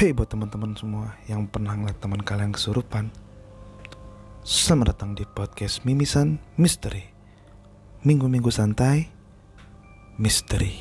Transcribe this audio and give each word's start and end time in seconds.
Hey 0.00 0.16
buat 0.16 0.32
teman-teman 0.32 0.72
semua 0.80 1.12
yang 1.28 1.44
pernah 1.44 1.76
ngeliat 1.76 2.00
teman 2.00 2.24
kalian 2.24 2.56
kesurupan 2.56 3.12
Selamat 4.40 4.96
datang 4.96 5.12
di 5.12 5.28
podcast 5.28 5.84
Mimisan 5.84 6.40
Misteri. 6.56 7.04
Minggu-minggu 8.08 8.48
santai 8.48 9.04
Misteri. 10.16 10.72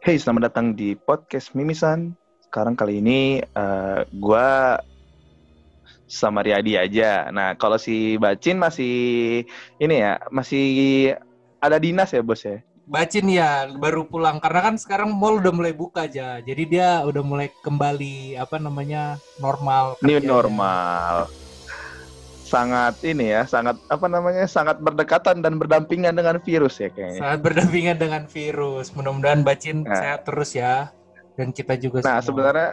Hey 0.00 0.16
selamat 0.16 0.48
datang 0.48 0.72
di 0.72 0.96
podcast 0.96 1.52
Mimisan. 1.52 2.16
Sekarang 2.48 2.80
kali 2.80 3.04
ini 3.04 3.44
uh, 3.52 4.08
gua 4.08 4.80
sama 6.06 6.44
Riyadi 6.44 6.76
aja. 6.76 7.28
Nah, 7.32 7.56
kalau 7.56 7.80
si 7.80 8.20
Bacin 8.20 8.60
masih 8.60 8.94
ini 9.80 9.94
ya, 10.00 10.20
masih 10.28 10.64
ada 11.60 11.80
dinas 11.80 12.12
ya, 12.12 12.20
Bos 12.20 12.44
ya? 12.44 12.60
Bacin 12.84 13.24
ya 13.32 13.64
baru 13.80 14.04
pulang 14.04 14.36
karena 14.44 14.60
kan 14.60 14.74
sekarang 14.76 15.08
mall 15.16 15.40
udah 15.40 15.52
mulai 15.56 15.72
buka 15.72 16.04
aja. 16.04 16.36
Jadi 16.44 16.76
dia 16.76 17.00
udah 17.00 17.24
mulai 17.24 17.48
kembali 17.64 18.36
apa 18.36 18.60
namanya 18.60 19.16
normal. 19.40 19.96
New 20.04 20.20
normal. 20.20 21.32
Sangat 22.44 23.00
ini 23.00 23.32
ya, 23.32 23.48
sangat 23.48 23.80
apa 23.88 24.04
namanya? 24.04 24.44
sangat 24.44 24.76
berdekatan 24.84 25.40
dan 25.40 25.56
berdampingan 25.56 26.12
dengan 26.12 26.36
virus 26.44 26.76
ya 26.76 26.92
kayaknya. 26.92 27.24
Sangat 27.24 27.40
berdampingan 27.40 27.96
dengan 27.96 28.22
virus. 28.28 28.92
Mudah-mudahan 28.92 29.40
Bacin 29.40 29.88
nah. 29.88 29.96
sehat 29.96 30.28
terus 30.28 30.52
ya. 30.52 30.92
Dan 31.40 31.56
kita 31.56 31.80
juga 31.80 32.04
Nah, 32.04 32.20
semua. 32.20 32.26
sebenarnya 32.28 32.68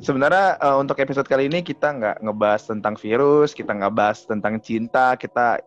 sebenarnya 0.00 0.56
uh, 0.62 0.76
untuk 0.80 0.96
episode 1.02 1.28
kali 1.28 1.50
ini 1.50 1.60
kita 1.60 1.92
nggak 1.92 2.16
ngebahas 2.24 2.62
tentang 2.64 2.94
virus, 2.96 3.52
kita 3.52 3.74
nggak 3.74 3.92
bahas 3.92 4.24
tentang 4.24 4.62
cinta, 4.62 5.18
kita 5.20 5.60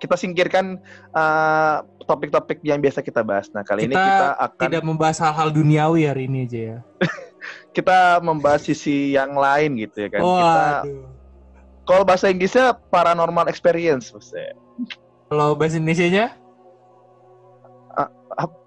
kita 0.00 0.16
singkirkan 0.16 0.80
uh, 1.12 1.84
topik-topik 2.08 2.64
yang 2.64 2.80
biasa 2.80 3.04
kita 3.04 3.20
bahas. 3.20 3.52
Nah 3.52 3.62
kali 3.62 3.86
kita 3.86 3.92
ini 3.92 3.94
kita 3.94 4.28
akan 4.40 4.66
tidak 4.72 4.84
membahas 4.88 5.18
hal-hal 5.20 5.48
duniawi 5.52 6.08
hari 6.08 6.26
ini 6.26 6.48
aja 6.48 6.60
ya. 6.60 6.78
kita 7.76 8.18
membahas 8.24 8.64
sisi 8.64 9.14
yang 9.14 9.36
lain 9.36 9.76
gitu 9.78 10.08
ya 10.08 10.08
kan. 10.08 10.20
Oh, 10.24 10.34
kita 10.40 10.66
kalau 11.90 12.02
bahasa 12.06 12.30
Inggrisnya 12.30 12.78
paranormal 12.88 13.50
experience 13.50 14.14
maksudnya. 14.14 14.54
Kalau 15.26 15.58
bahasa 15.58 15.78
Indonesia-nya? 15.78 16.34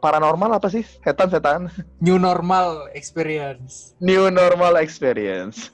Paranormal 0.03 0.59
apa 0.59 0.67
sih? 0.69 0.83
Setan-setan. 0.83 1.71
New 2.03 2.19
normal 2.19 2.91
experience. 2.93 3.95
New 4.03 4.27
normal 4.30 4.77
experience. 4.80 5.71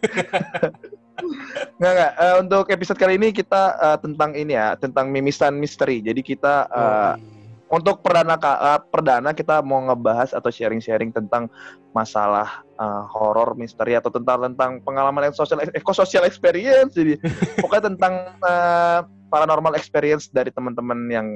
nggak 1.79 1.93
nggak. 1.93 2.13
Uh, 2.15 2.35
untuk 2.43 2.65
episode 2.71 2.99
kali 2.99 3.19
ini 3.19 3.33
kita 3.35 3.75
uh, 3.79 3.97
tentang 3.99 4.35
ini 4.37 4.55
ya, 4.55 4.77
tentang 4.79 5.11
mimisan 5.11 5.57
misteri. 5.57 5.99
Jadi 5.99 6.21
kita 6.23 6.69
uh, 6.69 7.13
oh, 7.17 7.38
untuk 7.69 8.01
perdana 8.01 8.35
uh, 8.35 8.81
perdana 8.81 9.29
kita 9.31 9.61
mau 9.61 9.79
ngebahas 9.85 10.33
atau 10.33 10.49
sharing-sharing 10.49 11.13
tentang 11.13 11.47
masalah 11.93 12.65
uh, 12.81 13.05
horor 13.09 13.53
misteri 13.53 13.93
atau 13.93 14.09
tentang 14.09 14.49
tentang 14.49 14.81
pengalaman 14.81 15.29
yang 15.29 15.35
sosial 15.37 15.61
eh, 15.61 15.83
social 15.93 16.25
experience. 16.25 16.97
Jadi 16.97 17.21
pokoknya 17.61 17.93
tentang 17.93 18.13
uh, 18.41 19.05
paranormal 19.29 19.77
experience 19.77 20.27
dari 20.33 20.49
teman-teman 20.49 21.05
yang 21.07 21.27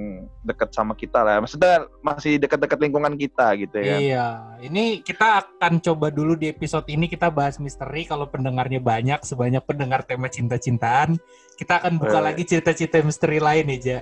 dekat 0.42 0.74
sama 0.74 0.98
kita 0.98 1.22
lah. 1.22 1.38
Maksudnya 1.46 1.86
masih 2.02 2.42
dekat-dekat 2.42 2.82
lingkungan 2.82 3.14
kita 3.14 3.54
gitu 3.62 3.78
ya. 3.78 3.98
Iya, 4.02 4.28
ini 4.66 5.06
kita 5.06 5.46
akan 5.46 5.80
coba 5.80 6.10
dulu 6.10 6.34
di 6.34 6.50
episode 6.50 6.90
ini 6.90 7.06
kita 7.06 7.30
bahas 7.30 7.62
misteri. 7.62 8.10
Kalau 8.10 8.26
pendengarnya 8.28 8.82
banyak, 8.82 9.22
sebanyak 9.22 9.62
pendengar 9.70 10.02
tema 10.04 10.28
cinta-cintaan, 10.28 11.22
kita 11.56 11.80
akan 11.80 12.02
buka 12.02 12.20
eh. 12.20 12.24
lagi 12.34 12.44
cerita-cerita 12.44 13.06
misteri 13.06 13.38
lain 13.38 13.70
ya, 13.80 14.02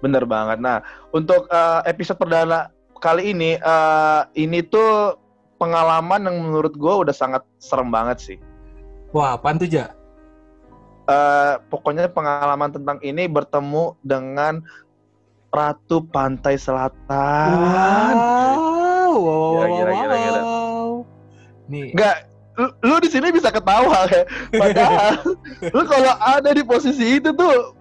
Bener 0.00 0.24
banget. 0.24 0.58
Nah, 0.60 0.80
untuk 1.12 1.48
uh, 1.52 1.80
episode 1.84 2.16
perdana 2.20 2.72
kali 3.00 3.32
ini, 3.32 3.56
uh, 3.60 4.28
ini 4.36 4.64
tuh 4.64 5.16
pengalaman 5.60 6.24
yang 6.24 6.36
menurut 6.40 6.72
gue 6.76 6.94
udah 7.06 7.12
sangat 7.12 7.44
serem 7.60 7.92
banget 7.92 8.18
sih. 8.20 8.38
Wah, 9.12 9.36
apaan 9.36 9.60
tuh, 9.60 9.68
Ja? 9.68 9.92
uh, 11.10 11.54
pokoknya 11.68 12.10
pengalaman 12.10 12.70
tentang 12.70 12.98
ini 13.02 13.26
bertemu 13.26 13.98
dengan 14.06 14.62
Ratu 15.50 16.06
Pantai 16.06 16.54
Selatan. 16.54 17.50
Wow, 17.58 19.14
wow, 19.18 19.50
ya, 19.58 19.66
gila, 19.66 19.90
gila, 19.90 20.16
gila. 20.16 20.42
Nih. 21.70 21.88
Enggak, 21.94 22.16
lu, 22.54 22.66
lu 22.86 22.96
di 23.02 23.08
sini 23.10 23.34
bisa 23.34 23.50
ketawa 23.50 24.06
ya. 24.06 24.22
Padahal 24.54 25.14
lu 25.74 25.82
kalau 25.90 26.14
ada 26.22 26.50
di 26.54 26.62
posisi 26.62 27.18
itu 27.18 27.34
tuh 27.34 27.74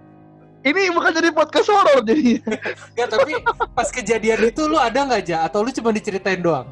ini 0.60 0.92
bukan 0.92 1.12
jadi 1.16 1.30
podcast 1.32 1.72
horor 1.72 2.04
jadi. 2.04 2.44
Enggak, 2.96 3.08
tapi 3.16 3.32
pas 3.72 3.88
kejadian 3.88 4.40
itu 4.52 4.62
lu 4.68 4.76
ada 4.76 5.08
nggak 5.08 5.22
aja 5.24 5.38
atau 5.48 5.64
lu 5.64 5.72
cuma 5.72 5.96
diceritain 5.96 6.40
doang? 6.40 6.68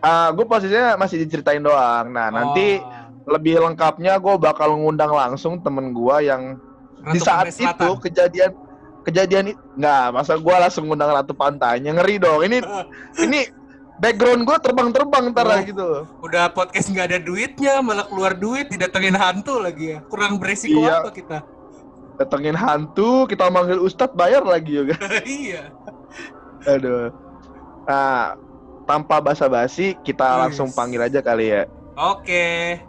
Ah, 0.00 0.28
uh, 0.28 0.28
gue 0.32 0.44
posisinya 0.44 0.96
masih 0.96 1.24
diceritain 1.24 1.60
doang. 1.60 2.08
Nah, 2.12 2.28
oh. 2.28 2.32
nanti 2.32 2.80
lebih 3.28 3.60
lengkapnya 3.60 4.16
gue 4.16 4.34
bakal 4.40 4.76
ngundang 4.76 5.12
langsung 5.12 5.60
temen 5.60 5.92
gue 5.92 6.16
yang 6.24 6.56
Ratu 7.00 7.14
di 7.16 7.18
saat 7.20 7.46
itu 7.48 7.88
kejadian 8.04 8.52
kejadian 9.04 9.56
nggak 9.76 10.04
masa 10.12 10.36
gue 10.36 10.54
langsung 10.56 10.88
ngundang 10.88 11.12
Ratu 11.12 11.32
Pantainya 11.32 11.96
ngeri 11.96 12.20
dong 12.20 12.44
ini 12.44 12.58
ini 13.24 13.48
background 14.00 14.48
gue 14.48 14.56
terbang-terbang 14.60 15.24
ntar 15.32 15.46
oh, 15.48 15.60
gitu 15.60 15.88
udah 16.24 16.52
podcast 16.52 16.88
nggak 16.92 17.06
ada 17.12 17.18
duitnya 17.20 17.84
malah 17.84 18.08
keluar 18.08 18.32
duit 18.36 18.72
didatengin 18.72 19.16
hantu 19.16 19.60
lagi 19.60 19.96
ya 19.96 19.98
kurang 20.08 20.40
beresiko 20.40 20.80
iya. 20.80 21.04
apa 21.04 21.12
kita 21.12 21.38
datengin 22.20 22.54
hantu 22.54 23.24
kita 23.24 23.48
manggil 23.48 23.80
ustadz 23.80 24.12
bayar 24.12 24.44
lagi 24.44 24.84
juga 24.84 25.00
iya 25.24 25.72
aduh 26.68 27.08
nah 27.88 28.36
tanpa 28.84 29.24
basa-basi 29.24 29.96
kita 30.04 30.28
yes. 30.28 30.38
langsung 30.44 30.68
panggil 30.76 31.00
aja 31.00 31.24
kali 31.24 31.48
ya 31.48 31.64
oke 31.96 32.20
okay 32.20 32.84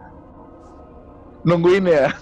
nungguin 1.45 1.85
ya. 1.89 2.09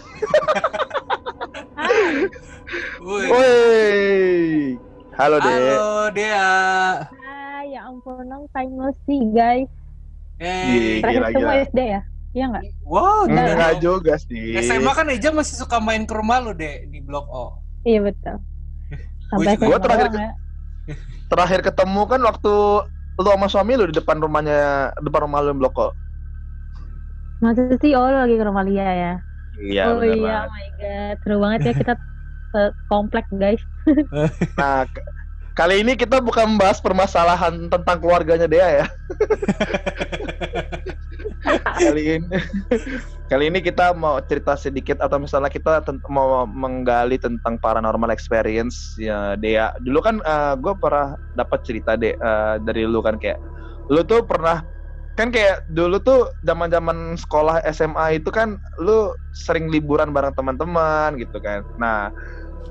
Woi. 3.04 4.78
Halo, 5.20 5.38
Dea. 5.44 5.52
Halo, 5.52 6.08
Dea. 6.16 6.52
Hai, 7.12 7.76
ya 7.76 7.82
ampun, 7.92 8.24
long 8.28 8.48
time 8.56 8.72
no 8.80 8.88
see, 9.04 9.20
guys. 9.36 9.68
Eh, 10.40 11.04
Terakhir 11.04 11.36
ketemu 11.36 11.52
SD 11.68 11.80
ya? 12.00 12.02
Iya 12.30 12.46
nggak? 12.54 12.64
Wow, 12.86 13.26
enggak, 13.26 13.82
juga 13.82 14.14
sih. 14.22 14.54
SMA 14.62 14.92
kan 14.94 15.10
Eja 15.10 15.34
masih 15.34 15.58
suka 15.58 15.82
main 15.82 16.06
ke 16.06 16.14
rumah 16.14 16.38
lu, 16.38 16.54
deh 16.54 16.86
di 16.86 17.02
Blok 17.02 17.26
O. 17.34 17.58
Iya, 17.82 18.06
betul. 18.06 18.38
Sampai 19.34 19.58
gua 19.58 19.82
terakhir 19.82 20.08
ke, 20.14 20.18
ya. 20.18 20.32
terakhir 21.30 21.60
ketemu 21.62 22.02
kan 22.10 22.22
waktu 22.26 22.54
lu 23.20 23.30
sama 23.30 23.46
suami 23.46 23.78
lu 23.78 23.86
di 23.90 23.96
depan 23.98 24.18
rumahnya 24.18 24.90
depan 25.02 25.26
rumah 25.26 25.42
lu 25.42 25.58
Blok 25.58 25.78
O. 25.78 25.90
Masa 27.42 27.66
sih 27.82 27.98
oh 27.98 28.10
lagi 28.10 28.38
ke 28.38 28.46
rumah 28.46 28.66
Lia 28.66 28.84
ya? 28.84 29.14
Iya, 29.60 29.84
Oh 29.92 30.04
iya, 30.06 30.46
oh 30.46 30.54
my 30.54 30.68
god. 30.78 31.16
Seru 31.26 31.36
banget 31.42 31.60
ya 31.66 31.74
kita 31.78 31.94
komplek 32.90 33.26
guys. 33.34 33.62
nah, 34.60 34.86
kali 35.58 35.82
ini 35.82 35.98
kita 35.98 36.22
bukan 36.22 36.58
membahas 36.58 36.78
permasalahan 36.78 37.70
tentang 37.70 37.98
keluarganya 37.98 38.46
Dea 38.46 38.84
ya. 38.84 38.86
kali 41.84 42.20
ini 42.20 42.38
kali 43.30 43.52
ini 43.52 43.60
kita 43.62 43.94
mau 43.94 44.18
cerita 44.26 44.58
sedikit 44.58 45.00
atau 45.04 45.22
misalnya 45.22 45.52
kita 45.52 45.86
mau 46.10 46.48
menggali 46.50 47.20
tentang 47.22 47.62
paranormal 47.62 48.10
experience 48.10 48.98
ya 48.98 49.38
Dea. 49.38 49.76
Dulu 49.84 50.00
kan 50.02 50.16
uh, 50.26 50.34
eh, 50.34 50.54
gue 50.58 50.74
pernah 50.80 51.14
dapat 51.38 51.60
cerita 51.62 51.94
deh 51.94 52.18
uh, 52.18 52.58
dari 52.64 52.90
lu 52.90 53.00
kan 53.06 53.22
kayak 53.22 53.38
lu 53.94 54.02
tuh 54.06 54.26
pernah 54.26 54.66
kan 55.20 55.36
kayak 55.36 55.68
dulu 55.68 56.00
tuh 56.00 56.32
zaman 56.48 56.72
zaman 56.72 57.20
sekolah 57.20 57.60
SMA 57.76 58.24
itu 58.24 58.32
kan 58.32 58.56
lu 58.80 59.12
sering 59.36 59.68
liburan 59.68 60.16
bareng 60.16 60.32
teman-teman 60.32 61.20
gitu 61.20 61.44
kan 61.44 61.60
nah 61.76 62.08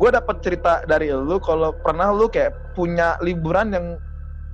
gue 0.00 0.10
dapat 0.14 0.40
cerita 0.40 0.80
dari 0.88 1.12
lu 1.12 1.36
kalau 1.44 1.76
pernah 1.84 2.08
lu 2.08 2.30
kayak 2.32 2.56
punya 2.72 3.20
liburan 3.20 3.74
yang 3.76 3.86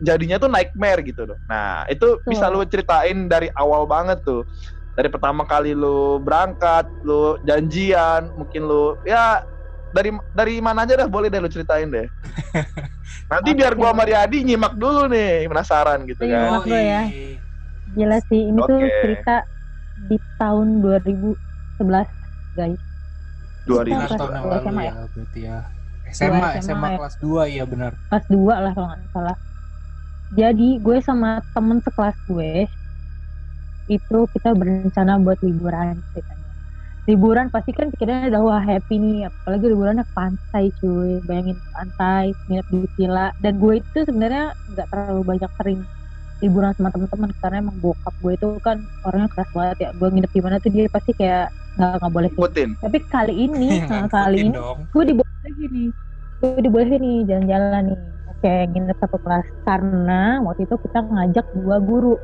jadinya 0.02 0.36
tuh 0.40 0.50
nightmare 0.50 1.00
gitu 1.04 1.28
loh 1.28 1.38
nah 1.46 1.84
itu 1.86 2.18
hmm. 2.18 2.26
bisa 2.30 2.50
lu 2.50 2.64
ceritain 2.66 3.28
dari 3.30 3.48
awal 3.54 3.86
banget 3.86 4.22
tuh 4.26 4.42
dari 4.94 5.10
pertama 5.10 5.42
kali 5.46 5.74
lu 5.74 6.22
berangkat 6.22 6.86
lu 7.02 7.38
janjian 7.42 8.30
mungkin 8.34 8.66
lu 8.66 8.98
ya 9.06 9.42
dari 9.94 10.10
dari 10.34 10.58
mana 10.58 10.82
aja 10.82 11.06
dah 11.06 11.08
boleh 11.10 11.30
deh 11.30 11.38
lu 11.38 11.50
ceritain 11.50 11.86
deh 11.90 12.06
nanti 13.30 13.50
biar 13.54 13.78
gua 13.78 13.94
sama 13.94 14.06
Riyadi 14.06 14.42
nyimak 14.42 14.74
dulu 14.74 15.06
nih 15.06 15.46
penasaran 15.46 16.02
gitu 16.06 16.26
iya, 16.26 16.58
kan 16.58 16.66
ya 16.66 17.02
Gila 17.94 18.18
sih, 18.26 18.50
ini 18.50 18.58
okay. 18.58 18.70
tuh 18.74 18.80
cerita 19.06 19.36
di 20.10 20.16
tahun 20.42 20.82
2011, 20.82 21.38
guys. 22.58 22.80
2011 23.70 24.18
tahun 24.18 24.30
yang 24.34 24.44
lalu 24.44 24.60
SMA 24.60 24.82
ya, 24.82 24.92
berarti 25.14 25.40
ya. 25.40 25.58
SMA, 26.14 26.48
SMA, 26.60 26.60
SMA 26.60 26.88
ya. 26.90 26.96
kelas 27.00 27.16
2 27.22 27.54
iya 27.54 27.64
benar. 27.64 27.92
Kelas 28.10 28.26
2 28.28 28.64
lah 28.66 28.72
kalau 28.74 28.88
nggak 28.90 29.00
salah. 29.14 29.36
Jadi 30.32 30.80
gue 30.80 30.98
sama 31.04 31.40
temen 31.52 31.78
sekelas 31.84 32.16
gue 32.28 32.68
itu 33.88 34.18
kita 34.32 34.56
berencana 34.56 35.20
buat 35.20 35.36
liburan 35.44 36.00
ceritanya. 36.12 36.52
liburan 37.04 37.52
pasti 37.52 37.70
kan 37.76 37.92
pikirannya 37.92 38.32
udah 38.32 38.42
wah 38.44 38.62
happy 38.64 38.96
nih 38.96 39.16
apalagi 39.28 39.66
liburannya 39.72 40.04
ke 40.08 40.14
pantai 40.16 40.64
cuy 40.80 41.20
bayangin 41.28 41.60
pantai 41.68 42.32
nginep 42.48 42.66
di 42.72 42.78
villa 42.96 43.28
dan 43.36 43.60
gue 43.60 43.74
itu 43.84 43.98
sebenarnya 44.08 44.56
nggak 44.72 44.86
terlalu 44.88 45.20
banyak 45.36 45.50
sering 45.60 45.80
liburan 46.40 46.72
sama 46.76 46.88
teman-teman 46.94 47.30
karena 47.40 47.56
emang 47.64 47.76
bokap 47.80 48.14
gue 48.20 48.32
itu 48.36 48.48
kan 48.64 48.78
orangnya 49.04 49.28
keras 49.32 49.50
banget 49.52 49.76
ya 49.84 49.90
gue 49.92 50.08
nginep 50.12 50.32
di 50.32 50.40
mana 50.44 50.56
tuh 50.64 50.70
dia 50.72 50.84
pasti 50.88 51.12
kayak 51.16 51.44
nggak 51.76 51.90
nggak 52.00 52.12
boleh 52.16 52.30
Ikutin. 52.32 52.70
tapi 52.80 52.98
kali 53.08 53.34
ini 53.48 53.68
nah, 53.90 54.06
kali 54.08 54.36
ini 54.40 54.56
dong. 54.56 54.78
gue 54.88 55.04
dibolehin 55.04 55.70
nih 55.76 55.88
gue 56.40 56.60
dibolehin 56.64 57.00
nih 57.04 57.18
jalan-jalan 57.28 57.82
nih 57.92 57.98
oke 58.44 58.76
nginep 58.76 58.98
satu 59.00 59.16
kelas 59.24 59.46
karena 59.64 60.36
waktu 60.44 60.68
itu 60.68 60.76
kita 60.76 61.00
ngajak 61.00 61.46
dua 61.56 61.80
guru 61.80 62.20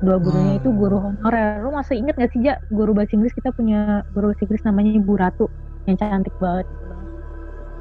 dua 0.00 0.16
gurunya 0.16 0.56
Hmm. 0.56 0.60
itu 0.64 0.70
guru 0.72 0.96
honorer 0.98 1.60
lu 1.60 1.68
masih 1.70 2.00
inget 2.00 2.16
gak 2.16 2.32
sih 2.32 2.40
ja 2.40 2.56
guru 2.68 2.96
bahasa 2.96 3.12
Inggris 3.12 3.36
kita 3.36 3.52
punya 3.52 4.08
guru 4.12 4.32
bahasa 4.32 4.42
Inggris 4.42 4.64
namanya 4.64 4.90
Ibu 4.96 5.12
Ratu 5.14 5.46
yang 5.84 6.00
cantik 6.00 6.32
banget 6.40 6.64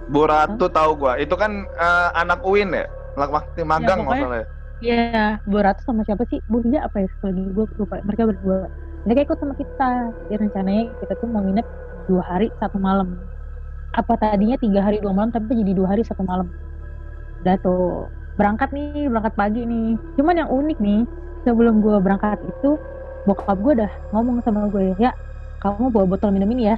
Bu 0.03 0.27
Ratu 0.27 0.67
tahu 0.67 0.99
gua. 0.99 1.15
Itu 1.15 1.39
kan 1.39 1.63
eh, 1.63 2.09
anak 2.19 2.43
Uin 2.43 2.75
ya? 2.75 2.91
Waktu 3.15 3.63
magang 3.63 4.03
pokoknya- 4.03 4.27
masalahnya. 4.27 4.47
Iya, 4.83 5.39
Bu 5.47 5.63
Ratu 5.63 5.79
sama 5.87 6.03
siapa 6.03 6.27
sih? 6.27 6.43
Bu 6.51 6.59
Hija 6.59 6.83
apa 6.83 6.99
ya? 6.99 7.07
Sekali 7.07 7.39
lagi 7.39 7.51
gue 7.55 7.65
lupa. 7.79 7.95
Mereka 8.03 8.23
berdua. 8.27 8.67
Mereka 9.07 9.19
ikut 9.23 9.37
sama 9.39 9.55
kita. 9.55 9.91
Jadi 10.27 10.35
rencananya 10.43 10.91
kita 10.99 11.13
tuh 11.15 11.27
mau 11.31 11.39
nginep 11.39 11.63
dua 12.11 12.19
hari 12.19 12.51
satu 12.59 12.83
malam. 12.83 13.15
Apa 13.95 14.19
tadinya 14.19 14.59
tiga 14.59 14.83
hari 14.83 14.99
dua 14.99 15.15
malam 15.15 15.31
tapi 15.31 15.55
jadi 15.55 15.71
dua 15.71 15.87
hari 15.87 16.03
satu 16.03 16.19
malam. 16.19 16.51
Udah 17.43 17.55
tuh 17.59 18.07
berangkat 18.39 18.71
nih, 18.73 19.11
berangkat 19.11 19.33
pagi 19.35 19.61
nih. 19.67 19.99
Cuman 20.17 20.35
yang 20.39 20.49
unik 20.51 20.77
nih, 20.79 21.01
sebelum 21.45 21.83
gue 21.83 21.97
berangkat 21.99 22.39
itu 22.47 22.79
bokap 23.27 23.57
gue 23.59 23.73
udah 23.83 23.91
ngomong 24.15 24.43
sama 24.43 24.67
gue 24.71 24.95
ya, 24.99 25.11
kamu 25.63 25.91
bawa 25.93 26.05
botol 26.15 26.31
minum 26.35 26.49
ini 26.55 26.71
ya. 26.71 26.77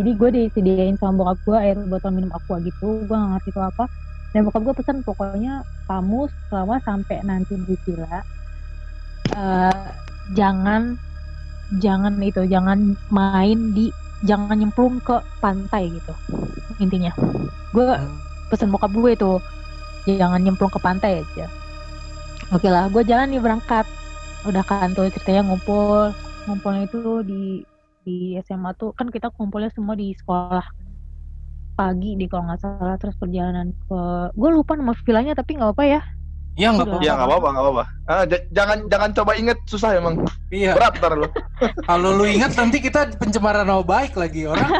Jadi 0.00 0.10
gue 0.16 0.28
disediain 0.32 0.96
sama 1.00 1.24
bokap 1.24 1.38
gue 1.44 1.56
air 1.58 1.76
botol 1.88 2.12
minum 2.16 2.30
aqua 2.32 2.60
gitu. 2.62 3.04
Gue 3.08 3.16
gak 3.16 3.30
ngerti 3.40 3.50
itu 3.52 3.60
apa. 3.60 3.84
Dan 4.32 4.48
bokap 4.48 4.62
gue 4.64 4.74
pesan 4.76 5.04
pokoknya 5.04 5.64
kamu 5.88 6.28
selama 6.48 6.80
sampai 6.84 7.20
nanti 7.24 7.56
di 7.60 7.76
villa 7.84 8.24
eh, 9.36 9.88
jangan 10.36 10.96
jangan 11.80 12.20
itu 12.20 12.44
jangan 12.48 12.96
main 13.08 13.72
di 13.72 13.92
jangan 14.22 14.56
nyemplung 14.60 15.00
ke 15.02 15.18
pantai 15.40 15.90
gitu 15.92 16.14
intinya 16.78 17.12
gue 17.72 17.86
Hmm. 17.86 18.20
pesan 18.52 18.68
bokap 18.72 18.92
gue 18.92 19.10
itu 19.16 19.32
jangan 20.06 20.40
nyemplung 20.42 20.72
ke 20.72 20.80
pantai 20.82 21.22
aja. 21.22 21.46
Oke 22.50 22.68
lah 22.68 22.90
gue 22.90 23.02
jalan 23.06 23.30
nih 23.30 23.42
berangkat. 23.42 23.86
Udah 24.44 24.62
kan 24.66 24.92
tuh 24.92 25.08
ceritanya 25.10 25.46
ngumpul. 25.46 26.10
Ngumpulnya 26.46 26.90
itu 26.90 27.22
di 27.22 27.42
di 28.02 28.34
SMA 28.42 28.74
tuh 28.74 28.90
kan 28.98 29.06
kita 29.08 29.30
kumpulnya 29.30 29.70
semua 29.70 29.94
di 29.94 30.10
sekolah 30.10 30.66
pagi 31.78 32.18
di 32.18 32.26
kalau 32.28 32.50
nggak 32.50 32.60
salah 32.60 32.96
terus 33.00 33.16
perjalanan 33.16 33.72
ke 33.88 34.00
gue 34.36 34.50
lupa 34.52 34.76
nama 34.76 34.92
villanya 35.06 35.32
tapi 35.32 35.56
nggak 35.56 35.72
apa 35.72 35.84
ya 35.86 36.00
Iya 36.52 36.68
nggak 36.68 36.84
apa-apa. 36.84 37.00
Ya 37.00 37.12
nggak 37.16 37.28
apa-apa, 37.28 37.48
nggak 37.48 37.64
apa-apa. 37.64 37.84
Ah, 38.04 38.24
j- 38.28 38.44
jangan 38.52 38.78
jangan 38.86 39.10
coba 39.12 39.32
inget 39.34 39.56
susah 39.64 39.96
emang. 39.96 40.20
Iya. 40.52 40.76
Berat 40.76 41.00
ntar 41.00 41.16
lo. 41.16 41.28
Kalau 41.88 42.12
lu 42.12 42.28
ingat 42.28 42.52
nanti 42.52 42.76
kita 42.76 43.08
pencemaran 43.16 43.64
nama 43.64 43.80
baik 43.80 44.12
lagi 44.14 44.44
orang. 44.44 44.68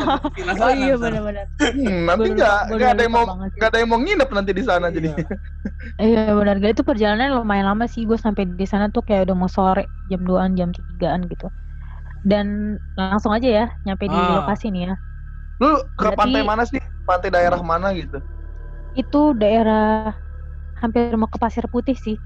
Oh 0.53 0.55
sana 0.59 0.77
iya 0.77 0.95
benar-benar 0.95 1.47
Hmm, 1.57 2.05
nanti 2.05 2.29
nggak 2.31 2.59
nggak 2.71 2.91
ada 2.93 3.03
yang 3.03 3.15
mau 3.15 3.25
nggak 3.25 3.69
ada 3.69 3.79
yang 3.81 3.89
mau 3.89 3.99
nginep 3.99 4.31
nanti 4.31 4.51
di 4.53 4.63
sana 4.63 4.87
jadi. 4.89 5.09
Iya. 5.11 5.25
Iya 6.05 6.23
benar 6.33 6.55
gak 6.59 6.73
itu 6.77 6.83
perjalanan 6.85 7.33
lumayan 7.35 7.67
lama 7.67 7.87
sih 7.87 8.05
gue 8.05 8.17
sampai 8.17 8.45
di 8.47 8.67
sana 8.69 8.87
tuh 8.87 9.01
kayak 9.01 9.27
udah 9.27 9.37
mau 9.39 9.49
sore 9.49 9.89
jam 10.07 10.21
2an 10.23 10.53
jam 10.55 10.69
3an 10.99 11.25
gitu. 11.27 11.49
Dan 12.23 12.47
langsung 12.95 13.33
aja 13.33 13.49
ya 13.49 13.67
nyampe 13.83 14.05
di 14.05 14.15
Ah. 14.15 14.45
lokasi 14.45 14.69
nih 14.69 14.87
ya. 14.87 14.95
Lu 15.59 15.73
ke 15.97 16.05
Berarti- 16.05 16.19
pantai 16.21 16.43
mana 16.45 16.63
sih? 16.63 16.79
Pantai 17.03 17.31
daerah 17.31 17.59
mana 17.59 17.91
gitu? 17.93 18.21
Itu 18.93 19.33
daerah 19.33 20.13
hampir 20.83 21.15
mau 21.15 21.31
ke 21.31 21.39
Pasir 21.39 21.65
Putih 21.71 21.95
sih. 21.95 22.19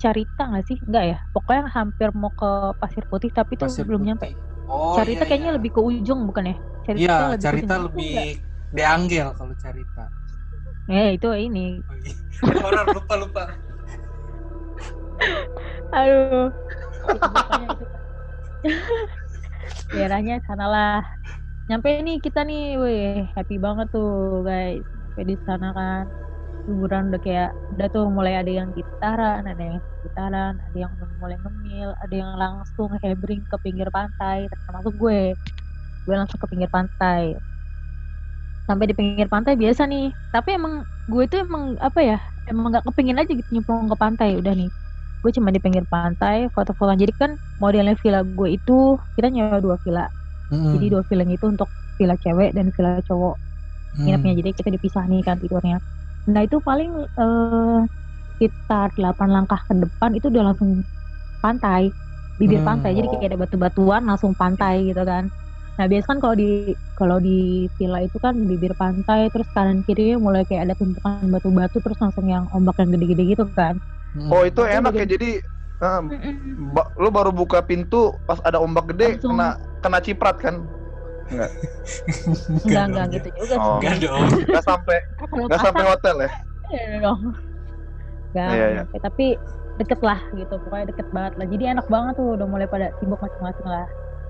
Carita 0.00 0.48
nggak 0.48 0.64
sih? 0.64 0.78
Enggak 0.88 1.04
ya. 1.04 1.18
Pokoknya 1.34 1.68
hampir 1.68 2.08
mau 2.16 2.32
ke 2.32 2.50
Pasir 2.80 3.04
Putih 3.06 3.28
tapi 3.34 3.60
tuh 3.60 3.68
Pasir 3.68 3.84
belum 3.84 4.00
Putih. 4.02 4.08
nyampe. 4.08 4.28
Oh, 4.68 4.96
Carita 4.96 5.24
iya, 5.24 5.28
kayaknya 5.28 5.50
iya. 5.52 5.56
lebih 5.60 5.70
ke 5.76 5.80
ujung 5.80 6.20
bukan 6.28 6.52
ya? 6.52 6.56
Carita 6.84 7.00
Iya, 7.04 7.16
lebih 7.16 7.36
ke 7.36 7.42
Carita 7.44 7.74
ujung. 7.74 7.84
lebih 7.88 8.14
deanggel 8.72 9.28
kalau 9.36 9.54
Carita. 9.60 10.04
Eh 10.88 11.08
itu 11.16 11.28
ini. 11.36 11.66
Oh, 11.84 11.96
iya. 12.00 12.14
Orang 12.68 12.86
lupa 12.96 13.14
lupa. 13.20 13.44
Aduh. 15.92 16.48
Daerahnya 19.92 20.40
sana 20.44 20.66
lah. 20.68 21.00
Nyampe 21.68 22.00
nih 22.00 22.16
kita 22.20 22.44
nih, 22.44 22.76
weh 22.80 23.24
happy 23.36 23.56
banget 23.60 23.88
tuh 23.92 24.44
guys. 24.44 24.84
Sampai 25.12 25.24
di 25.26 25.36
sana 25.44 25.68
kan 25.74 26.04
liburan 26.68 27.02
udah 27.10 27.20
kayak 27.26 27.48
udah 27.72 27.86
tuh 27.94 28.04
mulai 28.16 28.34
ada 28.40 28.50
yang 28.60 28.68
gitaran, 28.78 29.42
ada 29.50 29.62
yang 29.68 29.78
gitaran, 30.04 30.52
ada 30.66 30.76
yang 30.84 30.92
mulai 31.22 31.36
ngemil, 31.42 31.88
ada 32.02 32.14
yang 32.22 32.32
langsung 32.42 32.90
hebring 33.02 33.42
ke 33.50 33.56
pinggir 33.64 33.88
pantai, 33.96 34.38
termasuk 34.66 34.92
gue. 35.02 35.20
Gue 36.06 36.14
langsung 36.20 36.40
ke 36.42 36.48
pinggir 36.52 36.70
pantai. 36.76 37.22
Sampai 38.68 38.84
di 38.90 38.94
pinggir 38.98 39.26
pantai 39.32 39.54
biasa 39.56 39.88
nih. 39.88 40.12
Tapi 40.34 40.48
emang 40.58 40.84
gue 41.08 41.24
tuh 41.30 41.40
emang 41.46 41.76
apa 41.80 42.00
ya? 42.04 42.18
Emang 42.48 42.68
nggak 42.72 42.84
kepingin 42.88 43.16
aja 43.20 43.32
gitu 43.32 43.48
nyemplung 43.52 43.88
ke 43.92 43.96
pantai 43.98 44.36
udah 44.40 44.54
nih 44.56 44.72
gue 45.20 45.32
cuma 45.36 45.50
di 45.52 45.60
pinggir 45.60 45.84
pantai 45.90 46.46
foto-foto 46.54 46.94
jadi 46.96 47.12
kan 47.12 47.36
modelnya 47.60 47.92
villa 48.00 48.22
gue 48.24 48.56
itu 48.56 48.96
kita 49.18 49.28
nyewa 49.34 49.58
dua 49.60 49.76
villa 49.84 50.08
Hmm. 50.50 50.74
jadi 50.74 50.86
dua 50.94 51.02
villa 51.08 51.24
itu 51.28 51.46
untuk 51.48 51.70
villa 52.00 52.16
cewek 52.20 52.50
dan 52.56 52.70
villa 52.76 53.00
cowok 53.04 53.36
nginepnya 54.04 54.32
jadi 54.40 54.50
kita 54.58 54.70
dipisah 54.76 55.04
nih 55.10 55.22
kan 55.26 55.36
tidurnya 55.42 55.78
nah 56.32 56.40
itu 56.46 56.56
paling 56.68 56.90
eh, 57.20 57.78
sekitar 58.28 58.88
8 58.98 59.28
langkah 59.36 59.60
ke 59.68 59.74
depan 59.84 60.10
itu 60.18 60.26
udah 60.32 60.44
langsung 60.52 60.70
pantai 61.44 61.82
bibir 62.40 62.60
Hmm. 62.60 62.68
pantai 62.68 62.90
jadi 62.98 63.06
kayak 63.12 63.26
ada 63.34 63.40
batu-batuan 63.44 64.02
langsung 64.08 64.32
pantai 64.42 64.74
gitu 64.90 65.02
kan 65.12 65.24
nah 65.78 65.86
biasa 65.90 66.06
kan 66.10 66.18
kalau 66.22 66.36
di 66.42 66.44
kalau 66.98 67.18
di 67.22 67.30
villa 67.78 67.98
itu 68.06 68.18
kan 68.24 68.34
bibir 68.50 68.72
pantai 68.82 69.30
terus 69.32 69.48
kanan 69.56 69.78
kirinya 69.86 70.16
mulai 70.26 70.42
kayak 70.48 70.62
ada 70.70 70.74
tumpukan 70.80 71.26
batu-batu 71.34 71.76
terus 71.84 71.98
langsung 72.02 72.26
yang 72.34 72.44
ombak 72.56 72.76
yang 72.82 72.90
gede-gede 72.94 73.24
gitu 73.34 73.44
kan 73.54 73.74
Hmm. 74.16 74.32
Oh 74.32 74.42
itu 74.48 74.62
enak 74.64 74.92
ya 74.96 75.04
jadi 75.04 75.28
eh, 75.84 76.00
ba- 76.74 76.90
lu 76.96 77.08
baru 77.12 77.30
buka 77.32 77.60
pintu 77.64 78.16
pas 78.24 78.40
ada 78.44 78.58
ombak 78.60 78.84
gede 78.96 79.20
Langsung. 79.20 79.32
kena 79.36 79.48
kena 79.84 79.98
ciprat 80.00 80.36
kan? 80.40 80.56
enggak 81.32 81.50
Enggak 82.64 82.84
enggak 82.88 83.06
gitu 83.16 83.28
juga 83.36 83.54
Oh. 83.60 83.78
Enggak 83.78 83.96
dong. 84.00 84.28
Nggak 84.48 84.64
sampai 84.64 84.98
kalau 85.18 85.46
nggak 85.46 85.60
sampai 85.60 85.84
hotel 85.84 86.16
ya? 86.24 86.30
Iya 86.68 86.96
dong. 87.00 87.20
Gak 88.36 88.50
Iya, 88.52 88.66
iya. 88.76 88.82
tapi 89.00 89.26
deket 89.78 90.00
lah 90.02 90.18
gitu 90.34 90.54
pokoknya 90.58 90.90
deket 90.90 91.08
banget 91.14 91.32
lah 91.38 91.46
jadi 91.46 91.64
enak 91.78 91.86
banget 91.86 92.18
tuh 92.18 92.34
udah 92.34 92.46
mulai 92.50 92.66
pada 92.66 92.90
sibuk 92.98 93.22
masing-masing 93.22 93.66
lah 93.66 93.86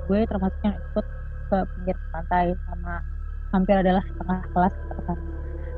gue 0.07 0.21
termasuk 0.28 0.61
yang 0.61 0.76
ikut 0.76 1.07
ke 1.49 1.59
pinggir 1.73 1.97
pantai 2.12 2.52
sama 2.69 2.95
hampir 3.57 3.76
adalah 3.81 4.05
setengah 4.05 4.38
kelas 4.52 4.75
kita 4.76 4.93
ke 4.93 5.02
sana. 5.09 5.23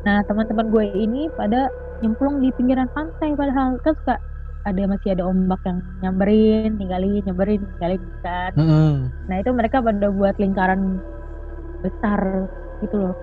nah 0.03 0.17
teman-teman 0.27 0.67
gue 0.75 0.85
ini 0.91 1.31
pada 1.39 1.71
nyemplung 2.03 2.43
di 2.43 2.51
pinggiran 2.59 2.91
pantai 2.91 3.31
padahal 3.39 3.79
kan 3.87 3.95
suka 4.03 4.15
ada 4.61 4.83
masih 4.85 5.09
ada 5.13 5.25
ombak 5.25 5.61
yang 5.65 5.79
nyamberin 6.01 6.77
ninggalin 6.77 7.23
nyamberin 7.25 7.61
ninggalin 7.65 8.03
kan 8.21 8.53
Hmm. 8.55 8.95
nah 9.25 9.37
itu 9.37 9.51
mereka 9.51 9.81
pada 9.81 10.09
buat 10.09 10.37
lingkaran 10.37 11.01
besar 11.81 12.21
gitu 12.81 12.97
loh 12.99 13.15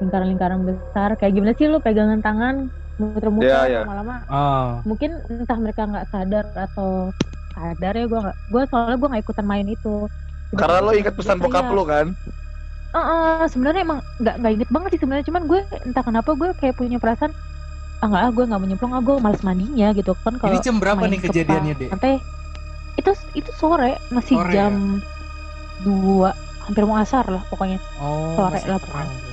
lingkaran-lingkaran 0.00 0.64
besar 0.64 1.12
kayak 1.14 1.36
gimana 1.36 1.52
sih 1.54 1.68
lu 1.68 1.76
pegangan 1.78 2.20
tangan 2.20 2.72
muter-muter 2.96 3.48
Iya, 3.48 3.60
iya. 3.66 3.80
lama-lama 3.84 4.16
Oh. 4.26 4.68
mungkin 4.86 5.20
entah 5.28 5.56
mereka 5.56 5.84
nggak 5.84 6.08
sadar 6.08 6.44
atau 6.54 7.12
sadar 7.50 7.92
ya 7.92 8.04
gue 8.04 8.20
nggak 8.20 8.36
gue 8.48 8.62
soalnya 8.66 8.96
gue 8.96 9.08
nggak 9.08 9.22
ikutan 9.22 9.46
main 9.46 9.66
itu 9.66 10.08
Karena 10.50 10.82
lo 10.82 10.90
inget 10.90 11.14
pesan 11.14 11.38
bokap 11.38 11.70
lu 11.70 11.86
kan? 11.86 12.10
Eh, 12.90 12.98
eh, 12.98 13.46
sebenarnya 13.46 13.86
emang 13.86 14.02
nggak 14.18 14.34
nggak 14.34 14.52
inget 14.52 14.68
banget 14.68 14.88
sih 14.90 15.00
sebenarnya 15.00 15.26
cuman 15.30 15.42
gue 15.46 15.60
entah 15.86 16.02
kenapa 16.02 16.30
gue 16.34 16.48
kayak 16.58 16.74
punya 16.74 16.98
perasaan 16.98 17.30
ah 18.00 18.06
nggak 18.08 18.22
ah 18.24 18.30
gue 18.32 18.44
nggak 18.48 18.60
mau 18.60 18.68
nyemplung 18.68 18.92
ah 18.96 19.02
gue 19.04 19.14
males 19.20 19.42
mandinya 19.44 19.88
gitu 19.92 20.12
kan 20.24 20.34
kalau 20.40 20.56
Ini 20.56 20.64
jam 20.64 20.76
berapa 20.80 21.04
nih 21.04 21.18
ke 21.20 21.26
kejadiannya, 21.28 21.72
Dek? 21.76 21.88
pantai 21.92 22.12
itu 22.96 23.10
itu 23.36 23.50
sore 23.56 23.96
masih 24.12 24.36
Sore, 24.40 24.52
jam 24.52 24.72
dua 25.84 26.30
hampir 26.64 26.84
mau 26.84 26.96
asar 27.00 27.24
lah 27.28 27.42
pokoknya 27.48 27.78
Oh, 28.00 28.36
Sore 28.36 28.56
masih 28.56 28.68
lah, 28.68 28.78
terang 28.80 29.08
pokoknya. 29.08 29.28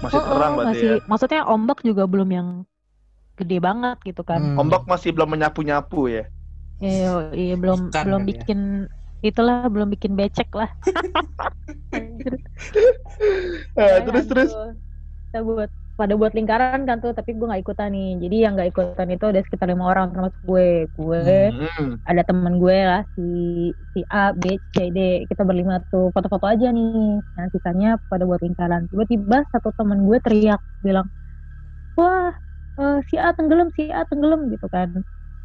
Masih 0.00 0.16
Oh, 0.18 0.24
terang 0.26 0.52
oh, 0.52 0.56
berarti 0.56 0.70
masih, 0.70 0.88
ya. 0.90 1.08
maksudnya 1.10 1.40
ombak 1.46 1.78
juga 1.84 2.02
belum 2.08 2.28
yang 2.30 2.48
gede 3.38 3.56
banget 3.62 3.96
gitu 4.04 4.22
kan 4.26 4.40
Hmm. 4.40 4.60
Ombak 4.60 4.82
masih 4.86 5.10
belum 5.16 5.28
menyapu-nyapu 5.34 6.10
ya. 6.12 6.24
Iya, 6.80 7.32
iya 7.36 7.54
belum 7.60 7.92
Ikan 7.92 8.04
belum 8.08 8.22
ya. 8.24 8.28
bikin 8.32 8.58
itulah 9.20 9.68
belum 9.68 9.88
bikin 9.92 10.12
becek 10.16 10.48
lah. 10.56 10.68
Anjir. 11.96 12.34
Eh, 13.76 13.80
Ya, 13.80 14.00
terus 14.04 14.24
terus. 14.28 14.50
Kita 15.30 15.38
buat 15.44 15.70
pada 16.00 16.14
buat 16.20 16.32
lingkaran 16.38 16.80
kan 16.88 16.96
tuh 17.04 17.12
tapi 17.18 17.30
gue 17.38 17.46
nggak 17.48 17.62
ikutan 17.64 17.88
nih. 17.96 18.08
Jadi 18.24 18.36
yang 18.44 18.52
nggak 18.56 18.68
ikutan 18.72 19.08
itu 19.14 19.24
ada 19.30 19.40
sekitar 19.46 19.66
lima 19.72 19.84
orang 19.92 20.06
termasuk 20.14 20.40
gue. 20.50 20.68
Gue 20.96 21.20
Hmm. 21.20 22.00
ada 22.10 22.22
temen 22.28 22.54
gue 22.62 22.78
lah 22.90 23.02
si 23.14 23.22
si 23.92 24.00
A 24.08 24.32
B 24.32 24.44
C 24.72 24.90
D. 24.96 24.98
Kita 25.30 25.42
berlima 25.48 25.74
tuh 25.92 26.08
foto-foto 26.14 26.46
aja 26.48 26.68
nih. 26.72 27.20
Nah 27.36 27.46
sisanya 27.54 27.88
pada 28.10 28.24
buat 28.28 28.40
lingkaran. 28.46 28.88
Tiba-tiba 28.90 29.44
satu 29.52 29.68
temen 29.78 29.98
gue 30.08 30.18
teriak 30.24 30.60
bilang 30.84 31.06
wah 31.98 32.32
eh, 32.80 32.98
si 33.08 33.14
A 33.20 33.30
tenggelam 33.36 33.68
si 33.76 33.90
A 33.92 34.02
tenggelam 34.10 34.48
gitu 34.54 34.66
kan. 34.72 34.90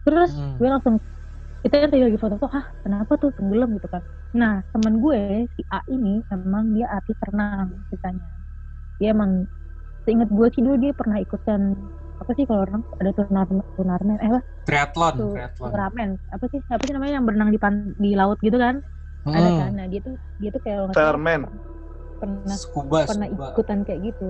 Terus 0.07 0.31
Hmm. 0.37 0.57
gue 0.59 0.69
langsung 0.73 0.95
kita 1.65 1.89
tadi 1.89 1.99
lagi 2.05 2.17
foto-foto 2.21 2.47
ah 2.53 2.65
kenapa 2.85 3.13
tuh 3.21 3.31
tenggelam? 3.37 3.69
Gitu 3.77 3.87
kan. 3.91 4.03
Nah 4.37 4.53
temen 4.73 5.01
gue 5.03 5.49
si 5.55 5.61
A 5.73 5.81
ini 5.91 6.21
emang 6.33 6.73
dia 6.75 6.87
artis 6.91 7.17
renang 7.27 7.83
ceritanya 7.91 8.29
dia 9.01 9.11
emang 9.15 9.47
seingat 10.05 10.29
gue 10.31 10.47
sih 10.53 10.61
dulu 10.65 10.75
dia 10.79 10.91
pernah 10.95 11.17
ikutan 11.19 11.61
apa 12.15 12.31
sih 12.37 12.45
kalau 12.47 12.63
renang 12.63 12.83
ada 13.01 13.11
turnamen 13.17 13.57
turnamen 13.75 14.17
eh 14.23 14.29
apa 14.31 14.39
Triathlon, 14.65 15.15
turnamen 15.59 16.09
apa 16.31 16.45
sih 16.51 16.59
apa 16.71 16.83
sih 16.87 16.93
namanya 16.95 17.13
yang 17.19 17.25
berenang 17.27 17.49
di 17.53 17.59
pan, 17.59 17.75
di 17.99 18.09
laut 18.15 18.39
gitu 18.41 18.57
kan 18.57 18.79
ada 19.25 19.49
Hmm. 19.51 19.59
kan 19.65 19.71
nah 19.73 19.85
dia 19.89 19.99
tuh 20.05 20.15
dia 20.39 20.49
tuh 20.53 20.61
kayak 20.63 20.93
Fireman. 20.93 21.41
pernah 22.21 22.55
Scuba, 22.55 22.99
pernah 23.09 23.27
scuba. 23.27 23.47
ikutan 23.51 23.79
kayak 23.83 24.01
gitu 24.13 24.29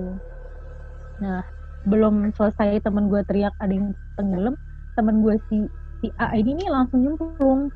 nah 1.22 1.40
belum 1.86 2.34
selesai 2.36 2.82
temen 2.82 3.06
gue 3.08 3.20
teriak 3.24 3.54
ada 3.62 3.72
yang 3.72 3.94
tenggelam 4.18 4.54
temen 4.98 5.16
gue 5.24 5.34
si 5.48 5.56
si 6.02 6.06
A 6.20 6.34
ini 6.36 6.58
nih 6.58 6.68
langsung 6.68 7.00
nyemplung 7.04 7.70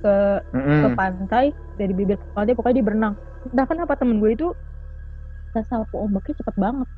ke 0.00 0.14
ke 0.44 0.56
Mm-mm. 0.56 0.96
pantai 0.96 1.52
dari 1.76 1.92
bibir 1.92 2.16
pantai 2.32 2.54
pokoknya 2.56 2.76
dia 2.80 2.86
berenang 2.86 3.14
entah 3.44 3.66
kenapa 3.68 3.94
temen 4.00 4.16
gue 4.22 4.30
itu 4.32 4.46
sapu 5.68 5.96
ombaknya 6.06 6.34
cepet 6.40 6.56
banget 6.56 6.88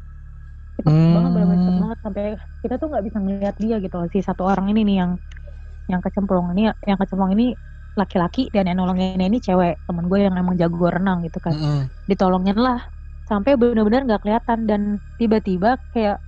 cepet 0.78 0.94
Hmm. 0.94 1.14
banget 1.14 1.30
benar 1.34 1.48
cepet 1.62 1.76
banget. 1.82 1.98
Sampai 2.04 2.22
kita 2.62 2.74
tuh 2.80 2.86
nggak 2.90 3.04
bisa 3.06 3.18
ngeliat 3.22 3.54
dia 3.64 3.74
gitu 3.84 3.96
si 4.14 4.18
satu 4.28 4.42
orang 4.50 4.66
ini 4.72 4.80
nih 4.88 4.96
yang 5.02 5.12
yang 5.92 6.00
kecemplung. 6.04 6.46
Ini 6.54 6.62
yang 6.90 6.98
kecemplung 7.00 7.32
ini 7.36 7.44
laki-laki 8.00 8.40
dan 8.54 8.64
yang 8.68 8.78
nolongin 8.80 9.20
ini 9.28 9.38
cewek. 9.46 9.72
Temen 9.86 10.04
gue 10.10 10.18
yang 10.26 10.34
emang 10.42 10.56
jago 10.60 10.86
renang 10.96 11.18
gitu 11.26 11.38
kan. 11.46 11.56
Mm-mm. 11.56 11.90
ditolongin 12.10 12.56
lah. 12.66 12.78
Sampai 13.30 13.52
benar-benar 13.60 14.02
nggak 14.06 14.20
kelihatan. 14.24 14.58
Dan 14.70 14.82
tiba-tiba 15.20 15.68
kayak 15.94 16.18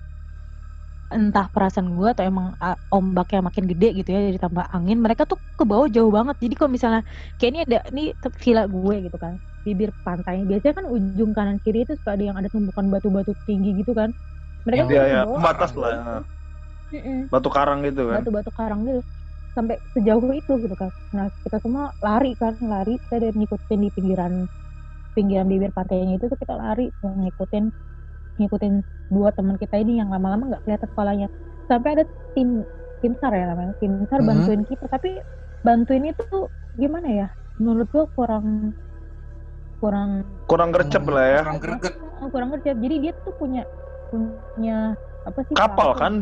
entah 1.14 1.46
perasaan 1.54 1.88
gue 1.94 2.08
atau 2.10 2.24
emang 2.30 2.46
ombaknya 2.90 3.38
makin 3.48 3.64
gede 3.70 3.86
gitu 4.02 4.08
ya 4.14 4.18
ditambah 4.36 4.64
angin 4.74 4.98
mereka 5.04 5.22
tuh 5.30 5.38
ke 5.58 5.62
bawah 5.70 5.86
jauh 5.96 6.10
banget. 6.18 6.36
Jadi 6.42 6.54
kalau 6.58 6.70
misalnya 6.76 7.00
kayak 7.38 7.50
ini 7.54 7.60
ada 7.66 7.76
ini 7.92 8.02
villa 8.42 8.62
gue 8.74 8.94
gitu 9.06 9.16
kan. 9.24 9.34
Bibir 9.64 9.90
pantai 10.04 10.36
biasanya 10.48 10.74
kan 10.78 10.86
ujung 10.94 11.30
kanan 11.36 11.56
kiri 11.64 11.78
itu 11.88 11.92
suka 11.96 12.10
ada 12.18 12.24
yang 12.28 12.36
ada 12.40 12.48
tumpukan 12.52 12.84
batu-batu 12.92 13.32
tinggi 13.48 13.68
gitu 13.80 13.92
kan 13.96 14.10
mereka 14.64 14.82
ya, 14.88 15.22
bawah, 15.24 15.34
pembatas 15.36 15.70
lah. 15.76 15.92
Mm-mm 16.92 17.18
Batu 17.32 17.48
karang 17.50 17.78
gitu 17.84 18.02
kan. 18.06 18.20
batu-batu 18.22 18.50
karang 18.54 18.80
gitu 18.86 19.00
sampai 19.54 19.76
sejauh 19.94 20.34
itu 20.34 20.52
gitu 20.66 20.74
kan 20.74 20.90
nah 21.14 21.26
kita 21.46 21.62
semua 21.62 21.94
lari 22.02 22.34
kan 22.34 22.58
lari 22.58 22.98
kita 23.06 23.16
dari 23.22 23.34
ngikutin 23.38 23.78
di 23.80 23.90
pinggiran 23.94 24.32
pinggiran 25.14 25.46
bibir 25.46 25.70
pantainya 25.70 26.18
itu 26.18 26.26
tuh 26.26 26.38
kita 26.38 26.54
lari 26.58 26.90
ngikutin 27.02 27.64
ngikutin 28.34 28.74
dua 29.14 29.30
teman 29.30 29.54
kita 29.54 29.78
ini 29.78 30.02
yang 30.02 30.10
lama-lama 30.10 30.50
nggak 30.50 30.62
kelihatan 30.66 30.88
kepalanya 30.90 31.28
sampai 31.70 31.90
ada 31.94 32.04
tim 32.34 32.66
tim 32.98 33.12
sar 33.22 33.30
ya 33.30 33.46
namanya 33.46 33.72
tim 33.78 33.92
sar 34.10 34.20
Mhm. 34.20 34.26
bantuin 34.26 34.62
kita 34.66 34.84
tapi 34.90 35.22
bantuin 35.62 36.04
itu 36.10 36.22
tuh 36.26 36.50
gimana 36.74 37.08
ya 37.10 37.26
menurut 37.62 37.86
gua 37.94 38.04
kurang 38.10 38.74
kurang 39.78 40.10
Kurang 40.50 40.70
gercep 40.74 41.04
lah 41.08 41.24
ya. 41.30 41.40
Kurang 41.46 41.58
greget. 41.62 41.94
eh, 41.94 42.28
kurang 42.32 42.48
gercep 42.52 42.76
jadi 42.78 42.96
dia 43.00 43.12
tuh 43.22 43.34
punya 43.38 43.62
punya 44.14 44.78
apa 45.24 45.40
sih 45.48 45.54
Kapal 45.56 45.90
pelampung 45.90 45.98
kan? 45.98 46.14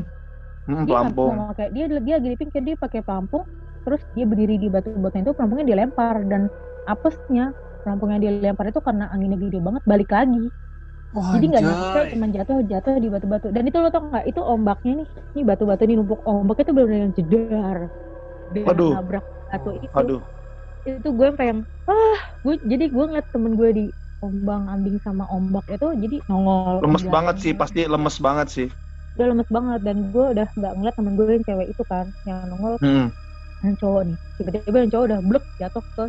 Hmm, 0.63 0.83
dia 0.87 0.95
pelampung. 0.95 1.33
pakai 1.51 1.67
dia 1.75 1.85
dia 1.91 2.15
lagi 2.23 2.39
pinggir 2.39 2.63
dia 2.63 2.77
pakai 2.79 3.01
pelampung 3.03 3.45
terus 3.83 4.03
dia 4.15 4.23
berdiri 4.23 4.57
di 4.63 4.69
batu 4.71 4.95
batunya 4.95 5.27
itu 5.27 5.35
pelampungnya 5.35 5.67
dilempar 5.75 6.23
dan 6.31 6.47
apesnya 6.87 7.51
pelampung 7.83 8.15
yang 8.15 8.23
dilempar 8.23 8.71
itu 8.71 8.79
karena 8.79 9.11
anginnya 9.11 9.39
gede 9.43 9.59
banget 9.59 9.83
balik 9.83 10.11
lagi 10.15 10.47
Wah, 11.13 11.29
jadi 11.37 11.45
nggak 11.51 11.63
nyampe 11.67 12.01
cuma 12.15 12.27
jatuh 12.33 12.57
jatuh 12.65 12.95
di 12.97 13.09
batu-batu 13.13 13.47
dan 13.53 13.63
itu 13.69 13.77
lo 13.77 13.91
tau 13.93 14.07
nggak 14.09 14.25
itu 14.25 14.41
ombaknya 14.41 14.93
nih 15.03 15.09
ini 15.37 15.43
batu-batu 15.45 15.83
ini 15.85 15.95
numpuk 16.01 16.21
ombaknya 16.25 16.63
itu 16.65 16.73
benar-benar 16.73 17.01
yang 17.05 17.15
jedar 17.19 17.79
dan 18.55 18.65
Waduh. 18.65 18.93
nabrak 18.97 19.25
batu 19.51 19.71
itu 19.83 19.93
Aduh. 19.99 20.21
itu 20.89 21.09
gue 21.13 21.27
sampai 21.29 21.47
yang 21.53 21.61
ah 21.91 22.19
gue 22.47 22.55
jadi 22.65 22.85
gue 22.89 23.05
ngeliat 23.13 23.27
temen 23.29 23.53
gue 23.59 23.69
di 23.77 23.85
ombang 24.27 24.63
ambing 24.75 24.97
sama 25.07 25.25
ombak 25.37 25.65
itu 25.75 25.87
jadi 26.03 26.17
nongol 26.31 26.77
Lemes 26.83 27.05
banget 27.15 27.37
sih, 27.43 27.53
pasti 27.61 27.81
lemes 27.93 28.17
banget 28.27 28.47
sih. 28.57 28.69
udah 29.15 29.27
lemes 29.31 29.49
banget 29.57 29.81
dan 29.87 29.97
gue 30.15 30.25
udah 30.35 30.49
nggak 30.59 30.73
ngeliat 30.77 30.95
temen 30.99 31.13
gue 31.19 31.27
yang 31.37 31.45
cewek 31.49 31.69
itu 31.73 31.83
kan 31.93 32.07
yang 32.29 32.39
nongol 32.51 32.75
Hmm. 32.81 33.09
yang 33.65 33.75
cowok 33.81 34.03
nih 34.09 34.19
tiba-tiba 34.39 34.77
yang 34.83 34.91
cowok 34.95 35.07
udah 35.11 35.21
blek 35.29 35.45
jatuh 35.61 35.85
ke 35.97 36.05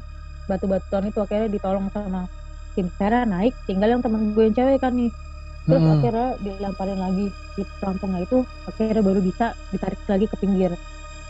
batu-batuan 0.50 1.06
itu 1.12 1.20
akhirnya 1.26 1.50
ditolong 1.56 1.88
sama 1.96 2.22
tim 2.76 2.88
Sarah 2.98 3.24
naik 3.30 3.54
tinggal 3.70 3.90
yang 3.94 4.04
temen 4.06 4.22
gue 4.36 4.44
yang 4.48 4.56
cewek 4.58 4.78
kan 4.84 4.94
nih 5.00 5.12
terus 5.70 5.84
Mm-mm. 5.84 5.96
akhirnya 5.96 6.28
dilemparin 6.46 7.00
lagi 7.06 7.26
di 7.58 7.64
pelampungnya 7.80 8.22
itu 8.28 8.38
akhirnya 8.70 9.04
baru 9.08 9.22
bisa 9.24 9.46
ditarik 9.74 10.02
lagi 10.12 10.26
ke 10.32 10.38
pinggir 10.42 10.72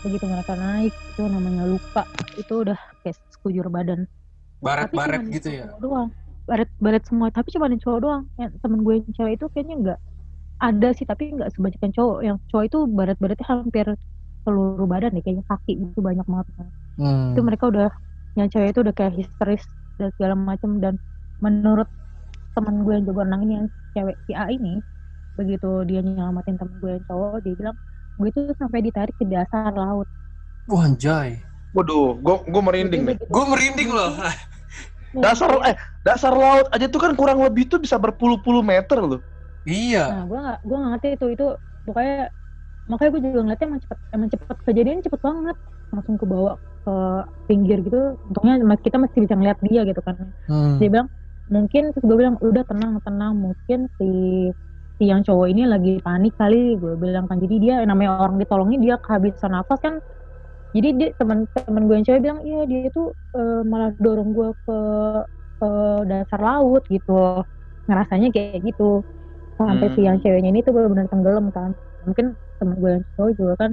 begitu 0.03 0.25
mereka 0.29 0.53
naik 0.59 0.93
itu 1.11 1.21
namanya 1.27 1.63
luka 1.69 2.03
itu 2.37 2.53
udah 2.63 2.79
kayak 3.03 3.17
sekujur 3.33 3.67
badan 3.73 4.01
Baret-baret 4.65 5.23
cuman 5.23 5.35
gitu 5.35 5.49
ya. 5.59 5.67
doang 5.81 6.09
baret 6.43 6.69
baret 6.79 7.03
semua 7.07 7.27
tapi 7.31 7.49
cuma 7.55 7.71
yang 7.71 7.79
cowok 7.79 7.99
doang 8.03 8.23
yang 8.35 8.51
temen 8.59 8.79
gue 8.83 8.93
yang 8.99 9.13
cewek 9.15 9.33
itu 9.39 9.45
kayaknya 9.53 9.75
enggak 9.79 9.99
ada 10.59 10.89
sih 10.95 11.05
tapi 11.07 11.23
nggak 11.35 11.49
sebanyak 11.55 11.79
yang 11.83 11.93
cowok 11.95 12.17
yang 12.23 12.37
cowok 12.51 12.63
itu 12.67 12.77
baret 12.87 13.17
baretnya 13.19 13.47
hampir 13.47 13.85
seluruh 14.43 14.87
badan 14.87 15.15
deh 15.15 15.23
kayaknya 15.23 15.45
kaki 15.47 15.73
itu 15.79 15.99
banyak 15.99 16.25
banget 16.27 16.47
Hmm. 16.93 17.33
itu 17.33 17.41
mereka 17.41 17.73
udah 17.73 17.89
yang 18.37 18.53
cewek 18.53 18.69
itu 18.69 18.79
udah 18.85 18.93
kayak 18.93 19.13
histeris 19.17 19.65
dan 19.97 20.13
segala 20.13 20.37
macam 20.37 20.77
dan 20.77 21.01
menurut 21.41 21.89
teman 22.53 22.85
gue 22.85 22.93
yang 22.93 23.03
jago 23.09 23.25
renang 23.25 23.41
ini 23.49 23.53
yang 23.57 23.67
cewek 23.97 24.15
si 24.29 24.31
A 24.37 24.45
ini 24.53 24.77
begitu 25.33 25.81
dia 25.89 26.05
nyelamatin 26.05 26.53
temen 26.61 26.77
gue 26.77 26.91
yang 27.01 27.05
cowok 27.09 27.41
dia 27.41 27.53
bilang 27.57 27.75
gue 28.21 28.27
itu 28.29 28.41
sampai 28.61 28.79
ditarik 28.85 29.15
ke 29.17 29.25
dasar 29.25 29.73
laut 29.73 30.05
Wah, 30.69 30.85
anjay. 30.87 31.43
Waduh, 31.73 32.15
gua 32.23 32.39
gua 32.47 32.61
merinding 32.63 33.03
nih. 33.03 33.17
Begitu- 33.17 33.27
Gue 33.33 33.43
merinding 33.49 33.89
loh. 33.91 34.11
Dasar 35.13 35.49
eh 35.69 35.75
dasar 36.01 36.33
laut 36.33 36.67
aja 36.73 36.85
tuh 36.89 37.01
kan 37.01 37.13
kurang 37.13 37.39
lebih 37.45 37.69
tuh 37.69 37.77
bisa 37.77 37.95
berpuluh-puluh 38.01 38.65
meter 38.65 38.97
loh. 38.97 39.21
iya. 39.63 40.09
Nah, 40.11 40.23
gue 40.27 40.39
gak, 40.41 40.57
gue 40.65 40.75
gak 40.75 40.91
ngerti 40.97 41.07
itu, 41.15 41.25
itu 41.37 41.45
pokoknya 41.85 42.17
makanya 42.83 43.09
gue 43.15 43.21
juga 43.23 43.39
ngeliatnya 43.45 43.67
emang 43.71 43.81
cepet, 43.85 43.97
emang 44.11 44.29
cepet 44.33 44.57
kejadian 44.67 44.99
cepet 45.05 45.21
banget, 45.23 45.57
langsung 45.93 46.15
ke 46.19 46.25
bawah 46.27 46.55
ke 46.83 46.95
pinggir 47.47 47.77
gitu. 47.85 48.19
Untungnya 48.27 48.55
kita 48.81 48.97
masih 48.99 49.19
bisa 49.23 49.33
ngeliat 49.39 49.59
dia 49.63 49.81
gitu 49.87 50.01
kan. 50.03 50.15
Hmm. 50.49 50.75
Dia 50.81 50.89
bilang 50.91 51.07
mungkin 51.47 51.91
terus 51.91 52.03
gue 52.07 52.17
bilang 52.17 52.35
udah 52.39 52.63
tenang 52.67 52.99
tenang 53.03 53.33
mungkin 53.35 53.91
si 53.99 54.07
si 54.99 55.03
yang 55.11 55.21
cowok 55.25 55.47
ini 55.51 55.67
lagi 55.67 55.99
panik 55.99 56.33
kali 56.39 56.79
gue 56.79 56.93
bilang 56.95 57.27
kan 57.27 57.37
jadi 57.41 57.55
dia 57.59 57.75
namanya 57.83 58.15
orang 58.21 58.39
ditolongin 58.39 58.79
dia 58.79 58.95
kehabisan 59.01 59.51
nafas 59.51 59.79
kan 59.83 59.99
jadi 60.75 60.87
dia 60.99 61.09
teman 61.19 61.45
teman 61.53 61.83
gue 61.87 61.95
yang 61.97 62.05
cewek 62.07 62.21
bilang 62.25 62.39
iya 62.45 62.59
dia 62.71 62.89
tuh 62.93 63.13
eh, 63.37 63.61
malah 63.71 63.89
dorong 63.97 64.29
gue 64.37 64.49
ke 64.65 64.77
ke 65.61 65.69
dasar 66.11 66.39
laut 66.43 66.83
gitu. 66.89 67.13
Ngerasanya 67.87 68.27
kayak 68.35 68.61
gitu. 68.67 69.03
Sampai 69.59 69.87
si 69.95 70.01
yang 70.07 70.17
Hmm. 70.19 70.23
ceweknya 70.25 70.49
ini 70.53 70.61
tuh 70.65 70.73
benar-benar 70.75 71.07
tenggelam 71.11 71.47
kan. 71.55 71.71
Mungkin 72.05 72.25
teman 72.59 72.75
gue 72.81 72.91
yang 72.99 73.03
cowok 73.17 73.31
juga 73.39 73.53
kan 73.61 73.71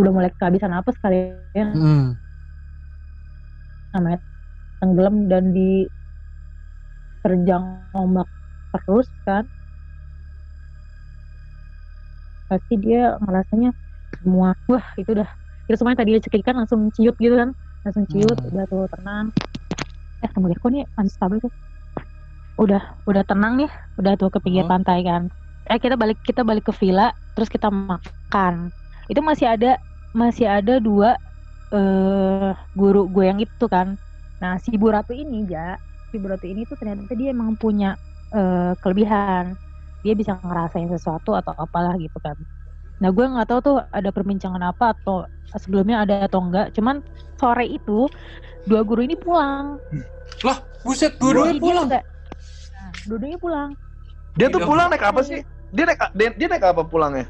udah 0.00 0.10
mulai 0.16 0.30
kehabisan 0.32 0.72
nafas 0.72 0.96
kali 0.98 1.44
ya. 1.52 1.68
Hmm. 1.72 2.16
namanya 3.94 4.18
tenggelam 4.82 5.16
dan 5.30 5.44
di 5.56 5.86
terjang 7.24 7.64
ombak 7.96 8.28
terus 8.72 9.08
kan. 9.26 9.44
Pasti 12.48 12.74
dia 12.76 13.16
ngerasanya 13.24 13.70
semua 14.20 14.52
wah 14.70 14.86
itu 15.00 15.10
udah 15.16 15.30
itu 15.68 15.76
semuanya 15.78 16.00
tadi 16.04 16.12
cekikan 16.24 16.54
langsung 16.60 16.80
ciut 16.94 17.16
gitu 17.18 17.34
kan. 17.40 17.50
Langsung 17.84 18.04
ciut 18.12 18.38
Hmm. 18.38 18.48
udah 18.52 18.64
tuh 18.70 18.82
tenang. 18.92 19.26
Eh 20.24 20.30
tunggu 20.32 20.48
deh 20.52 20.58
kok 20.62 20.70
nih 20.74 20.84
unstable 21.00 21.38
tuh? 21.44 21.52
Udah 22.60 22.82
udah 23.08 23.22
tenang 23.26 23.52
nih. 23.60 23.70
Udah 23.98 24.12
tuh 24.20 24.28
ke 24.34 24.38
pinggir 24.44 24.64
Hmm. 24.64 24.72
pantai 24.72 24.98
kan. 25.08 25.22
Eh 25.70 25.78
kita 25.82 25.94
balik 25.98 26.18
kita 26.22 26.42
balik 26.46 26.64
ke 26.68 26.72
villa 26.76 27.10
terus 27.34 27.48
kita 27.50 27.68
makan. 27.72 28.70
Itu 29.10 29.20
masih 29.24 29.46
ada 29.54 29.80
masih 30.14 30.46
ada 30.48 30.78
dua 30.78 31.18
eh 31.74 32.52
guru 32.78 33.10
gue 33.10 33.24
yang 33.30 33.40
itu 33.42 33.66
kan. 33.70 33.98
Nah 34.42 34.52
si 34.62 34.76
Bu 34.80 34.92
Ratu 34.94 35.12
ini 35.16 35.46
ya 35.50 35.74
si 36.10 36.16
Bu 36.22 36.30
Ratu 36.30 36.46
ini 36.46 36.62
tuh 36.68 36.76
ternyata 36.80 37.12
dia 37.18 37.34
emang 37.34 37.56
punya 37.58 37.96
eh, 38.34 38.72
kelebihan. 38.82 39.56
Dia 40.04 40.14
bisa 40.20 40.36
ngerasain 40.38 40.88
sesuatu 40.92 41.32
atau 41.38 41.54
apalah 41.56 41.94
gitu 41.98 42.18
kan 42.20 42.36
nah 43.02 43.10
gue 43.10 43.24
nggak 43.26 43.46
tahu 43.50 43.60
tuh 43.60 43.76
ada 43.90 44.10
perbincangan 44.14 44.62
apa 44.62 44.94
atau 44.94 45.26
sebelumnya 45.58 46.06
ada 46.06 46.14
atau 46.26 46.40
enggak 46.42 46.66
cuman 46.74 47.02
sore 47.38 47.66
itu 47.68 48.06
dua 48.64 48.80
guru 48.86 49.04
ini 49.04 49.14
pulang 49.18 49.78
Buset, 50.84 51.16
Jadi 51.16 51.20
dua-duanya 51.24 51.52
dia 51.56 51.64
pulang. 51.64 51.86
nggak- 51.88 52.06
nah, 52.76 52.90
dua-duanya 53.08 53.38
pulang 53.40 53.70
Dia 54.36 54.46
tuh 54.50 54.60
Tidak. 54.60 54.68
pulang 54.68 54.86
naik 54.92 55.04
apa 55.06 55.20
sih? 55.24 55.40
dia 55.74 55.84
naik 55.88 56.00
dia, 56.12 56.28
dia 56.36 56.46
naik 56.50 56.64
apa 56.70 56.82
pulangnya? 56.86 57.26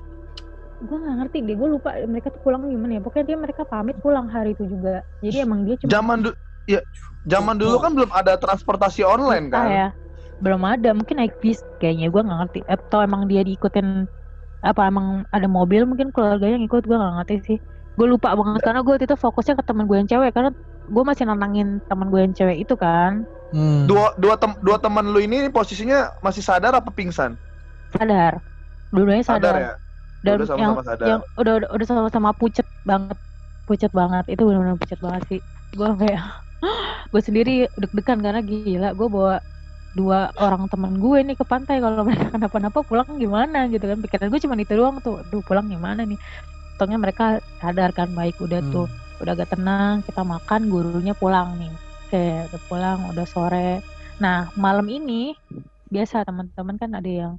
gue 0.84 0.96
nggak 1.00 1.16
ngerti 1.22 1.38
deh 1.48 1.54
gue 1.56 1.68
lupa 1.70 1.90
mereka 2.04 2.28
tuh 2.34 2.40
pulang 2.44 2.60
gimana 2.68 2.98
ya 2.98 3.00
pokoknya 3.00 3.24
dia 3.30 3.38
mereka 3.40 3.62
pamit 3.64 3.96
pulang 4.04 4.26
hari 4.28 4.52
itu 4.52 4.68
juga 4.68 5.00
jadi 5.24 5.46
emang 5.46 5.64
dia 5.64 5.78
cuma 5.80 5.90
Zaman 5.96 6.18
du 6.26 6.30
ya 6.68 6.80
zaman 7.24 7.56
dulu 7.56 7.76
kan 7.80 7.92
belum 7.96 8.10
ada 8.12 8.36
transportasi 8.36 9.00
online 9.00 9.48
Ah, 9.48 9.52
kan? 9.54 9.66
ya 9.70 9.86
belum 10.42 10.60
ada 10.66 10.90
mungkin 10.92 11.16
naik 11.22 11.38
bis 11.40 11.62
kayaknya 11.80 12.10
gue 12.10 12.20
nggak 12.20 12.38
ngerti 12.42 12.60
atau 12.68 12.98
emang 13.00 13.24
dia 13.30 13.40
diikutin 13.46 14.10
apa 14.64 14.80
emang 14.90 15.06
ada 15.36 15.46
mobil 15.58 15.80
mungkin 15.90 16.08
keluarganya 16.14 16.56
ngikut 16.60 16.82
gue 16.88 16.96
nggak 17.00 17.14
ngerti 17.20 17.34
sih 17.46 17.58
gue 17.98 18.06
lupa 18.12 18.28
banget 18.38 18.60
karena 18.66 18.80
gue 18.84 18.92
waktu 18.94 19.06
itu 19.08 19.16
fokusnya 19.24 19.54
ke 19.60 19.64
teman 19.68 19.84
gue 19.88 19.96
yang 20.00 20.08
cewek 20.10 20.30
karena 20.36 20.50
gue 20.94 21.02
masih 21.08 21.24
nantangin 21.28 21.66
teman 21.90 22.08
gue 22.12 22.20
yang 22.24 22.34
cewek 22.38 22.56
itu 22.64 22.74
kan 22.84 23.12
Hmm. 23.54 23.86
Dua 23.86 24.10
dua 24.18 24.34
tem 24.34 24.50
dua 24.66 24.82
teman 24.82 25.06
lu 25.14 25.22
ini 25.22 25.46
posisinya 25.46 26.10
masih 26.18 26.42
sadar 26.42 26.74
apa 26.74 26.90
pingsan? 26.90 27.38
sadar 27.94 28.32
dua-duanya 28.92 29.24
Sadar, 29.26 29.54
sadar, 29.54 29.54
ya? 29.56 29.72
dan 30.26 30.38
Udah 30.38 30.46
yang 30.60 30.72
sama-sama 30.72 30.82
sadar. 30.82 31.06
yang 31.08 31.20
udah 31.40 31.52
udah, 31.62 31.68
udah 31.74 31.86
sama-sama 31.86 32.30
pucet 32.36 32.66
banget 32.86 33.16
pucet 33.68 33.90
banget 33.94 34.24
itu 34.32 34.42
benar-benar 34.46 34.76
pucet 34.80 35.00
banget 35.00 35.22
sih 35.30 35.40
gue 35.74 35.88
kayak 36.00 36.22
gue 37.12 37.22
sendiri 37.22 37.52
deg-degan 37.80 38.18
karena 38.24 38.40
gila 38.44 38.88
gue 38.98 39.08
bawa 39.10 39.34
dua 39.98 40.30
orang 40.44 40.62
teman 40.72 40.92
gue 41.02 41.18
nih 41.26 41.36
ke 41.40 41.44
pantai 41.52 41.76
kalau 41.84 42.02
mereka 42.08 42.26
kenapa-napa 42.34 42.80
pulang 42.88 43.08
gimana 43.22 43.58
gitu 43.72 43.84
kan. 43.90 43.98
Pikiran 44.04 44.28
gue 44.32 44.40
cuma 44.44 44.54
itu 44.58 44.74
doang 44.80 44.96
tuh 45.04 45.14
aduh 45.22 45.42
pulang 45.48 45.66
gimana 45.72 46.00
nih? 46.10 46.18
Untungnya 46.74 46.98
mereka 47.04 47.24
sadar 47.60 47.90
kan 47.98 48.08
baik 48.18 48.36
udah 48.46 48.60
Hmm. 48.60 48.70
tuh 48.74 48.86
udah 49.22 49.32
agak 49.36 49.48
tenang 49.54 49.94
kita 50.06 50.22
makan 50.26 50.60
gurunya 50.72 51.14
pulang 51.22 51.48
nih. 51.60 51.72
Oke 52.06 52.18
udah 52.50 52.60
pulang 52.68 52.98
udah 53.12 53.26
sore. 53.34 53.82
Nah 54.22 54.50
malam 54.64 54.86
ini 54.90 55.34
biasa 55.92 56.16
teman-teman 56.28 56.76
kan 56.82 56.90
ada 56.98 57.10
yang 57.20 57.34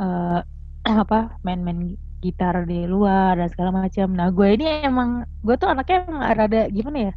eh 0.00 0.40
apa 1.04 1.16
main-main 1.46 1.80
gitar 2.24 2.54
di 2.70 2.74
luar 2.92 3.32
dan 3.40 3.48
segala 3.52 3.70
macam. 3.84 4.08
Nah 4.18 4.28
gue 4.36 4.48
ini 4.56 4.64
emang 4.88 5.08
gue 5.46 5.54
tuh 5.60 5.68
anaknya 5.72 5.96
emang 6.10 6.22
rada 6.38 6.60
gimana 6.76 6.98
ya 7.10 7.12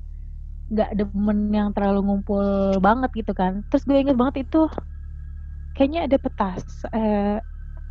nggak 0.71 0.89
demen 0.99 1.37
yang 1.57 1.69
terlalu 1.75 1.99
ngumpul 2.05 2.45
banget 2.85 3.09
gitu 3.19 3.31
kan. 3.41 3.53
Terus 3.67 3.83
gue 3.87 3.97
inget 4.01 4.15
banget 4.21 4.35
itu 4.43 4.57
kayaknya 5.75 5.99
ada 6.07 6.17
petas 6.25 6.63
eh 6.95 7.19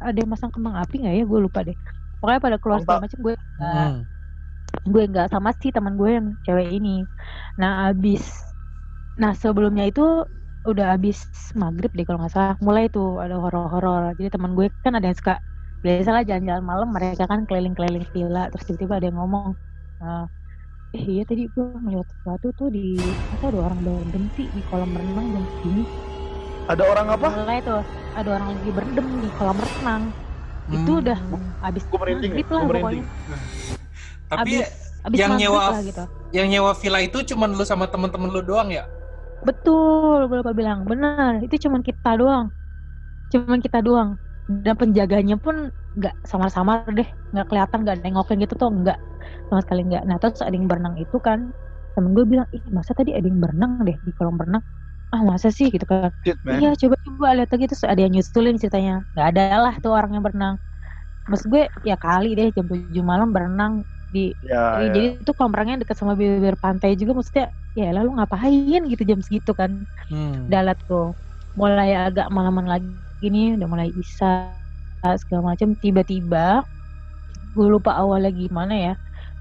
ada 0.06 0.16
yang 0.20 0.30
masang 0.32 0.52
kembang 0.54 0.76
api 0.82 0.94
nggak 1.00 1.14
ya? 1.18 1.22
Gue 1.30 1.40
lupa 1.46 1.60
deh. 1.68 1.76
Pokoknya 2.20 2.40
pada 2.46 2.58
keluar 2.62 2.80
segala 2.84 3.00
macam 3.04 3.18
gue 3.26 3.34
Hmm. 3.58 4.02
gue 4.92 5.02
nggak 5.10 5.26
sama 5.32 5.50
si 5.60 5.66
teman 5.76 5.94
gue 6.00 6.10
yang 6.16 6.26
cewek 6.44 6.68
ini. 6.76 6.90
Nah 7.60 7.70
abis 7.90 8.22
nah 9.20 9.32
sebelumnya 9.42 9.84
itu 9.90 10.02
udah 10.70 10.86
abis 10.96 11.16
maghrib 11.62 11.90
deh 11.96 12.04
kalau 12.06 12.18
nggak 12.22 12.34
salah. 12.36 12.54
Mulai 12.66 12.84
tuh 12.94 13.06
ada 13.24 13.34
horor-horor. 13.42 14.02
Jadi 14.18 14.28
teman 14.34 14.52
gue 14.58 14.66
kan 14.84 14.92
ada 14.98 15.06
yang 15.10 15.18
suka 15.20 15.34
biasalah 15.84 16.22
jalan-jalan 16.28 16.64
malam 16.70 16.88
mereka 16.96 17.24
kan 17.32 17.40
keliling-keliling 17.48 18.04
villa 18.14 18.40
terus 18.52 18.64
tiba-tiba 18.68 18.94
ada 19.00 19.06
yang 19.08 19.18
ngomong 19.20 19.46
"Eh, 20.04 20.22
eh 20.90 21.04
iya 21.06 21.22
tadi 21.22 21.46
gue 21.46 21.66
melihat 21.78 22.06
sesuatu 22.10 22.50
tuh 22.50 22.68
di 22.68 22.98
masa 23.30 23.54
ada 23.54 23.58
orang 23.62 23.78
berhenti 24.10 24.50
di 24.50 24.60
kolam 24.66 24.90
renang 24.90 25.26
jam 25.30 25.44
segini 25.46 25.82
Ada 26.66 26.82
orang 26.86 27.06
apa? 27.14 27.28
mulai 27.30 27.58
tuh 27.62 27.82
ada 28.10 28.28
orang 28.34 28.48
lagi 28.58 28.70
berendam 28.74 29.06
di 29.22 29.28
kolam 29.38 29.58
renang 29.58 30.02
itu 30.70 30.90
Hmm. 30.90 31.02
udah 31.02 31.18
abis 31.66 31.82
Gua 31.90 31.98
merinding 32.02 32.32
ya, 32.34 32.42
lah 32.46 32.62
pokoknya 32.66 33.04
Tapi 34.30 34.52
abis 34.62 34.66
abis 35.06 35.18
yang 35.18 35.32
nyewa- 35.38 35.70
lah 35.74 35.82
gitu 35.82 36.04
yang 36.30 36.46
nyewa 36.46 36.72
villa 36.78 37.00
itu 37.02 37.18
cuman 37.26 37.50
lu 37.58 37.64
sama 37.66 37.90
temen-temen 37.90 38.30
lu 38.30 38.42
doang 38.42 38.70
ya? 38.70 38.86
Betul, 39.42 40.28
Bapak 40.30 40.52
bilang 40.54 40.84
benar. 40.84 41.40
Itu 41.42 41.56
cuman 41.66 41.80
kita 41.82 42.14
doang, 42.14 42.52
cuman 43.32 43.58
kita 43.58 43.80
doang. 43.82 44.14
Dan 44.46 44.74
penjaganya 44.78 45.34
pun 45.40 45.70
nggak 45.98 46.14
samar-samar 46.22 46.86
deh, 46.92 47.08
nggak 47.34 47.46
kelihatan, 47.48 47.78
nggak 47.82 47.96
nengokin 48.04 48.38
gitu 48.44 48.54
tuh 48.54 48.70
nggak 48.70 48.98
sama 49.48 49.60
sekali 49.64 49.80
nggak. 49.88 50.02
Nah 50.08 50.16
terus 50.22 50.40
ada 50.44 50.54
yang 50.54 50.68
berenang 50.70 50.96
itu 51.00 51.16
kan, 51.22 51.50
temen 51.96 52.10
gue 52.16 52.24
bilang, 52.28 52.48
ih 52.54 52.64
masa 52.72 52.92
tadi 52.96 53.12
ada 53.16 53.26
yang 53.26 53.40
berenang 53.42 53.82
deh 53.86 53.96
di 54.02 54.12
kolam 54.16 54.36
renang? 54.40 54.62
Ah 55.14 55.22
masa 55.26 55.48
sih 55.54 55.68
gitu 55.74 55.84
kan? 55.88 56.10
Shit. 56.24 56.38
Iya 56.46 56.74
coba 56.78 56.94
coba 57.02 57.26
lihat 57.38 57.50
lagi 57.54 57.64
terus 57.70 57.84
ada 57.86 58.00
yang 58.00 58.12
nyusulin 58.16 58.56
ceritanya. 58.60 59.04
Nggak 59.14 59.26
ada 59.36 59.42
lah 59.64 59.74
tuh 59.82 59.92
orang 59.94 60.10
yang 60.18 60.24
berenang. 60.26 60.56
Maksud 61.30 61.46
gue 61.52 61.62
ya 61.86 61.96
kali 62.00 62.34
deh 62.38 62.48
jam 62.56 62.66
7 62.66 63.02
malam 63.06 63.30
berenang 63.30 63.84
di 64.10 64.34
Ya, 64.42 64.80
ya. 64.80 64.88
Jadi 64.94 65.22
itu 65.22 65.30
kolam 65.36 65.52
renangnya 65.54 65.82
dekat 65.86 65.96
sama 65.98 66.14
bibir 66.18 66.56
pantai 66.58 66.94
juga 66.98 67.12
maksudnya 67.18 67.50
ya 67.76 67.90
lalu 67.94 68.18
ngapain 68.18 68.82
gitu 68.90 69.02
jam 69.06 69.20
segitu 69.22 69.52
kan 69.54 69.86
Hmm. 70.10 70.50
dalat 70.50 70.78
tuh 70.88 71.14
mulai 71.54 71.94
agak 71.96 72.28
malaman 72.32 72.66
lagi 72.66 73.26
nih 73.26 73.58
udah 73.58 73.68
mulai 73.70 73.88
isa 73.94 74.54
segala 75.22 75.54
macam 75.54 75.74
tiba-tiba 75.78 76.64
gue 77.54 77.66
lupa 77.70 77.96
awalnya 77.98 78.30
gimana 78.34 78.74
ya 78.76 78.92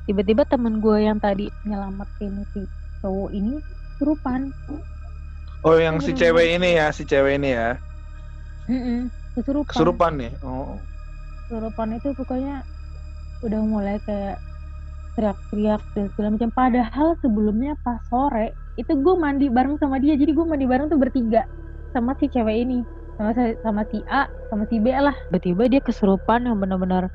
tiba-tiba 0.10 0.42
temen 0.50 0.82
gue 0.82 1.06
yang 1.06 1.22
tadi 1.22 1.54
nyelamatin 1.70 2.42
si 2.58 2.66
cowok 3.06 3.30
ini 3.30 3.62
kesurupan. 3.94 4.50
Oh, 5.62 5.78
yang 5.78 6.02
si 6.02 6.18
cewek 6.18 6.58
ini 6.58 6.82
ya, 6.82 6.90
si 6.90 7.06
cewek 7.06 7.38
ini 7.38 7.54
ya. 7.54 7.78
Mm-mm, 8.66 9.14
kesurupan. 9.38 9.70
Kesurupan 9.70 10.12
nih. 10.18 10.34
Oh. 10.42 10.74
kesurupan 11.46 11.98
itu 11.98 12.14
pokoknya 12.14 12.62
udah 13.42 13.62
mulai 13.66 13.98
kayak 14.06 14.38
teriak-teriak 15.18 15.82
dan 15.94 16.06
segala 16.14 16.30
macam. 16.38 16.50
Padahal 16.54 17.08
sebelumnya 17.22 17.74
pas 17.86 18.02
sore 18.10 18.54
itu 18.82 18.94
gue 18.98 19.16
mandi 19.18 19.50
bareng 19.50 19.78
sama 19.78 20.02
dia. 20.02 20.18
Jadi 20.18 20.34
gue 20.34 20.46
mandi 20.46 20.66
bareng 20.66 20.90
tuh 20.90 20.98
bertiga 20.98 21.46
sama 21.94 22.18
si 22.18 22.30
cewek 22.30 22.66
ini. 22.66 22.82
Sama 23.18 23.36
sama 23.62 23.82
si 23.92 24.00
A 24.08 24.30
sama 24.50 24.64
si 24.70 24.78
B 24.82 24.90
lah. 24.90 25.14
Tiba-tiba 25.30 25.70
dia 25.70 25.82
kesurupan 25.82 26.46
yang 26.46 26.58
benar-benar 26.62 27.10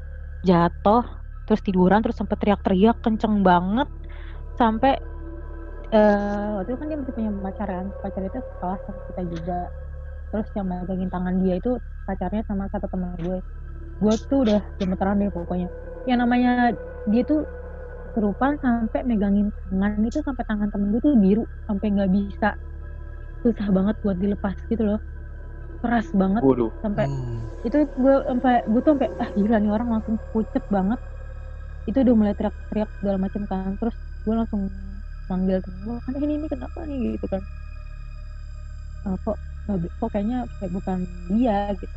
jatuh 0.44 1.23
terus 1.44 1.60
tiduran 1.64 2.00
terus 2.00 2.16
sempat 2.16 2.40
teriak-teriak 2.40 3.00
kenceng 3.04 3.44
banget. 3.44 3.88
Sampai 4.56 4.98
eh 5.94 6.48
waktu 6.58 6.74
itu 6.74 6.78
kan 6.80 6.86
dia 6.90 6.98
masih 6.98 7.14
punya 7.14 7.30
pacar 7.38 7.68
kan 7.70 7.86
pacar 8.02 8.22
itu 8.26 8.38
sekelas 8.40 8.80
sama 8.88 9.00
kita 9.12 9.22
juga. 9.30 9.60
Terus 10.34 10.48
yang 10.58 10.66
megangin 10.66 11.10
tangan 11.12 11.34
dia 11.46 11.54
itu 11.62 11.78
pacarnya 12.08 12.42
sama 12.48 12.66
satu 12.72 12.86
teman 12.90 13.14
gue. 13.22 13.38
Gue 14.02 14.14
tuh 14.26 14.42
udah 14.42 14.60
gemeteran 14.82 15.22
deh 15.22 15.30
pokoknya. 15.30 15.70
Yang 16.10 16.18
namanya 16.26 16.52
dia 17.06 17.22
tuh 17.22 17.46
kesurupan 18.10 18.58
sampai 18.62 19.02
megangin 19.06 19.50
tangan 19.70 20.02
itu 20.06 20.18
sampai 20.22 20.44
tangan 20.46 20.68
temen 20.70 20.90
gue 20.94 21.00
tuh 21.02 21.14
biru 21.14 21.44
sampai 21.70 21.86
nggak 21.94 22.10
bisa. 22.10 22.50
Susah 23.46 23.68
banget 23.70 23.94
buat 24.02 24.18
dilepas 24.18 24.56
gitu 24.66 24.82
loh. 24.82 25.00
Keras 25.84 26.08
banget. 26.16 26.42
Waduh. 26.42 26.72
sampai 26.82 27.06
Hmm. 27.06 27.38
itu 27.62 27.86
gue 27.86 28.14
sampai 28.26 28.60
gue 28.66 28.80
tuh 28.82 28.92
sampai 28.96 29.08
ah 29.22 29.30
gila 29.38 29.56
nih 29.62 29.72
orang 29.72 29.88
langsung 30.00 30.16
pucet 30.34 30.64
banget 30.68 30.98
itu 31.84 31.96
udah 32.00 32.14
mulai 32.16 32.34
teriak-teriak 32.36 32.90
segala 33.00 33.16
macam 33.20 33.42
kan. 33.48 33.76
Terus 33.80 33.96
gue 34.24 34.34
langsung 34.34 34.62
manggil 35.28 35.58
temen 35.64 35.80
gue 35.84 35.96
kan 36.04 36.12
ini 36.20 36.34
ini 36.40 36.46
kenapa 36.48 36.78
nih? 36.84 37.16
Gitu 37.16 37.26
kan. 37.28 37.42
"Ah, 39.04 39.16
kok 39.20 39.36
bi- 39.80 39.92
kok 40.00 40.08
kayaknya 40.12 40.38
kayak 40.60 40.72
bukan 40.72 40.98
dia 41.32 41.58
gitu. 41.76 41.96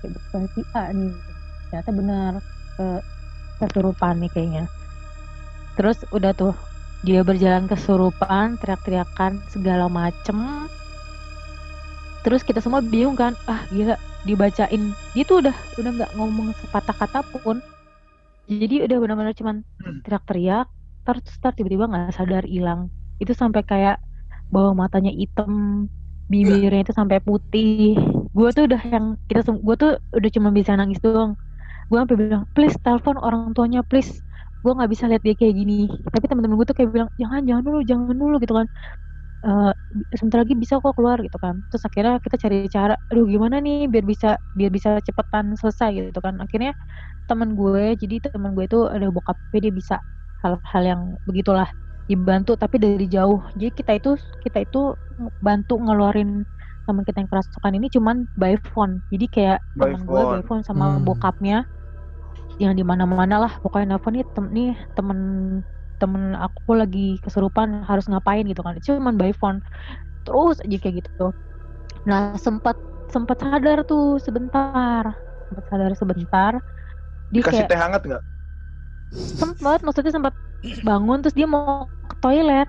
Kayak 0.00 0.12
bukan 0.16 0.42
si 0.52 0.60
A 0.76 0.84
nih 0.92 1.12
gitu. 1.12 1.32
ternyata 1.68 1.90
benar 1.92 2.32
ke 2.80 2.86
kesurupan 3.60 4.14
nih 4.24 4.30
kayaknya. 4.32 4.64
Terus 5.76 5.98
udah 6.08 6.32
tuh 6.32 6.56
dia 7.04 7.20
berjalan 7.22 7.68
kesurupan 7.68 8.56
teriak-teriakan 8.58 9.44
segala 9.52 9.86
macem. 9.92 10.66
Terus 12.24 12.40
kita 12.42 12.58
semua 12.64 12.80
bingung 12.80 13.14
kan 13.14 13.36
ah 13.44 13.62
gila 13.68 14.00
dibacain. 14.24 14.82
Dia 15.14 15.24
tuh 15.28 15.44
udah 15.44 15.56
udah 15.78 15.90
nggak 15.96 16.12
ngomong 16.16 16.56
sepatah 16.64 16.96
kata 16.96 17.20
pun 17.44 17.60
jadi 18.48 18.74
udah 18.88 18.96
benar-benar 19.02 19.34
cuman 19.36 19.56
teriak-teriak 20.04 20.66
terus 21.06 21.24
tar 21.40 21.52
tiba-tiba 21.56 21.84
nggak 21.88 22.12
sadar 22.16 22.44
hilang. 22.48 22.92
Itu 23.22 23.32
sampai 23.32 23.62
kayak 23.64 23.96
bawah 24.52 24.72
matanya 24.76 25.12
hitam 25.12 25.52
bibirnya 26.32 26.84
itu 26.84 26.92
sampai 26.96 27.18
putih. 27.24 27.96
Gue 28.36 28.48
tuh 28.56 28.68
udah 28.68 28.80
yang 28.92 29.06
kita 29.28 29.40
gue 29.48 29.76
tuh 29.80 29.92
udah 30.16 30.30
cuma 30.36 30.48
bisa 30.52 30.72
nangis 30.76 31.00
doang. 31.04 31.32
Gue 31.90 31.98
sampai 32.02 32.16
bilang 32.20 32.42
please 32.56 32.76
telepon 32.84 33.16
orang 33.20 33.52
tuanya 33.56 33.80
please. 33.86 34.20
Gue 34.64 34.72
nggak 34.76 34.90
bisa 34.92 35.04
lihat 35.10 35.22
dia 35.24 35.34
kayak 35.38 35.54
gini. 35.56 35.88
Tapi 36.12 36.24
teman-teman 36.28 36.56
gue 36.60 36.68
tuh 36.68 36.76
kayak 36.78 36.90
bilang 36.94 37.10
jangan 37.20 37.42
jangan 37.48 37.62
dulu 37.66 37.78
jangan 37.84 38.16
dulu 38.16 38.36
gitu 38.44 38.54
kan. 38.58 38.68
Eh, 39.46 39.70
sebentar 40.18 40.42
lagi 40.42 40.54
bisa 40.58 40.82
kok 40.82 40.94
keluar 40.98 41.18
gitu 41.22 41.38
kan. 41.38 41.62
Terus 41.70 41.82
akhirnya 41.86 42.14
kita 42.24 42.36
cari 42.42 42.56
cara 42.68 42.94
aduh 43.10 43.26
gimana 43.30 43.56
nih 43.62 43.86
biar 43.92 44.04
bisa 44.06 44.28
biar 44.58 44.70
bisa 44.74 44.98
cepetan 45.06 45.54
selesai 45.54 45.90
gitu 46.10 46.20
kan. 46.24 46.36
Akhirnya 46.42 46.74
teman 47.28 47.54
gue 47.54 47.94
jadi 48.00 48.14
teman 48.32 48.56
gue 48.56 48.64
itu 48.66 48.88
ada 48.88 49.08
bokapnya 49.12 49.60
dia 49.68 49.72
bisa 49.74 49.96
hal-hal 50.42 50.82
yang 50.84 51.02
begitulah 51.28 51.68
dibantu 52.08 52.56
tapi 52.56 52.80
dari 52.80 53.06
jauh. 53.06 53.44
Jadi 53.54 53.70
kita 53.76 53.92
itu 54.00 54.10
kita 54.42 54.64
itu 54.64 54.96
bantu 55.44 55.76
ngeluarin 55.78 56.42
teman 56.88 57.04
kita 57.04 57.20
yang 57.20 57.30
kerasukan 57.30 57.72
ini 57.76 57.86
cuman 57.92 58.24
by 58.40 58.56
phone. 58.72 59.04
Jadi 59.12 59.26
kayak 59.28 59.58
By 59.76 59.92
teman 59.92 60.00
gue 60.08 60.22
by 60.24 60.42
phone. 60.48 60.64
sama 60.64 60.96
Hmm. 60.96 61.04
bokapnya 61.04 61.68
yang 62.58 62.74
di 62.74 62.82
mana-mana 62.82 63.36
lah. 63.44 63.52
Pokoknya 63.60 63.94
nelfon 63.96 64.16
nih 64.18 64.24
tem 64.34 64.46
nih 64.50 64.70
temen 64.96 65.18
temen 66.00 66.32
aku 66.38 66.78
lagi 66.78 67.20
kesurupan 67.20 67.84
harus 67.84 68.08
ngapain? 68.08 68.48
Gitu 68.48 68.60
kan. 68.64 68.74
Cuman 68.80 69.14
by 69.20 69.32
phone. 69.36 69.60
Terus 70.24 70.64
aja 70.64 70.76
kayak 70.80 71.04
gitu. 71.04 71.34
Nah 72.08 72.34
sempat 72.40 72.76
sempat 73.12 73.36
sadar 73.44 73.84
tuh 73.84 74.16
sebentar. 74.22 75.12
Sempat 75.48 75.64
sadar 75.68 75.92
sebentar 75.96 76.52
dia 77.32 77.42
Dikasih 77.42 77.64
kayak 77.64 77.70
teh 77.70 77.78
hangat 77.78 78.02
nggak? 78.08 78.22
sempet 79.12 79.78
maksudnya 79.84 80.12
sempat 80.12 80.34
bangun 80.84 81.18
terus 81.24 81.36
dia 81.38 81.46
mau 81.48 81.88
ke 82.10 82.14
toilet 82.20 82.68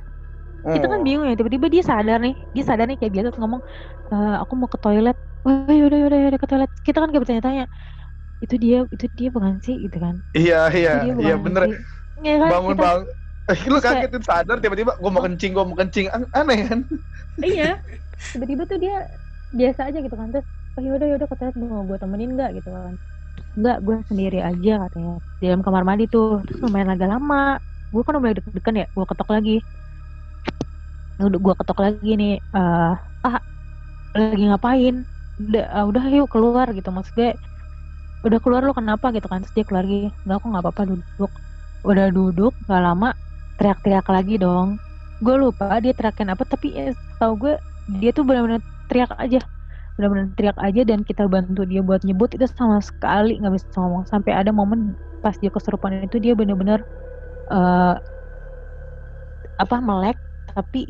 kita 0.76 0.86
kan 0.91 1.00
Oh. 1.00 1.06
bingung 1.08 1.24
ya 1.28 1.36
tiba-tiba 1.39 1.67
dia 1.72 1.84
sadar 1.84 2.19
nih 2.19 2.36
dia 2.56 2.63
sadar 2.67 2.86
nih 2.91 2.98
kayak 3.00 3.13
biasa 3.15 3.28
ngomong 3.39 3.62
"E, 4.12 4.15
aku 4.43 4.54
mau 4.60 4.67
ke 4.67 4.80
toilet 4.84 5.15
oh 5.48 5.52
yaudah 5.72 5.98
yaudah 6.04 6.19
yaudah 6.19 6.39
ke 6.43 6.48
toilet 6.52 6.72
kita 6.84 6.98
kan 7.00 7.10
kayak 7.12 7.22
bertanya-tanya 7.24 7.65
itu 8.43 8.56
dia 8.63 8.78
itu 8.91 9.06
dia 9.15 9.30
bukan 9.36 9.54
sih 9.63 9.76
gitu 9.88 9.98
kan 10.00 10.15
Iya 10.36 10.60
iya 10.76 10.91
iya 11.19 11.36
bener. 11.39 11.63
sih. 11.67 11.80
Iya 12.24 12.36
kan, 12.43 12.50
Bangun 12.54 12.76
kita- 12.76 12.84
bang. 12.86 13.02
Eh, 13.50 13.58
lu 13.65 13.80
Terus 13.82 13.84
kayak- 13.84 14.28
sadar 14.30 14.58
tiba-tiba 14.62 14.91
gue 15.02 15.12
mau 15.12 15.24
kencing 15.26 15.52
gue 15.58 15.65
mau 15.65 15.78
kencing 15.80 16.06
An- 16.13 16.32
aneh 16.38 16.58
kan? 16.69 16.80
iya 17.50 17.80
tiba-tiba 18.36 18.63
tuh 18.69 18.78
dia 18.84 18.95
biasa 19.50 19.82
aja 19.89 19.98
gitu 20.06 20.15
kan 20.19 20.28
terus 20.34 20.45
oh 20.78 20.82
yaudah 20.84 21.08
yaudah 21.10 21.28
ke 21.32 21.36
toilet 21.39 21.56
mau 21.58 21.82
gue 21.89 21.98
temenin 21.98 22.30
nggak 22.38 22.50
gitu 22.62 22.69
kan 22.76 22.93
nggak 23.58 23.78
gue 23.82 23.96
sendiri 24.10 24.40
aja 24.44 24.86
katanya. 24.88 25.18
Di 25.42 25.46
dalam 25.50 25.62
kamar 25.66 25.84
mandi 25.88 26.06
tuh. 26.06 26.42
Terus 26.46 26.60
lumayan 26.62 26.94
agak 26.94 27.10
lama. 27.10 27.58
Gue 27.90 28.02
kan 28.06 28.18
udah 28.18 28.32
deg-degan 28.38 28.82
ya 28.82 28.88
gue 28.90 29.06
ketok 29.06 29.30
lagi. 29.34 29.58
Udah 31.20 31.40
gue 31.40 31.54
ketok 31.58 31.80
lagi 31.82 32.12
nih 32.16 32.36
eh 32.40 32.94
ah 33.26 33.38
lagi 34.16 34.44
ngapain? 34.46 34.96
Udah 35.40 35.66
ah, 35.74 35.86
udah 35.90 36.04
yuk 36.14 36.30
keluar 36.30 36.68
gitu. 36.76 36.90
Maksud 36.92 37.14
gue 37.18 37.32
udah 38.28 38.40
keluar 38.44 38.62
lu 38.66 38.74
kenapa 38.76 39.10
gitu 39.16 39.26
kan? 39.32 39.42
Terus 39.46 39.54
dia 39.56 39.66
keluar 39.66 39.84
lagi 39.88 40.12
nggak 40.28 40.38
aku 40.38 40.48
nggak 40.52 40.64
apa-apa 40.66 40.84
duduk. 40.94 41.32
Udah 41.88 42.08
duduk 42.12 42.54
gak 42.68 42.84
lama 42.84 43.16
teriak-teriak 43.56 44.08
lagi 44.08 44.36
dong. 44.40 44.78
Gue 45.24 45.36
lupa 45.36 45.80
dia 45.84 45.92
teriakin 45.96 46.32
apa 46.32 46.44
tapi 46.48 46.76
eh, 46.76 46.96
tau 47.20 47.36
gue 47.36 47.56
dia 48.00 48.12
tuh 48.14 48.24
benar-benar 48.24 48.62
teriak 48.88 49.12
aja 49.18 49.40
benar-benar 50.00 50.32
teriak 50.40 50.56
aja 50.64 50.82
dan 50.88 51.04
kita 51.04 51.28
bantu 51.28 51.68
dia 51.68 51.84
buat 51.84 52.00
nyebut 52.08 52.32
itu 52.32 52.48
sama 52.48 52.80
sekali 52.80 53.36
nggak 53.36 53.52
bisa 53.60 53.68
ngomong 53.76 54.08
sampai 54.08 54.32
ada 54.32 54.56
momen 54.56 54.96
pas 55.20 55.36
dia 55.36 55.52
kesurupan 55.52 56.08
itu 56.08 56.24
dia 56.24 56.32
benar-benar 56.40 56.88
eh 57.52 57.96
apa 59.60 59.76
melek 59.84 60.16
tapi 60.56 60.88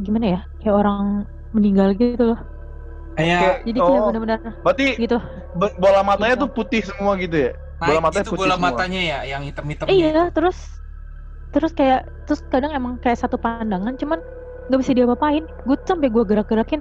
gimana 0.00 0.24
ya 0.24 0.40
kayak 0.64 0.76
orang 0.76 1.28
meninggal 1.52 1.92
gitu 1.92 2.32
loh 2.32 2.40
Kayak 3.18 3.66
jadi 3.66 3.78
kayak 3.82 4.00
oh, 4.00 4.06
benar-benar 4.08 4.38
berarti 4.62 4.86
gitu 4.96 5.18
bola 5.58 6.00
matanya 6.06 6.38
Gitu. 6.38 6.42
tuh 6.46 6.50
putih 6.54 6.80
semua 6.86 7.12
gitu 7.18 7.36
ya? 7.50 7.52
bola 7.82 7.98
naik 7.98 8.04
matanya 8.08 8.24
itu 8.24 8.32
putih 8.32 8.40
bola 8.46 8.54
semua. 8.56 8.66
matanya 8.72 9.00
ya, 9.04 9.18
yang 9.26 9.42
hitam-hitam. 9.44 9.86
iya 9.90 10.30
terus 10.32 10.58
terus 11.50 11.72
kayak 11.74 12.06
terus 12.30 12.40
kadang 12.48 12.72
emang 12.72 12.96
kayak 13.02 13.18
satu 13.20 13.36
pandangan 13.36 13.98
cuman 13.98 14.22
nggak 14.68 14.80
bisa 14.84 14.92
diapa-apain 14.94 15.44
gue 15.44 15.76
tuh 15.82 15.86
sampai 15.96 16.08
gue 16.12 16.22
gerak-gerakin 16.28 16.80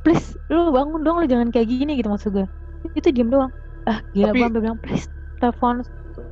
please 0.00 0.36
lu 0.46 0.70
bangun 0.70 1.00
dong 1.02 1.16
lu 1.18 1.26
jangan 1.26 1.48
kayak 1.48 1.66
gini 1.66 1.92
gitu 1.94 2.08
maksud 2.08 2.30
gue 2.32 2.46
itu 2.92 3.08
diem 3.08 3.28
doang 3.28 3.50
ah 3.84 3.98
gila 4.12 4.30
Tapi- 4.30 4.50
gue 4.50 4.62
bilang 4.62 4.78
please 4.78 5.06
telepon 5.38 5.82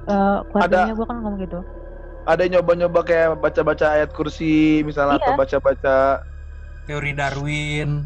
uh, 0.06 0.42
keluarganya 0.48 0.94
gue 0.94 1.06
kan 1.06 1.16
ngomong 1.18 1.40
gitu 1.40 1.60
Ada 2.26 2.42
nyoba-nyoba 2.50 3.00
kayak 3.00 3.38
baca-baca 3.38 3.86
ayat 3.92 4.10
kursi 4.10 4.82
misalnya 4.82 5.14
Iya. 5.16 5.22
atau 5.22 5.32
baca-baca 5.36 5.96
Teori 6.84 7.14
Darwin. 7.14 8.02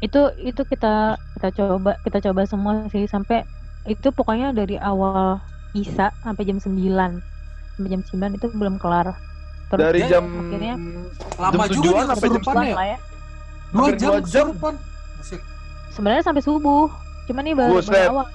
itu 0.00 0.16
itu 0.38 0.64
kita 0.64 1.12
kita 1.36 1.48
coba 1.54 1.92
kita 2.00 2.18
coba 2.22 2.48
semua 2.48 2.88
sih 2.88 3.04
sampai 3.04 3.44
itu 3.84 4.08
pokoknya 4.08 4.48
dari 4.50 4.80
awal 4.80 5.36
Isa 5.70 6.08
sampai 6.18 6.42
jam 6.42 6.56
9 6.56 6.72
sampai 7.76 7.88
jam 7.90 8.00
9 8.00 8.32
itu 8.32 8.46
belum 8.50 8.80
kelar 8.80 9.12
terus 9.68 9.76
dari 9.78 10.00
dia 10.00 10.16
jam 10.16 10.24
akhirnya 10.24 10.74
Lama 11.36 11.64
jam 11.64 11.72
juga 11.76 12.00
jam 12.00 12.16
kesurupan 12.16 12.64
ya. 12.64 12.74
lah 12.74 12.86
ya 12.86 12.98
Dua 13.72 13.88
jam 13.92 14.10
dua 14.10 14.20
jam. 14.22 14.46
kesurupan. 14.50 14.74
Sebenarnya 15.90 16.22
sampai 16.22 16.40
subuh 16.40 16.88
cuman 17.26 17.42
ini 17.44 17.54
baru, 17.54 17.72
Buset. 17.76 17.92
baru 17.92 18.10
awal 18.12 18.26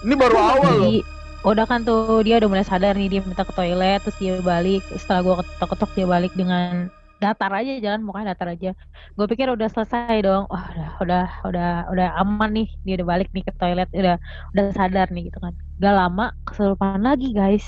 ini 0.00 0.14
baru 0.14 0.36
awal 0.36 0.58
loh. 0.62 0.74
Jadi, 0.78 0.96
udah 1.40 1.64
kan 1.64 1.80
tuh 1.82 2.20
dia 2.20 2.38
udah 2.38 2.48
mulai 2.48 2.62
sadar 2.62 2.94
nih 2.94 3.08
dia 3.08 3.20
minta 3.20 3.42
ke 3.42 3.50
toilet 3.50 3.98
terus 4.00 4.14
dia 4.16 4.38
balik 4.38 4.82
setelah 4.92 5.20
gua 5.20 5.34
ketok-ketok 5.40 5.90
dia 5.92 6.06
balik 6.06 6.32
dengan 6.34 6.86
datar 7.16 7.50
aja 7.52 7.78
jalan 7.78 8.02
mukanya 8.02 8.30
datar 8.30 8.54
aja 8.54 8.70
gue 9.12 9.26
pikir 9.26 9.46
udah 9.48 9.66
selesai 9.66 10.22
dong 10.22 10.46
wah 10.46 10.70
udah 10.70 10.90
udah 11.00 11.24
udah 11.44 11.70
udah 11.90 12.08
aman 12.16 12.50
nih 12.54 12.68
dia 12.84 12.94
udah 12.94 13.08
balik 13.08 13.26
nih 13.32 13.42
ke 13.42 13.50
toilet 13.54 13.90
udah 13.90 14.22
udah 14.54 14.64
sadar 14.70 15.10
nih 15.10 15.26
gitu 15.26 15.38
kan 15.38 15.50
gak 15.76 15.94
lama 15.94 16.30
kesurupan 16.44 17.02
lagi 17.02 17.34
guys 17.34 17.66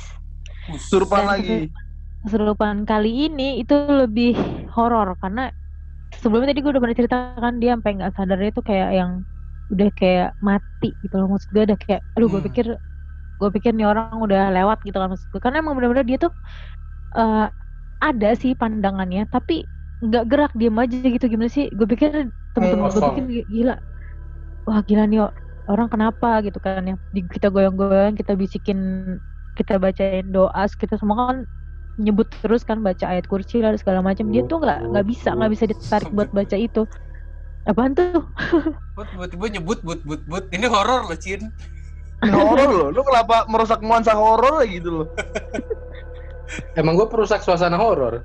Kesurupan 0.68 1.18
Dan 1.20 1.26
lagi. 1.26 1.56
kesurupan 2.20 2.86
kali 2.86 3.26
ini 3.26 3.58
itu 3.58 3.74
lebih 3.74 4.38
horor 4.70 5.18
karena 5.18 5.50
sebelumnya 6.22 6.48
tadi 6.52 6.60
gue 6.64 6.72
udah 6.74 6.82
pernah 6.84 6.98
ceritakan 7.00 7.52
dia 7.62 7.70
sampai 7.74 7.90
nggak 7.98 8.12
sadar 8.16 8.38
itu 8.50 8.60
kayak 8.68 8.88
yang 8.98 9.10
udah 9.72 9.88
kayak 9.98 10.28
mati 10.48 10.86
gitu 11.02 11.14
loh. 11.18 11.26
Maksud 11.32 11.48
gue 11.54 11.62
udah 11.68 11.78
kayak 11.84 12.00
aduh 12.16 12.28
gue 12.32 12.40
Hmm. 12.40 12.46
pikir 12.48 12.66
gue 13.40 13.50
pikir 13.56 13.72
nih 13.78 13.86
orang 13.92 14.16
udah 14.26 14.40
lewat 14.56 14.78
gitu 14.86 14.96
kan 15.02 15.08
maksud 15.12 15.28
gue 15.32 15.40
karena 15.44 15.58
emang 15.62 15.74
benar-benar 15.78 16.06
dia 16.10 16.18
tuh 16.24 16.32
eh, 17.18 17.38
ada 18.06 18.28
sih 18.42 18.52
pandangannya 18.60 19.20
tapi 19.34 19.54
nggak 20.06 20.24
gerak 20.30 20.52
diem 20.60 20.76
aja 20.82 20.96
gitu. 21.14 21.24
Gimana 21.32 21.50
sih? 21.56 21.66
Gue 21.78 21.86
pikir 21.92 22.10
temen-temen 22.54 22.88
gue 22.94 23.02
pikir 23.08 23.22
gila. 23.54 23.74
Wah 24.66 24.80
gila 24.88 25.02
nih 25.10 25.18
orang 25.70 25.88
kenapa 25.92 26.26
gitu 26.46 26.58
kan 26.64 26.82
ya? 26.90 26.94
Kita 27.34 27.46
goyang-goyang 27.54 28.14
kita 28.20 28.32
bisikin 28.42 28.78
kita 29.58 29.72
bacain 29.84 30.26
doa 30.34 30.62
kita 30.82 30.94
semua 31.00 31.16
kan 31.30 31.38
nyebut 31.96 32.30
terus 32.40 32.62
kan 32.62 32.80
baca 32.80 33.02
ayat 33.02 33.24
kursi 33.24 33.58
lah 33.58 33.74
segala 33.74 34.00
macam 34.00 34.28
dia 34.28 34.44
tuh 34.44 34.58
nggak 34.58 34.90
nggak 34.90 35.06
bisa 35.06 35.32
nggak 35.32 35.50
bisa 35.50 35.64
ditarik 35.64 36.10
buat 36.10 36.30
baca 36.30 36.54
itu 36.54 36.84
apaan 37.64 37.92
tuh 37.92 38.22
Kok 38.96 39.06
tiba-tiba 39.08 39.46
nyebut 39.50 39.78
but 39.80 40.00
but 40.02 40.20
but. 40.24 40.44
Ini 40.50 40.66
horor 40.66 41.08
loh, 41.08 41.16
Cin. 41.16 41.48
Ini 42.20 42.32
horor 42.32 42.68
loh. 42.68 42.88
Lu 42.90 43.00
kenapa 43.00 43.44
merusak 43.46 43.80
nuansa 43.80 44.12
horor 44.12 44.60
gitu 44.64 45.02
loh? 45.02 45.08
Emang 46.78 46.94
gue 46.94 47.06
perusak 47.06 47.40
suasana 47.40 47.76
horor. 47.76 48.20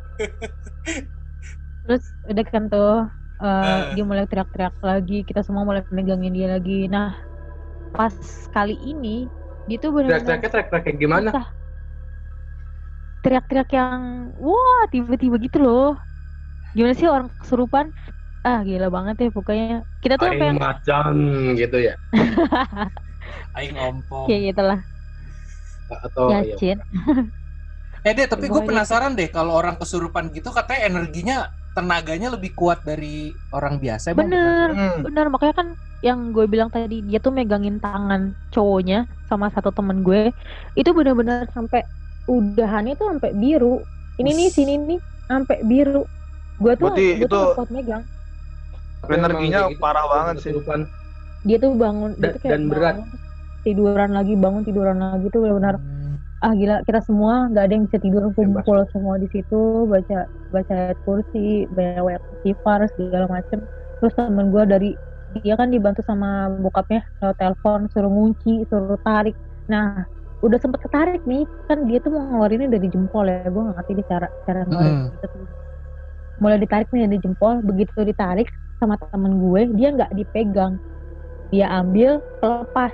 terus 1.86 2.02
udah 2.26 2.46
kan 2.46 2.66
tuh 2.68 3.06
Eh. 3.36 4.00
dia 4.00 4.02
mulai 4.02 4.24
teriak-teriak 4.26 4.80
lagi 4.80 5.22
kita 5.22 5.44
semua 5.44 5.62
mulai 5.62 5.84
megangin 5.92 6.32
dia 6.32 6.56
lagi 6.56 6.88
nah 6.88 7.20
pas 7.92 8.16
kali 8.50 8.80
ini 8.80 9.28
dia 9.68 9.76
tuh 9.76 9.92
benar-benar 9.92 10.24
Teriak-teriaknya 10.24 10.50
teriak-teriak 10.50 10.84
kayak 10.88 10.98
gimana? 10.98 11.30
susah. 11.30 11.46
Teriak-teriak 13.26 13.70
yang 13.80 14.02
wah 14.48 14.82
tiba-tiba 14.94 15.36
gitu 15.46 15.58
loh 15.66 15.86
gimana 16.76 16.94
sih 17.00 17.08
orang 17.16 17.30
kesurupan 17.42 17.86
ah 18.48 18.60
gila 18.70 18.88
banget 18.96 19.16
ya 19.24 19.28
pokoknya 19.38 19.66
kita 20.04 20.16
tuh 20.22 20.28
Aing 20.28 20.50
yang 20.50 20.60
macan 20.64 21.16
gitu 21.60 21.78
ya. 21.88 21.94
Aing 23.58 23.76
ompong. 23.80 24.28
kayak 24.28 24.42
gitulah 24.54 24.80
Atau 26.06 26.28
ya 26.30 26.42
iya. 26.42 26.58
Cin 26.58 26.78
Eh 28.06 28.14
deh, 28.18 28.28
tapi 28.30 28.46
gue 28.54 28.62
penasaran 28.70 29.18
deh 29.20 29.30
kalau 29.34 29.52
orang 29.60 29.76
kesurupan 29.82 30.30
gitu 30.30 30.50
katanya 30.54 30.82
energinya 30.94 31.36
tenaganya 31.76 32.28
lebih 32.36 32.52
kuat 32.54 32.86
dari 32.86 33.34
orang 33.50 33.82
biasa. 33.84 34.08
Bener 34.20 34.68
Hmm. 34.78 35.02
bener 35.06 35.26
makanya 35.34 35.56
kan 35.62 35.68
yang 36.08 36.20
gue 36.36 36.46
bilang 36.54 36.70
tadi 36.76 36.96
dia 37.08 37.18
tuh 37.26 37.32
megangin 37.38 37.76
tangan 37.84 38.22
cowoknya 38.54 38.96
sama 39.30 39.46
satu 39.56 39.70
temen 39.78 39.98
gue 40.08 40.20
itu 40.80 40.90
bener-bener 40.98 41.38
sampai 41.56 41.80
udahannya 42.26 42.94
tuh 42.94 43.08
sampai 43.12 43.32
biru 43.34 43.82
ini 44.18 44.32
nih 44.34 44.48
Us. 44.48 44.54
sini 44.54 44.74
nih 44.78 45.00
sampai 45.26 45.58
biru 45.62 46.04
gue 46.56 46.74
tuh 46.76 46.90
Berarti 46.90 47.08
gue 47.18 47.28
tuh 47.28 47.42
itu- 47.42 47.56
kuat 47.56 47.70
megang 47.70 48.04
Energinya 49.06 49.70
gitu, 49.70 49.78
parah 49.78 50.06
banget 50.08 50.36
sih. 50.42 50.50
kesurupan. 50.50 50.90
dia 51.44 51.58
tuh 51.60 51.72
bangun 51.74 52.12
dia 52.12 52.22
Dan- 52.22 52.32
tuh 52.32 52.40
kayak 52.42 52.52
dan 52.52 52.64
berat. 52.66 52.96
bangun, 52.96 53.08
tiduran 53.62 54.10
lagi 54.12 54.34
bangun 54.34 54.62
tiduran 54.64 54.98
lagi 54.98 55.28
tuh 55.30 55.40
benar-benar 55.40 55.76
Hmm. 55.78 56.18
ah 56.40 56.54
gila 56.54 56.76
kita 56.82 57.00
semua 57.02 57.34
nggak 57.48 57.64
ada 57.64 57.74
yang 57.76 57.86
bisa 57.86 57.98
tidur 58.00 58.24
kumpul 58.32 58.78
semua 58.90 59.16
di 59.16 59.28
situ 59.28 59.62
baca 59.86 60.18
baca 60.50 60.74
ayat 60.74 60.98
kursi 61.02 61.66
baca 61.68 62.18
istighfar 62.36 62.90
segala 62.92 63.26
macem 63.28 63.62
terus 63.96 64.14
temen 64.16 64.50
gue 64.50 64.64
dari 64.64 64.90
dia 65.36 65.54
kan 65.54 65.68
dibantu 65.68 66.02
sama 66.02 66.30
bokapnya 66.56 67.02
lewat 67.20 67.36
telepon 67.36 67.80
suruh 67.90 68.08
ngunci 68.08 68.66
suruh 68.66 68.98
tarik 69.00 69.34
nah 69.66 70.02
udah 70.46 70.60
sempet 70.62 70.80
ketarik 70.86 71.22
nih 71.26 71.44
kan 71.66 71.84
dia 71.90 71.98
tuh 71.98 72.14
mau 72.14 72.24
ngeluarinnya 72.30 72.70
dari 72.70 72.88
jempol 72.94 73.26
ya 73.26 73.50
gue 73.50 73.62
nggak 73.66 73.76
ngerti 73.82 73.92
dia 73.98 74.06
cara 74.06 74.28
cara 74.46 74.60
ngeluarin 74.70 74.98
gitu 75.18 75.26
tuh. 75.34 75.46
mulai 76.38 76.58
ditarik 76.62 76.88
nih 76.94 77.02
dari 77.10 77.20
jempol 77.24 77.54
begitu 77.66 77.92
ditarik 78.06 78.48
sama 78.78 78.96
temen 79.02 79.34
gue 79.42 79.62
dia 79.74 79.88
nggak 79.96 80.12
dipegang 80.14 80.74
dia 81.50 81.68
ambil 81.74 82.22
lepas 82.44 82.94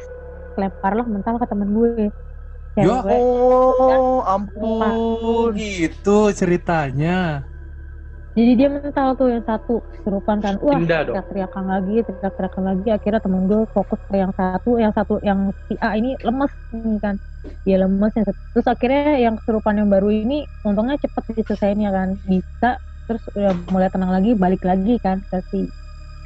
lemparlah 0.56 1.08
mental 1.10 1.36
ke 1.42 1.46
temen 1.50 1.70
gue 1.76 2.14
Ya. 2.80 3.04
Oh, 3.04 4.24
ampun. 4.24 5.52
gitu 5.60 6.32
ceritanya. 6.32 7.51
Jadi 8.32 8.52
dia 8.56 8.72
mental 8.72 9.20
tuh 9.20 9.28
yang 9.28 9.44
satu 9.44 9.84
kesurupan 9.92 10.40
kan. 10.40 10.56
Wah, 10.64 10.80
teriak-teriakan 10.80 11.66
lagi, 11.68 12.00
teriak-teriakan 12.08 12.64
lagi. 12.64 12.88
Akhirnya 12.96 13.20
temen 13.20 13.44
gue 13.44 13.68
fokus 13.76 14.00
ke 14.08 14.16
yang 14.16 14.32
satu, 14.32 14.80
yang 14.80 14.94
satu 14.96 15.20
yang 15.20 15.52
si 15.68 15.76
A 15.84 16.00
ini 16.00 16.16
lemes 16.24 16.52
nih 16.72 17.00
kan. 17.04 17.16
Dia 17.68 17.84
lemes 17.84 18.12
yang 18.16 18.26
satu. 18.28 18.40
Terus 18.56 18.68
akhirnya 18.72 19.20
yang 19.20 19.36
kesurupan 19.36 19.84
yang 19.84 19.92
baru 19.92 20.08
ini 20.16 20.48
untungnya 20.64 20.96
cepet 21.04 21.44
diselesainnya 21.44 21.92
kan. 21.92 22.16
Bisa 22.24 22.80
terus 23.12 23.24
udah 23.36 23.52
mulai 23.68 23.92
tenang 23.92 24.12
lagi, 24.16 24.32
balik 24.32 24.64
lagi 24.64 24.96
kan 25.04 25.20
ke 25.28 25.44
si 25.52 25.68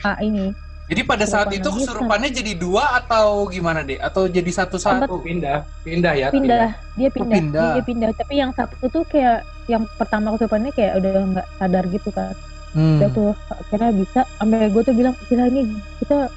A 0.06 0.22
ini. 0.22 0.54
Jadi 0.86 1.02
pada 1.02 1.26
saat 1.26 1.50
itu 1.50 1.66
kesurupannya 1.66 2.30
jadi 2.30 2.54
dua 2.54 3.02
atau 3.02 3.50
gimana 3.50 3.82
deh? 3.82 3.98
Atau 3.98 4.30
jadi 4.30 4.46
satu-satu? 4.46 5.10
Oh, 5.10 5.18
pindah, 5.18 5.66
pindah 5.82 6.14
ya. 6.14 6.28
pindah 6.30 6.78
dia 6.94 7.10
pindah, 7.10 7.34
pindah. 7.42 7.72
dia 7.74 7.84
pindah 7.84 8.10
tapi 8.14 8.34
yang 8.38 8.52
satu 8.54 8.86
tuh 8.88 9.04
kayak 9.10 9.42
yang 9.66 9.84
pertama 9.98 10.38
kesurupannya 10.38 10.72
kayak 10.72 11.02
udah 11.02 11.12
nggak 11.36 11.48
sadar 11.58 11.84
gitu 11.90 12.10
kan 12.14 12.32
Hmm. 12.76 13.00
udah 13.00 13.08
tuh 13.08 13.32
akhirnya 13.56 13.92
bisa 13.96 14.28
sampai 14.36 14.68
gue 14.68 14.84
tuh 14.84 14.92
bilang 14.92 15.16
gila 15.32 15.48
ini 15.48 15.64
kita 15.96 16.28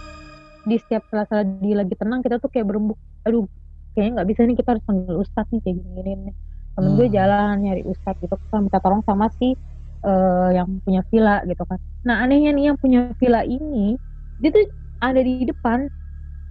di 0.63 0.79
setiap 0.79 1.03
sela-sela 1.11 1.43
di 1.43 1.75
lagi 1.75 1.99
tenang 1.99 2.23
kita 2.23 2.39
tuh 2.39 2.47
kayak 2.47 2.63
berembuk 2.63 2.95
aduh 3.27 3.43
kayaknya 3.91 4.23
nggak 4.23 4.29
bisa 4.31 4.41
nih 4.47 4.55
kita 4.55 4.69
harus 4.71 4.85
panggil 4.87 5.19
ustadz 5.19 5.51
nih 5.51 5.61
kayak 5.67 5.77
gini 5.83 6.13
nih 6.31 6.35
temen 6.79 6.91
gue 6.95 7.07
Hmm. 7.07 7.15
jalan 7.19 7.55
nyari 7.59 7.83
ustadz 7.83 8.23
gitu 8.23 8.35
kan 8.39 8.61
minta 8.63 8.79
tolong 8.79 9.03
sama 9.03 9.27
si 9.35 9.59
eh, 9.99 10.49
yang 10.55 10.79
punya 10.79 11.03
villa 11.11 11.43
gitu 11.43 11.63
kan 11.67 11.79
nah 12.07 12.23
anehnya 12.23 12.55
nih 12.55 12.65
yang 12.71 12.79
punya 12.79 13.01
villa 13.19 13.43
ini 13.43 13.99
dia 14.39 14.51
tuh 14.51 14.65
ada 14.99 15.21
di 15.21 15.45
depan 15.45 15.87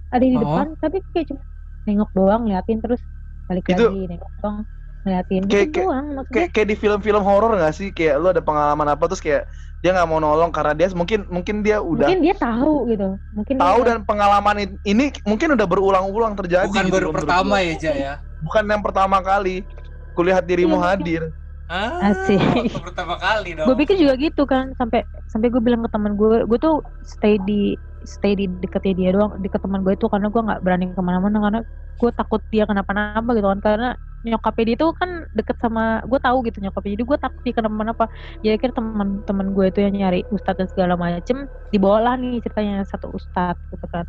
ada 0.08 0.24
di 0.24 0.36
Oh. 0.36 0.44
depan 0.44 0.66
tapi 0.80 0.98
kayak 1.12 1.28
cuma 1.32 1.42
nengok 1.84 2.12
doang 2.12 2.42
ngeliatin 2.44 2.80
terus 2.80 3.00
balik 3.48 3.64
Itu- 3.66 3.88
lagi 3.88 4.04
nengok 4.08 4.32
doang 4.38 4.58
ngeliatin. 5.04 5.42
Kayak- 5.48 5.68
gitu 5.72 5.80
doang 5.84 6.06
maksudnya. 6.14 6.34
kayak 6.36 6.50
kayak 6.52 6.68
di 6.68 6.76
film-film 6.76 7.24
horor 7.24 7.52
nggak 7.56 7.74
sih? 7.74 7.88
Kayak 7.92 8.16
lu 8.20 8.28
ada 8.28 8.44
pengalaman 8.44 8.88
apa 8.92 9.04
terus 9.08 9.24
kayak 9.24 9.48
dia 9.80 9.96
nggak 9.96 10.10
mau 10.10 10.20
nolong 10.20 10.52
karena 10.52 10.74
dia 10.76 10.88
mungkin 10.92 11.24
mungkin 11.30 11.56
dia 11.64 11.80
udah 11.80 12.12
mungkin 12.12 12.24
dia 12.24 12.36
tahu 12.36 12.74
gitu. 12.92 13.08
Mungkin 13.32 13.56
tahu 13.56 13.80
dia 13.84 13.88
dan 13.88 13.98
pengalaman 14.04 14.56
ini 14.84 15.06
mungkin 15.24 15.56
udah 15.56 15.64
berulang-ulang 15.64 16.36
terjadi 16.36 16.68
Bukan 16.68 16.86
gitu 16.92 16.96
baru 16.98 17.10
pertama 17.16 17.56
ya, 17.64 17.74
Ja 17.80 17.94
ya? 17.96 18.14
bukan 18.44 18.64
yang 18.68 18.84
pertama 18.84 19.18
kali. 19.24 19.64
Kulihat 20.12 20.44
dirimu 20.44 20.76
Iya, 20.76 20.84
mungkin. 20.98 21.22
Ah, 21.68 22.00
Asik. 22.16 22.40
pertama 22.88 23.20
kali 23.20 23.52
dong. 23.52 23.68
gue 23.68 23.76
pikir 23.84 23.96
juga 24.00 24.14
gitu 24.16 24.44
kan 24.48 24.72
sampai 24.80 25.04
sampai 25.28 25.48
gue 25.52 25.60
bilang 25.60 25.84
ke 25.84 25.90
teman 25.92 26.16
gue 26.16 26.48
gue 26.48 26.60
tuh 26.64 26.80
stay 27.04 27.36
di 27.44 27.76
stay 28.08 28.40
di 28.40 28.48
deketnya 28.48 28.94
dia 28.96 29.10
doang 29.12 29.36
deket 29.44 29.60
teman 29.60 29.84
gue 29.84 29.94
itu 30.00 30.08
karena 30.08 30.32
gue 30.32 30.42
nggak 30.48 30.60
berani 30.64 30.86
ke 30.96 31.02
mana-mana 31.04 31.38
karena 31.44 31.60
gue 32.00 32.10
takut 32.16 32.42
dia 32.54 32.64
kenapa-napa 32.70 33.30
gitu 33.36 33.48
kan 33.52 33.60
karena 33.60 33.90
nyokapnya 34.24 34.64
dia 34.74 34.78
tuh 34.80 34.92
kan 34.96 35.10
deket 35.36 35.58
sama 35.60 35.84
gue 36.08 36.20
tahu 36.24 36.38
gitu 36.48 36.58
nyokapnya 36.64 36.92
jadi 36.96 37.04
gue 37.04 37.18
takut 37.20 37.42
dia 37.44 37.54
kenapa-napa 37.60 38.06
jadi 38.40 38.52
akhirnya 38.56 38.76
teman-teman 38.80 39.48
gue 39.52 39.66
itu 39.68 39.80
yang 39.84 39.94
nyari 40.00 40.20
ustadz 40.32 40.60
dan 40.64 40.68
segala 40.72 40.94
macem 40.96 41.38
dibawalah 41.74 42.16
nih 42.16 42.40
ceritanya 42.48 42.88
satu 42.88 43.12
ustadz 43.12 43.60
gitu 43.76 43.86
kan 43.92 44.08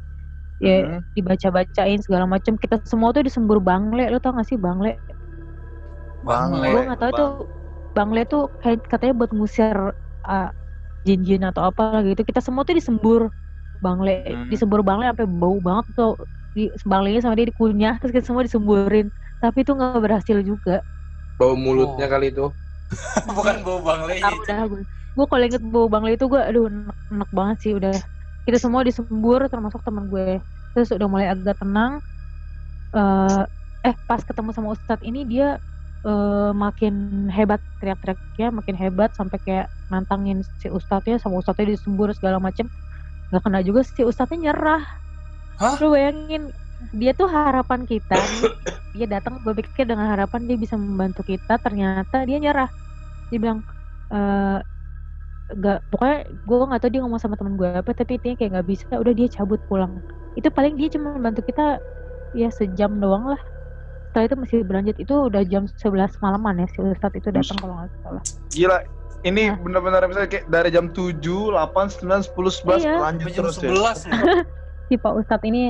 ya 0.63 0.83
Hmm. 0.83 1.03
dibaca-bacain 1.15 2.01
segala 2.03 2.27
macem 2.27 2.55
kita 2.59 2.83
semua 2.87 3.11
tuh 3.15 3.23
disembur 3.27 3.59
bangle 3.63 4.11
lo 4.11 4.19
tau 4.19 4.35
gak 4.35 4.47
sih 4.47 4.59
bangle 4.59 4.99
Bangle. 6.23 6.69
gue 6.73 6.81
nggak 6.87 7.01
tahu 7.03 7.13
tuh 7.15 7.29
bangle 7.97 8.23
tuh 8.33 8.43
kayak 8.63 8.79
katanya 8.91 9.15
buat 9.19 9.31
ngusir 9.35 9.77
uh, 10.27 10.49
jin-jin 11.07 11.43
atau 11.47 11.63
apa 11.71 12.03
gitu 12.07 12.23
kita 12.27 12.41
semua 12.45 12.63
tuh 12.69 12.77
disembur 12.79 13.23
bangle 13.85 14.11
Hmm. 14.27 14.51
disembur 14.51 14.81
bangle 14.87 15.07
sampai 15.11 15.27
bau 15.31 15.59
banget 15.63 15.87
tuh 15.95 16.11
di 16.57 16.71
banglenya 16.83 17.21
sama 17.23 17.39
dia 17.39 17.47
dikunyah 17.51 17.95
terus 18.03 18.13
kita 18.17 18.27
semua 18.27 18.43
disemburin 18.47 19.07
tapi 19.43 19.63
itu 19.63 19.73
nggak 19.77 20.01
berhasil 20.03 20.39
juga 20.43 20.83
Bau 21.39 21.55
mulutnya 21.55 22.07
Oh. 22.07 22.11
kali 22.11 22.35
itu. 22.35 22.47
Bukan 23.37 23.57
bau 23.67 23.81
bangle 23.85 24.15
itu. 24.19 24.37
udah 24.43 24.61
gue 24.71 24.83
gue 25.19 25.27
kalau 25.31 25.45
inget 25.45 25.63
bau 25.63 25.87
bangle 25.91 26.15
itu 26.15 26.25
gue 26.31 26.41
aduh 26.41 26.65
enak, 26.71 26.97
enak 27.11 27.31
banget 27.35 27.57
sih 27.63 27.73
udah 27.79 27.95
kita 28.47 28.59
semua 28.63 28.83
disembur 28.87 29.41
termasuk 29.53 29.81
teman 29.87 30.07
gue 30.09 30.41
terus 30.75 30.89
udah 30.95 31.09
mulai 31.11 31.27
agak 31.35 31.59
tenang 31.61 31.93
eh 32.97 33.43
eh 33.87 33.95
pas 34.09 34.23
ketemu 34.25 34.51
sama 34.57 34.69
ustadz 34.75 35.05
ini 35.05 35.21
dia 35.29 35.61
eh, 36.05 36.51
makin 36.55 37.27
hebat 37.33 37.59
teriak-teriaknya 37.83 38.49
makin 38.55 38.77
hebat 38.79 39.11
sampai 39.15 39.39
kayak 39.43 39.67
nantangin 39.89 40.45
si 40.61 40.69
ustadznya 40.71 41.19
sama 41.19 41.41
ustadznya 41.41 41.75
disembur 41.75 42.13
segala 42.15 42.39
macem. 42.39 42.69
Nggak 43.33 43.43
kena 43.45 43.61
juga 43.65 43.81
si 43.83 44.03
ustadznya 44.05 44.51
nyerah. 44.51 44.85
Hah? 45.59 45.75
lu 45.83 45.91
bayangin 45.91 46.55
dia 46.95 47.11
tuh 47.11 47.27
harapan 47.27 47.83
kita 47.83 48.15
dia 48.95 49.11
datang 49.11 49.43
gue 49.43 49.51
pikir 49.59 49.91
dengan 49.91 50.07
harapan 50.07 50.47
dia 50.47 50.55
bisa 50.55 50.79
membantu 50.79 51.27
kita 51.27 51.59
ternyata 51.59 52.23
dia 52.23 52.39
nyerah. 52.39 52.71
Dia 53.33 53.39
bilang 53.43 53.67
eh 54.15 54.59
nggak 55.49 55.79
pokoknya 55.89 56.19
gue 56.45 56.57
nggak 56.69 56.81
tahu 56.85 56.91
dia 56.93 57.01
ngomong 57.01 57.21
sama 57.21 57.35
teman 57.41 57.57
gue 57.57 57.73
apa 57.73 57.91
tapi 57.97 58.21
intinya 58.21 58.37
kayak 58.37 58.51
nggak 58.53 58.69
bisa 58.69 58.93
udah 58.95 59.13
dia 59.17 59.29
cabut 59.33 59.59
pulang. 59.67 59.99
Itu 60.39 60.53
paling 60.55 60.79
dia 60.79 60.93
cuma 60.95 61.17
membantu 61.19 61.43
kita 61.43 61.83
ya 62.37 62.53
sejam 62.53 63.01
doang 63.01 63.35
lah 63.35 63.41
setelah 64.09 64.25
itu 64.25 64.37
masih 64.37 64.59
berlanjut. 64.65 64.97
Itu 64.97 65.29
udah 65.29 65.43
jam 65.45 65.69
11 65.69 66.19
malaman 66.19 66.65
ya 66.65 66.67
si 66.73 66.79
Ustadz 66.81 67.17
itu 67.17 67.29
datang 67.29 67.57
kalau 67.61 67.75
nggak 67.79 67.91
salah. 68.01 68.23
Gila 68.51 68.79
ini 69.23 69.51
Nah. 69.51 69.59
benar-benar 69.59 70.07
misalnya 70.07 70.31
kayak 70.31 70.47
dari 70.47 70.71
jam 70.71 70.89
7, 70.91 71.51
8, 71.51 71.91
9, 71.91 72.23
10, 72.23 72.51
11 72.55 72.81
Iya. 72.81 72.97
lanjut 72.97 73.29
Sampai 73.29 73.37
jam 73.37 73.43
terus 73.45 73.57
ya. 73.59 73.71
11 73.71 73.99
loh. 74.07 74.21
si 74.89 74.95
Pak 74.97 75.15
Ustadz 75.15 75.45
ini 75.45 75.63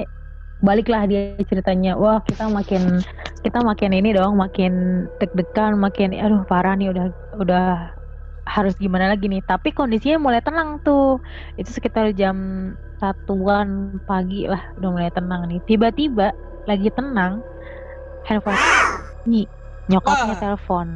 baliklah 0.61 1.07
dia 1.07 1.35
ceritanya. 1.45 1.95
Wah 1.95 2.19
kita 2.23 2.47
makin 2.47 3.03
kita 3.41 3.59
makin 3.63 3.91
ini 3.93 4.11
dong 4.13 4.35
makin 4.35 5.07
deg-degan 5.19 5.79
makin 5.79 6.11
aduh 6.13 6.43
parah 6.45 6.75
nih 6.75 6.91
udah 6.91 7.07
udah 7.39 7.67
harus 8.45 8.75
gimana 8.77 9.13
lagi 9.13 9.27
nih. 9.27 9.41
Tapi 9.45 9.71
kondisinya 9.71 10.19
mulai 10.19 10.41
tenang 10.41 10.81
tuh. 10.83 11.17
Itu 11.57 11.71
sekitar 11.71 12.13
jam 12.13 12.37
satuan 12.99 13.97
pagi 14.05 14.45
lah 14.45 14.61
udah 14.77 14.89
mulai 14.91 15.11
tenang 15.11 15.47
nih. 15.47 15.61
Tiba-tiba 15.65 16.35
lagi 16.67 16.91
tenang 16.93 17.41
handphone 18.29 18.61
bunyi 19.19 19.43
nyokapnya 19.87 20.27
Wah. 20.29 20.39
telepon 20.39 20.87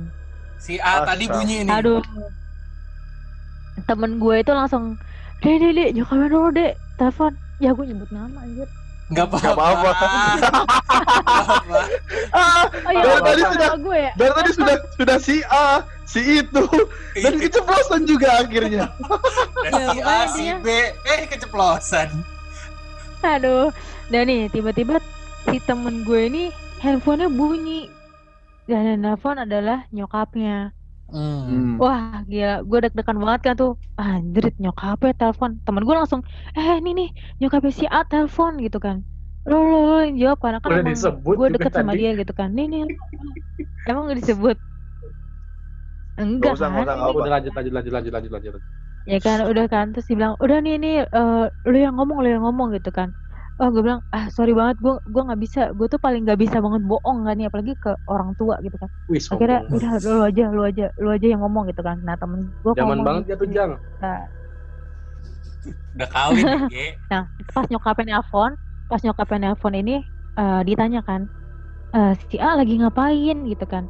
Si 0.56 0.76
A 0.76 1.02
tadi 1.02 1.24
Astagfirullah. 1.24 1.34
bunyi 1.34 1.56
ini. 1.58 1.70
aduh 1.70 2.00
temen 3.82 4.10
gue 4.16 4.36
itu 4.38 4.52
langsung 4.52 4.84
deh 5.40 5.54
deh 5.56 5.72
deh 5.72 5.88
nyokapnya 5.92 6.28
dulu 6.28 6.48
deh 6.52 6.70
telepon 6.94 7.32
ya 7.58 7.70
gue 7.70 7.84
nyebut 7.84 8.10
nama 8.10 8.38
anjir 8.38 8.68
Enggak 9.04 9.28
Nggak 9.28 9.44
apa-apa. 9.44 9.92
apa-apa. 9.92 10.06
Nggak 10.32 10.54
apa. 11.52 11.78
ah 12.32 12.64
oh 12.64 12.90
iya 12.90 13.02
Dari 13.02 13.12
apa 13.12 13.26
tadi 13.26 13.42
sudah- 13.44 13.70
gue 13.78 13.98
ya 13.98 14.12
dari 14.14 14.32
tadi 14.32 14.50
sudah 14.54 14.76
sudah 14.94 15.16
si 15.18 15.36
A 15.44 15.66
si 16.06 16.20
itu 16.38 16.64
dan 17.14 17.34
keceplosan 17.36 18.00
juga 18.04 18.28
akhirnya 18.38 18.88
Dan 19.64 19.84
si 19.86 19.98
Ya, 19.98 20.04
A, 20.06 20.18
si 20.30 20.44
B, 20.58 20.66
eh 21.02 21.20
keceplosan. 21.26 22.08
Aduh, 23.22 23.68
dan 24.08 24.26
nih 24.26 24.48
tiba-tiba 24.48 24.96
si 25.44 25.60
temen 25.60 26.02
gue 26.02 26.20
ini 26.22 26.44
handphonenya 26.82 27.28
bunyi 27.38 27.72
dan 28.68 28.82
yang 28.88 29.00
nelfon 29.04 29.36
adalah 29.44 29.78
nyokapnya. 29.96 30.50
Hmm. 31.12 31.76
Wah 31.82 32.24
gila, 32.30 32.52
gue 32.68 32.78
deg-degan 32.84 33.18
banget 33.22 33.40
kan 33.46 33.54
tuh. 33.60 33.70
Anjrit 34.00 34.54
nyokapnya 34.62 35.12
telepon. 35.20 35.50
Temen 35.66 35.82
gue 35.86 35.94
langsung, 36.00 36.22
eh 36.58 36.70
ini 36.80 36.90
nih 36.98 37.08
nyokapnya 37.40 37.72
si 37.80 37.84
A 37.96 37.98
telepon 38.10 38.52
gitu 38.64 38.78
kan. 38.86 38.96
Lo 39.48 39.56
lo 39.70 39.76
lo 39.88 39.94
yang 40.06 40.16
jawab 40.22 40.38
karena 40.44 40.58
kan 40.64 40.72
emang 40.78 40.96
gue 41.36 41.46
deket 41.54 41.72
sama 41.76 41.92
tadi. 41.92 42.00
dia 42.00 42.10
gitu 42.20 42.32
kan. 42.38 42.48
Nih 42.56 42.64
nih, 42.72 42.80
emang 43.88 44.02
gak 44.10 44.18
disebut? 44.22 44.56
Enggak 46.22 46.52
usah, 46.56 46.68
kan? 46.76 46.84
usah, 46.86 46.94
udah 47.18 47.30
lanjut 47.34 47.52
lanjut 47.56 47.72
lanjut 47.76 47.92
lanjut 47.94 48.12
lanjut 48.14 48.32
lanjut. 48.34 48.62
ya 49.10 49.16
kan 49.26 49.38
udah 49.50 49.64
kan 49.72 49.84
terus 49.92 50.06
dibilang 50.10 50.34
udah 50.44 50.58
nih 50.64 50.74
nih 50.82 50.94
eh, 51.16 51.32
lu 51.70 51.76
yang 51.84 51.94
ngomong 51.98 52.16
lu 52.22 52.28
yang 52.34 52.42
ngomong 52.46 52.68
gitu 52.76 52.90
kan 52.98 53.08
oh 53.60 53.68
gue 53.74 53.82
bilang 53.86 54.00
ah 54.14 54.26
sorry 54.36 54.52
banget 54.60 54.76
gue 54.84 54.92
gue 55.12 55.22
nggak 55.26 55.40
bisa. 55.44 55.60
Gue 55.78 55.86
tuh 55.92 56.00
paling 56.04 56.20
nggak 56.24 56.40
bisa 56.44 56.56
banget 56.64 56.82
bohong 56.90 57.18
kan 57.26 57.34
nih 57.38 57.46
apalagi 57.50 57.72
ke 57.84 57.90
orang 58.12 58.30
tua 58.38 58.54
gitu 58.64 58.76
kan. 58.82 58.90
Wih, 59.08 59.20
akhirnya 59.32 59.58
udah 59.74 59.90
lu 60.04 60.18
aja 60.28 60.42
lu 60.56 60.60
aja 60.68 60.82
lu 61.02 61.08
aja 61.14 61.26
yang 61.32 61.40
ngomong 61.44 61.64
gitu 61.70 61.82
kan. 61.88 61.96
Nah 62.06 62.14
temen 62.20 62.40
gue 62.64 62.72
Zaman 62.78 62.98
banget 63.06 63.24
ya 63.30 63.34
tuh, 63.40 63.48
Jang. 63.54 63.72
Udah 65.94 66.08
kawin 66.08 66.46
ya, 66.52 66.60
Ge. 66.68 66.84
nah 67.10 67.22
pas 67.54 67.66
nyokapnya 67.70 68.04
nelfon 68.18 68.52
pas 68.88 69.00
nyokapnya 69.04 69.38
nelfon 69.52 69.74
ini 69.80 69.92
eh, 70.38 70.60
ditanya 70.68 71.00
kan 71.08 71.20
eh, 71.96 72.10
si 72.30 72.36
A 72.46 72.48
lagi 72.60 72.74
ngapain? 72.80 73.36
Gitu 73.50 73.64
kan. 73.72 73.84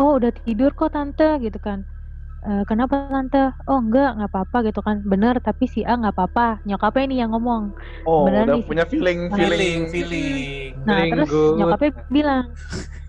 Oh 0.00 0.10
udah 0.18 0.32
tidur 0.44 0.70
kok 0.78 0.90
tante 0.94 1.24
gitu 1.44 1.58
kan 1.66 1.78
"Eh, 2.46 2.62
kenapa 2.70 2.94
tante 3.12 3.38
oh 3.70 3.78
enggak 3.84 4.08
nggak 4.16 4.30
apa-apa 4.32 4.56
gitu 4.70 4.80
kan 4.86 4.96
bener 5.12 5.34
tapi 5.46 5.64
si 5.74 5.80
A 5.90 5.92
nggak 6.00 6.14
apa-apa 6.14 6.42
nyokapnya 6.68 7.02
ini 7.10 7.16
yang 7.22 7.30
ngomong 7.34 7.62
oh 8.06 8.22
Beneran 8.24 8.46
udah 8.46 8.56
nih, 8.56 8.62
punya 8.68 8.84
feeling 8.86 9.20
Feeling, 9.36 9.50
feeling 9.50 9.78
feeling. 9.92 10.38
Nah 10.86 10.96
Feeling 10.98 11.12
terus 11.12 11.30
good. 11.30 11.56
nyokapnya 11.58 11.90
bilang, 12.16 12.44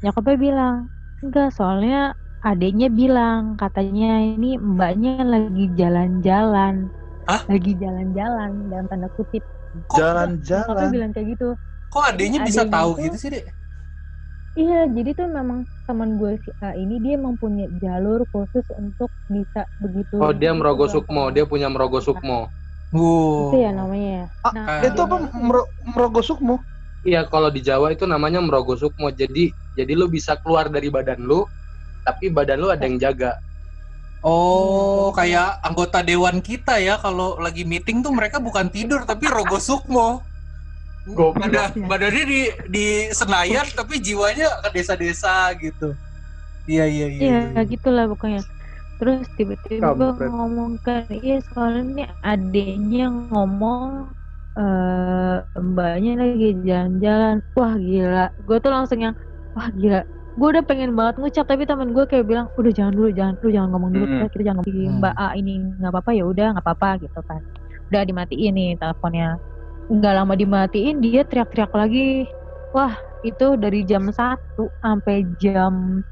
nyokapnya 0.04 0.38
bilang, 0.48 0.76
enggak 1.24 1.48
soalnya 1.58 1.98
adiknya 2.50 2.88
bilang 2.90 3.42
katanya 3.62 4.08
ini 4.26 4.48
mbaknya 4.58 5.12
lagi 5.34 5.66
jalan-jalan, 5.80 6.76
Hah? 7.30 7.42
lagi 7.52 7.72
jalan-jalan 7.84 8.52
dalam 8.72 8.86
tanda 8.92 9.08
kutip. 9.18 9.44
Kok, 9.88 9.98
Nyokapnya 10.00 10.38
jalan-jalan 10.48 10.88
bilang 10.96 11.12
kayak 11.16 11.28
gitu. 11.38 11.48
kok 11.94 12.04
adanya 12.10 12.40
bisa 12.48 12.62
Adenya 12.64 12.74
tahu 12.76 12.90
tuh- 12.98 13.04
gitu 13.06 13.18
sih, 13.22 13.30
Dek? 13.34 13.46
Iya, 14.58 14.90
jadi 14.90 15.10
tuh 15.14 15.30
memang 15.30 15.60
teman 15.86 16.18
gue 16.20 16.34
si 16.42 16.50
A 16.60 16.74
ini 16.74 16.98
dia 17.00 17.16
mempunyai 17.16 17.70
jalur 17.78 18.26
khusus 18.34 18.66
untuk 18.74 19.14
bisa 19.30 19.70
begitu. 19.78 20.18
Oh, 20.18 20.34
dia 20.34 20.52
begitu 20.52 20.60
merogoh 20.60 20.90
gampang. 20.90 21.06
sukmo, 21.06 21.24
dia 21.30 21.46
punya 21.46 21.68
merogoh 21.70 22.02
sukmo. 22.02 22.50
Wow. 22.90 23.54
Itu 23.54 23.56
ya 23.62 23.72
namanya. 23.72 24.10
ya. 24.10 24.26
Ah, 24.42 24.52
Nah, 24.56 24.66
itu 24.88 25.00
apa 25.04 25.18
Mero- 25.38 25.70
merogoh 25.84 26.26
sukmo 26.26 26.56
Iya, 27.06 27.24
kalau 27.30 27.48
di 27.54 27.62
Jawa 27.64 27.94
itu 27.96 28.04
namanya 28.10 28.42
merogoh 28.42 28.76
sukmo. 28.76 29.08
Jadi 29.14 29.54
jadi 29.78 29.92
lu 29.94 30.10
bisa 30.10 30.34
keluar 30.42 30.68
dari 30.74 30.90
badan 30.90 31.22
lu, 31.22 31.46
tapi 32.02 32.34
badan 32.34 32.58
lu 32.58 32.68
ada 32.74 32.84
yang 32.84 32.98
jaga. 32.98 33.38
Oh, 34.26 35.14
kayak 35.14 35.62
anggota 35.62 36.02
dewan 36.02 36.42
kita 36.42 36.82
ya 36.82 36.98
kalau 36.98 37.38
lagi 37.38 37.64
meeting 37.64 38.02
tuh 38.02 38.12
mereka 38.12 38.42
bukan 38.42 38.68
tidur 38.74 39.06
tapi 39.06 39.30
rogo 39.30 39.62
sukmo. 39.62 40.26
Badan, 41.16 41.88
badannya 41.88 42.24
di 42.28 42.42
di 42.68 42.86
Senayan 43.16 43.64
tapi 43.72 44.04
jiwanya 44.04 44.60
ke 44.60 44.76
desa-desa 44.76 45.56
gitu. 45.56 45.96
Iya 46.68 46.84
iya 46.84 47.06
iya. 47.08 47.22
Iya, 47.24 47.40
iya. 47.56 47.62
gitulah 47.64 48.12
pokoknya. 48.12 48.44
Terus 48.98 49.24
tiba-tiba 49.38 49.94
ngomong 50.28 50.82
kan, 50.84 51.08
iya 51.24 51.40
soalnya 51.54 51.84
ini 51.86 52.04
adiknya 52.26 53.08
ngomong 53.32 54.12
eh 54.58 55.38
mbaknya 55.56 56.12
lagi 56.18 56.50
jalan-jalan. 56.66 57.36
Wah 57.56 57.74
gila, 57.78 58.26
gue 58.44 58.58
tuh 58.58 58.72
langsung 58.74 59.00
yang 59.00 59.16
wah 59.56 59.70
gila. 59.72 60.02
Gue 60.38 60.48
udah 60.54 60.64
pengen 60.66 60.94
banget 60.94 61.18
ngucap 61.18 61.46
tapi 61.50 61.66
temen 61.66 61.94
gue 61.96 62.06
kayak 62.06 62.26
bilang 62.26 62.46
udah 62.58 62.70
jangan 62.74 62.94
dulu, 62.94 63.10
jangan 63.10 63.34
dulu, 63.42 63.50
jangan 63.54 63.70
ngomong 63.74 63.92
dulu, 63.94 64.06
Hmm. 64.06 64.14
kita, 64.18 64.28
kita 64.34 64.44
jangan 64.44 64.58
ngomong 64.62 64.76
Hmm. 64.86 65.00
mbak 65.02 65.14
A 65.18 65.28
ini 65.34 65.54
nggak 65.78 65.92
apa-apa 65.94 66.12
ya 66.14 66.24
udah 66.28 66.48
nggak 66.58 66.66
apa-apa 66.66 66.90
gitu 67.06 67.20
kan. 67.26 67.42
Udah 67.88 68.02
dimatiin 68.04 68.54
nih 68.54 68.70
teleponnya. 68.76 69.30
Nggak 69.88 70.14
lama 70.20 70.34
dimatiin 70.36 71.00
dia 71.00 71.24
teriak-teriak 71.24 71.72
lagi. 71.72 72.28
Wah 72.76 72.94
itu 73.24 73.56
dari 73.56 73.88
jam 73.88 74.12
1 74.12 74.36
sampai 74.84 75.24
jam 75.40 76.04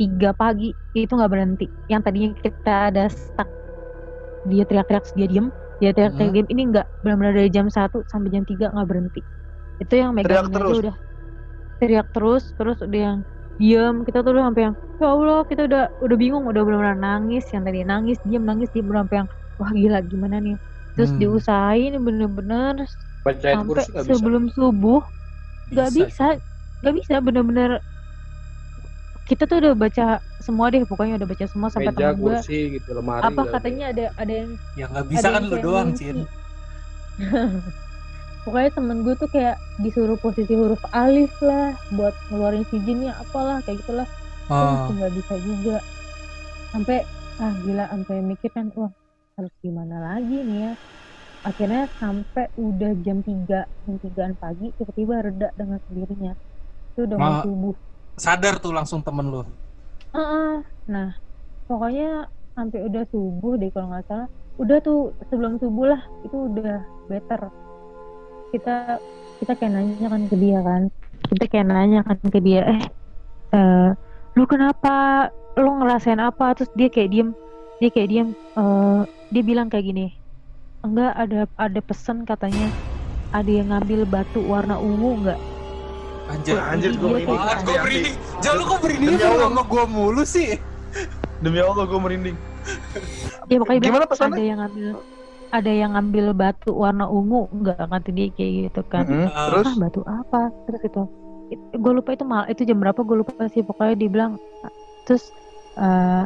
3 0.00 0.32
pagi 0.34 0.72
itu 0.96 1.12
nggak 1.12 1.30
berhenti. 1.30 1.66
Yang 1.92 2.00
tadinya 2.08 2.30
kita 2.40 2.74
ada 2.88 3.04
stuck 3.12 3.48
dia 4.48 4.66
teriak-teriak 4.66 5.06
dia 5.14 5.26
diem, 5.30 5.46
dia 5.78 5.90
teriak-teriak 5.94 6.30
Hmm. 6.32 6.36
diem. 6.42 6.48
Ini 6.50 6.62
nggak 6.74 6.86
benar-benar 7.06 7.32
dari 7.36 7.50
jam 7.52 7.66
1 7.70 8.02
sampai 8.10 8.28
jam 8.32 8.42
3 8.48 8.72
nggak 8.72 8.88
berhenti. 8.88 9.20
Itu 9.78 9.94
yang 9.94 10.16
megang 10.16 10.50
terus? 10.50 10.78
udah 10.82 10.96
teriak 11.78 12.08
terus, 12.16 12.44
terus 12.56 12.78
udah 12.82 13.00
yang 13.00 13.18
diem. 13.60 14.02
Kita 14.08 14.24
tuh 14.24 14.32
udah 14.34 14.50
sampai 14.50 14.62
yang 14.70 14.74
ya 14.98 15.06
Allah 15.12 15.38
kita 15.46 15.68
udah 15.68 15.84
udah 16.00 16.16
bingung, 16.18 16.44
udah 16.48 16.62
benar-benar 16.64 16.96
nangis. 16.98 17.44
Yang 17.52 17.62
tadi 17.70 17.78
nangis 17.86 18.18
diem 18.26 18.42
nangis 18.42 18.68
diem 18.72 18.88
udah 18.88 19.04
sampai 19.06 19.16
yang 19.22 19.28
wah 19.60 19.70
gila 19.70 19.98
gimana 20.02 20.36
nih. 20.42 20.56
Terus 20.92 21.10
Hmm. 21.10 21.20
diusahain 21.20 21.92
bener-bener 22.04 22.74
sampai 23.24 23.54
kursi 23.68 23.88
nggak 23.92 24.04
bisa. 24.04 24.12
sebelum 24.18 24.44
subuh 24.52 25.00
nggak 25.72 25.88
Bisa 25.94 26.26
nggak 26.82 26.94
bisa 26.98 27.14
bener-bener 27.24 27.70
kita 29.22 29.46
tuh 29.46 29.62
udah 29.62 29.72
baca 29.78 30.06
semua 30.42 30.66
deh 30.74 30.82
pokoknya 30.84 31.14
udah 31.22 31.28
baca 31.30 31.44
semua 31.46 31.68
sampai 31.70 31.94
Meja, 31.94 32.10
temen 32.10 32.16
gue 32.18 32.36
kursi 32.36 32.58
gitu, 32.76 32.90
lemari. 32.92 33.22
apa 33.22 33.42
katanya 33.54 33.84
ada 33.94 34.04
ada 34.18 34.32
yang 34.34 34.50
Ya 34.76 34.84
nggak 34.90 35.06
bisa 35.08 35.26
ada 35.30 35.34
kan 35.38 35.42
lu 35.46 35.50
kayak 35.54 35.64
doang. 35.64 35.88
Cin. 35.94 36.16
pokoknya 38.44 38.70
temen 38.74 38.98
gue 39.06 39.14
tuh 39.14 39.30
kayak 39.30 39.56
disuruh 39.78 40.18
posisi 40.18 40.52
huruf 40.58 40.82
alif 40.90 41.30
lah 41.40 41.78
buat 41.94 42.14
ngeluarin 42.28 42.66
si 42.68 42.76
jinnya 42.82 43.14
apalah 43.16 43.62
kayak 43.62 43.78
gitulah 43.86 44.08
Itu 44.42 44.52
Oh. 44.52 44.90
nggak 44.90 45.12
bisa 45.16 45.34
juga 45.38 45.76
sampai 46.74 46.98
ah 47.38 47.54
gila 47.64 47.84
sampai 47.88 48.16
mikir 48.20 48.50
kan 48.52 48.68
wah 48.74 48.90
harus 49.36 49.52
gimana 49.64 49.96
lagi 50.08 50.36
nih 50.48 50.58
ya 50.66 50.72
akhirnya 51.48 51.82
sampai 52.00 52.44
udah 52.66 52.92
jam 53.06 53.18
3 53.28 53.60
jam 53.84 53.96
3 54.04 54.22
pagi 54.42 54.66
tiba-tiba 54.78 55.14
reda 55.26 55.48
dengan 55.58 55.78
sendirinya 55.86 56.32
itu 56.92 57.00
udah 57.08 57.18
mau 57.24 57.34
Ma- 57.34 57.42
subuh 57.42 57.74
Sadar 58.20 58.60
tuh 58.60 58.72
langsung 58.76 59.00
temen 59.00 59.26
lu. 59.32 59.40
Heeh. 60.14 60.52
Nah, 60.92 61.08
pokoknya 61.68 62.28
sampai 62.56 62.80
udah 62.88 63.04
subuh 63.12 63.52
deh 63.60 63.70
kalau 63.74 63.88
nggak 63.92 64.04
salah. 64.08 64.28
Udah 64.62 64.78
tuh 64.86 64.98
sebelum 65.30 65.54
subuh 65.62 65.86
lah 65.92 66.02
itu 66.26 66.36
udah 66.52 66.76
better. 67.10 67.42
Kita 68.52 69.00
kita 69.40 69.52
kayak 69.58 69.72
nanya 69.74 70.06
kan 70.12 70.22
ke 70.30 70.36
dia 70.38 70.58
kan. 70.62 70.82
Kita 71.30 71.44
kayak 71.50 71.66
nanya 71.70 72.00
kan 72.06 72.18
ke 72.20 72.38
dia, 72.44 72.60
eh, 72.68 72.82
eh 73.56 73.88
lu 74.36 74.44
kenapa? 74.48 75.28
Lu 75.58 75.70
ngerasain 75.80 76.20
apa? 76.20 76.56
Terus 76.56 76.70
dia 76.78 76.88
kayak 76.92 77.10
diem, 77.12 77.28
dia 77.82 77.90
kayak 77.90 78.08
diem. 78.14 78.28
eh 78.54 79.02
dia 79.34 79.42
bilang 79.42 79.66
kayak 79.66 79.90
gini, 79.90 80.06
enggak 80.86 81.10
ada 81.18 81.50
ada 81.58 81.80
pesan 81.82 82.22
katanya 82.22 82.70
ada 83.34 83.50
yang 83.50 83.74
ngambil 83.74 84.06
batu 84.06 84.38
warna 84.38 84.78
ungu 84.78 85.18
enggak? 85.18 85.40
Anjir. 86.30 86.54
Wah, 86.54 86.70
anjir, 86.70 86.90
dia 86.94 87.02
merinding. 87.02 87.38
gue 87.66 87.76
merinding. 87.82 88.16
Jangan 88.38 88.54
lu 88.54 88.64
kok 88.64 88.78
merinding 88.86 89.10
Demi 89.18 89.26
Allah. 89.26 89.48
sama 89.50 89.62
gua 89.66 89.84
mulu 89.90 90.22
sih. 90.22 90.48
Demi 91.42 91.58
Allah 91.58 91.84
gue 91.90 91.98
merinding. 91.98 92.36
Ya 93.50 93.56
pokoknya 93.58 93.80
bilang, 93.82 93.90
Gimana 93.90 94.04
pesannya? 94.06 94.38
ada 94.38 94.44
yang 94.46 94.58
ngambil 94.62 94.88
ada 95.52 95.72
yang 95.74 95.90
ngambil 95.98 96.26
batu 96.32 96.70
warna 96.72 97.04
ungu 97.10 97.50
enggak 97.50 97.76
kata 97.82 98.10
dia 98.14 98.30
kayak 98.30 98.52
gitu 98.70 98.82
kan. 98.86 99.04
Mm-mm. 99.10 99.28
Ah. 99.34 99.50
Terus 99.50 99.66
Ah 99.66 99.76
batu 99.82 100.00
apa? 100.06 100.40
Terus 100.70 100.82
itu 100.86 101.02
gue 101.52 101.92
lupa 101.92 102.16
itu 102.16 102.24
mal 102.24 102.48
itu 102.48 102.62
jam 102.64 102.80
berapa 102.80 102.96
gue 103.04 103.16
lupa 103.20 103.44
sih 103.52 103.60
pokoknya 103.60 103.92
dia 104.00 104.08
bilang 104.08 104.32
terus 105.04 105.28
eh 105.76 106.24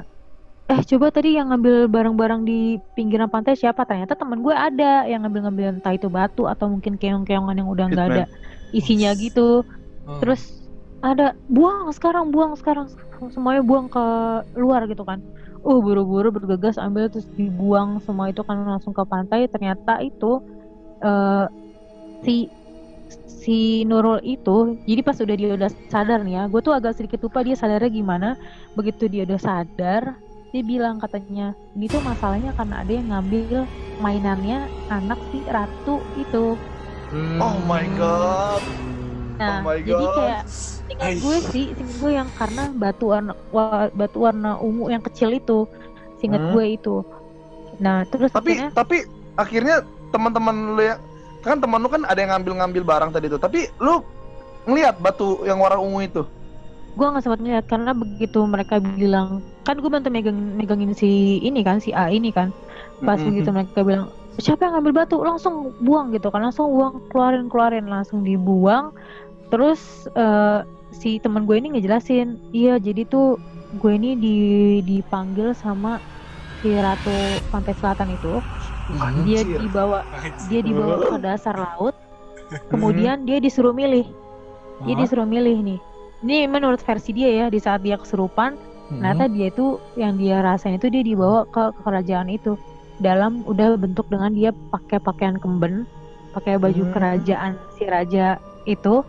eh 0.66 0.80
coba 0.82 1.14
tadi 1.14 1.38
yang 1.38 1.54
ngambil 1.54 1.86
barang-barang 1.86 2.42
di 2.42 2.82
pinggiran 2.98 3.30
pantai 3.30 3.54
siapa? 3.54 3.86
Ternyata 3.86 4.18
teman 4.18 4.42
gue 4.42 4.50
ada 4.50 5.06
yang 5.06 5.22
ngambil-ngambil 5.22 5.78
entah 5.78 5.94
itu 5.94 6.10
batu 6.10 6.50
atau 6.50 6.66
mungkin 6.66 6.98
keong-keongan 6.98 7.62
yang 7.62 7.70
udah 7.70 7.86
nggak 7.86 8.06
ada 8.10 8.24
isinya 8.74 9.14
gitu. 9.14 9.62
Oh. 10.06 10.22
terus 10.22 10.62
ada 11.02 11.38
buang 11.46 11.90
sekarang 11.94 12.34
buang 12.34 12.58
sekarang. 12.58 12.90
Semuanya 13.30 13.62
buang 13.62 13.86
ke 13.86 14.04
luar 14.58 14.90
gitu 14.90 15.06
kan. 15.06 15.22
Uh 15.62 15.78
buru-buru 15.78 16.34
bergegas 16.34 16.78
ambil 16.78 17.10
terus 17.10 17.26
dibuang 17.38 18.02
semua 18.02 18.30
itu 18.34 18.42
kan 18.42 18.58
langsung 18.66 18.90
ke 18.90 19.06
pantai. 19.06 19.46
Ternyata 19.46 20.02
itu 20.02 20.42
eh 20.98 21.46
si 22.26 22.50
si 23.30 23.86
Nurul 23.86 24.18
itu 24.26 24.82
jadi 24.82 25.00
pas 25.06 25.14
udah 25.22 25.36
dia 25.38 25.54
udah 25.54 25.70
sadar 25.86 26.26
nih 26.26 26.34
ya 26.34 26.42
gue 26.50 26.58
tuh 26.58 26.74
agak 26.74 26.98
sedikit 26.98 27.22
lupa 27.22 27.46
dia 27.46 27.54
sadarnya 27.54 27.86
gimana. 27.86 28.34
Begitu 28.74 29.06
dia 29.06 29.22
udah 29.22 29.38
sadar 29.38 30.18
dia 30.52 30.62
bilang 30.64 30.96
katanya 31.02 31.42
ini 31.76 31.86
tuh 31.94 32.00
masalahnya 32.00 32.50
karena 32.58 32.74
ada 32.82 32.92
yang 32.98 33.08
ngambil 33.12 33.58
mainannya 33.96 34.58
anak 34.88 35.20
si 35.30 35.38
ratu 35.46 35.94
itu 36.14 36.58
Hmm. 37.10 37.38
Oh 37.38 37.56
my 37.62 37.86
god. 37.94 38.62
nah 39.38 39.52
Oh 39.52 39.58
my 39.62 39.78
jadi 39.86 40.06
God. 40.08 40.16
kayak 40.16 40.42
Ingat 40.86 41.12
gue 41.18 41.36
sih, 41.42 41.64
seingat 41.74 41.96
gue 41.98 42.10
yang 42.14 42.28
karena 42.30 42.70
batu 42.70 43.10
warna 43.10 43.32
wa- 43.50 43.90
batu 43.90 44.18
warna 44.22 44.54
ungu 44.62 44.86
yang 44.94 45.02
kecil 45.02 45.34
itu, 45.34 45.66
seingat 46.18 46.42
Hmm. 46.42 46.50
gue 46.52 46.64
itu. 46.78 47.02
Nah 47.82 48.06
terus 48.10 48.32
Tapi 48.32 48.52
akhirnya, 48.56 48.68
tapi 48.70 48.96
akhirnya 49.36 49.76
teman-teman 50.10 50.76
lu 50.76 50.82
ya 50.82 50.96
kan 51.44 51.58
teman 51.62 51.78
lu 51.82 51.88
kan 51.90 52.02
ada 52.06 52.18
yang 52.18 52.30
ngambil-ngambil 52.36 52.82
barang 52.86 53.10
tadi 53.14 53.26
tuh. 53.32 53.40
Tapi 53.40 53.70
lu 53.78 54.02
ngelihat 54.68 54.98
batu 55.00 55.42
yang 55.48 55.58
warna 55.62 55.78
ungu 55.80 56.00
itu. 56.04 56.22
gue 56.96 57.06
nggak 57.06 57.22
sempat 57.24 57.40
ngeliat 57.42 57.66
karena 57.68 57.92
begitu 57.92 58.40
mereka 58.48 58.80
bilang, 58.80 59.44
kan 59.66 59.76
gue 59.82 59.90
bantu 59.90 60.08
megang 60.08 60.56
megangin 60.56 60.94
si 60.94 61.10
ini 61.42 61.60
kan, 61.66 61.82
si 61.82 61.90
A 61.92 62.08
ini 62.08 62.30
kan. 62.30 62.54
Pas 63.04 63.18
Mm-mm. 63.18 63.26
begitu 63.26 63.50
mereka 63.50 63.82
bilang, 63.82 64.08
siapa 64.38 64.66
yang 64.66 64.78
ngambil 64.78 65.04
batu, 65.04 65.16
langsung 65.20 65.74
buang 65.82 66.14
gitu 66.14 66.30
kan, 66.30 66.42
langsung 66.46 66.70
buang, 66.72 67.02
keluarin 67.10 67.50
keluarin, 67.50 67.86
langsung 67.90 68.22
dibuang. 68.22 68.94
Terus 69.50 69.80
eh, 70.14 70.60
si 70.92 71.18
teman 71.18 71.44
gue 71.46 71.56
ini 71.58 71.76
ngejelasin, 71.76 72.38
iya 72.52 72.78
jadi 72.78 73.06
tuh 73.06 73.42
gue 73.74 73.92
ini 73.98 74.14
di 74.16 74.36
dipanggil 74.82 75.52
sama 75.54 76.00
si 76.60 76.72
ratu 76.74 77.16
pantai 77.50 77.74
selatan 77.76 78.14
itu 78.16 78.42
Hmm. 78.86 79.02
dia 79.18 79.42
Anjir. 79.42 79.58
dibawa 79.58 80.06
Anjir. 80.14 80.46
dia 80.46 80.60
dibawa 80.62 81.02
ke 81.02 81.18
dasar 81.18 81.58
laut 81.58 81.98
kemudian 82.72 83.26
dia 83.26 83.38
disuruh 83.42 83.74
milih 83.74 84.06
dia 84.84 84.94
disuruh 84.94 85.26
milih 85.26 85.58
nih 85.62 85.80
ini 86.22 86.46
menurut 86.46 86.80
versi 86.82 87.10
dia 87.12 87.30
ya 87.30 87.46
di 87.50 87.58
saat 87.58 87.82
dia 87.82 87.98
kesurupan 87.98 88.58
Hmm. 88.86 89.00
ternyata 89.00 89.24
dia 89.28 89.46
itu 89.48 89.66
yang 89.94 90.14
dia 90.14 90.38
rasain 90.40 90.74
itu 90.74 90.86
dia 90.86 91.02
dibawa 91.02 91.42
ke 91.46 91.74
kerajaan 91.80 92.28
itu 92.28 92.54
dalam 92.96 93.42
udah 93.42 93.74
bentuk 93.74 94.06
dengan 94.06 94.30
dia 94.30 94.50
pakai 94.70 94.96
pakaian 94.98 95.36
kemben 95.36 95.84
pakai 96.30 96.56
baju 96.56 96.82
Hmm. 96.82 96.92
kerajaan 96.92 97.52
si 97.72 97.84
raja 97.84 98.38
itu 98.64 99.02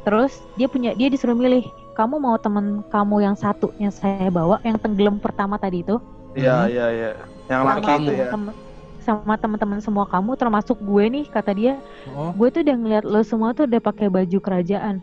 terus 0.00 0.30
dia 0.54 0.66
punya 0.66 0.92
dia 0.92 1.06
disuruh 1.06 1.34
milih 1.34 1.62
kamu 1.92 2.16
mau 2.16 2.36
temen 2.36 2.80
kamu 2.86 3.20
yang 3.20 3.34
satu 3.34 3.74
yang 3.76 3.90
saya 3.90 4.28
bawa 4.28 4.56
yang 4.62 4.76
tenggelam 4.76 5.16
pertama 5.16 5.56
tadi 5.56 5.82
itu 5.82 5.98
Iya 6.30 6.56
Mhm. 6.56 6.68
iya 6.68 6.86
iya. 6.88 7.10
Yang 7.44 7.60
sama 7.60 7.70
laki 7.74 7.92
itu 7.98 8.12
ya. 8.14 8.28
temen- 8.30 8.58
sama 9.00 9.34
teman-teman 9.34 9.78
semua 9.80 10.04
kamu 10.06 10.30
termasuk 10.36 10.78
gue 10.78 11.04
nih 11.10 11.24
kata 11.26 11.50
dia 11.50 11.74
Oh. 12.08 12.30
gue 12.30 12.48
tuh 12.48 12.60
udah 12.60 12.76
ngeliat 12.76 13.02
lo 13.02 13.20
semua 13.20 13.50
tuh 13.50 13.66
udah 13.66 13.80
pakai 13.80 14.06
baju 14.06 14.38
kerajaan 14.38 15.02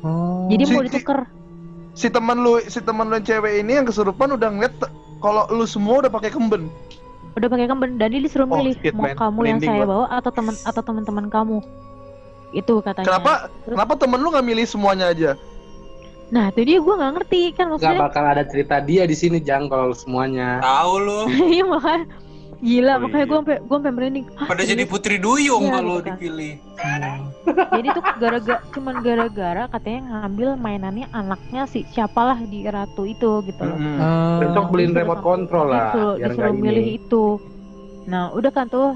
Oh. 0.00 0.46
jadi 0.46 0.62
mau 0.68 0.82
ditukar 0.82 1.26
Si 1.92 2.08
teman 2.08 2.40
lu 2.40 2.56
si 2.62 2.80
teman 2.80 3.06
lu 3.06 3.14
yang 3.14 3.26
cewek 3.26 3.60
ini 3.60 3.72
yang 3.74 3.84
kesurupan 3.84 4.32
udah 4.32 4.48
ngeliat 4.48 4.72
kalau 5.18 5.44
lu 5.48 5.64
semua 5.64 6.00
udah 6.00 6.10
pakai 6.10 6.30
kemben. 6.30 6.72
udah 7.32 7.48
pakai 7.48 7.64
kemben 7.64 7.96
dan 7.96 8.12
dia 8.12 8.20
disuruh 8.20 8.44
Oh, 8.44 8.60
milih 8.60 8.76
shit, 8.76 8.92
mau 8.92 9.08
man. 9.08 9.16
kamu 9.16 9.38
yang 9.46 9.56
saya 9.58 9.84
bawa 9.84 10.04
atau 10.10 10.28
teman 10.28 10.52
atau 10.58 10.82
teman-teman 10.82 11.26
kamu 11.26 11.64
itu 12.52 12.74
katanya 12.82 13.08
Kenapa 13.08 13.32
Terus- 13.64 13.72
kenapa 13.72 13.92
temen 13.96 14.18
lu 14.20 14.28
nggak 14.28 14.46
milih 14.46 14.66
semuanya 14.66 15.08
aja? 15.08 15.32
nah 16.28 16.48
itu 16.48 16.60
dia 16.62 16.78
gue 16.80 16.94
nggak 16.94 17.12
ngerti 17.14 17.40
kan 17.52 17.68
maksudnya 17.68 17.96
bakal 17.98 18.24
ada 18.24 18.40
cerita 18.42 18.80
dia 18.80 19.04
di 19.04 19.12
sini 19.12 19.36
Jang 19.38 19.68
kalau 19.68 19.92
semuanya. 19.92 20.60
Tahu 20.60 20.92
lu. 20.98 21.20
iya 21.56 21.60
makanya 21.62 22.04
Gila, 22.62 22.92
Oh, 22.92 22.98
makanya 23.02 23.18
iya. 23.18 23.26
gue 23.26 23.38
sampai 23.38 23.56
gue 23.58 23.74
sampai 23.74 23.92
merinding. 23.92 24.26
Hah, 24.32 24.46
Pada 24.46 24.62
jadi 24.62 24.84
putri 24.84 25.18
duyung 25.18 25.62
Iya, 25.62 25.72
kalau 25.74 25.92
gitu 25.92 25.98
kan. 26.00 26.14
dipilih. 26.14 26.52
Jadi 27.72 27.86
tuh 27.90 28.04
gara-gara 28.16 28.58
cuman 28.70 28.94
gara-gara 29.00 29.62
katanya 29.68 30.00
ngambil 30.22 30.48
mainannya 30.56 31.06
anaknya 31.10 31.66
si 31.66 31.82
siapalah 31.84 32.38
di 32.40 32.62
ratu 32.64 33.02
itu 33.04 33.42
gitu 33.42 33.60
loh. 33.60 33.74
Mm-mm. 33.74 33.98
Eh, 33.98 34.38
Besok 34.40 34.64
beliin 34.68 34.88
Disuruh 34.88 35.02
remote 35.04 35.22
control 35.22 35.66
lah, 35.68 35.90
Disuruh, 35.90 36.14
biar 36.16 36.30
disuruh 36.30 36.54
milih 36.56 36.86
ini. 36.86 36.96
itu. 36.96 37.24
Nah, 38.04 38.24
udah 38.30 38.50
kan 38.50 38.66
tuh 38.66 38.94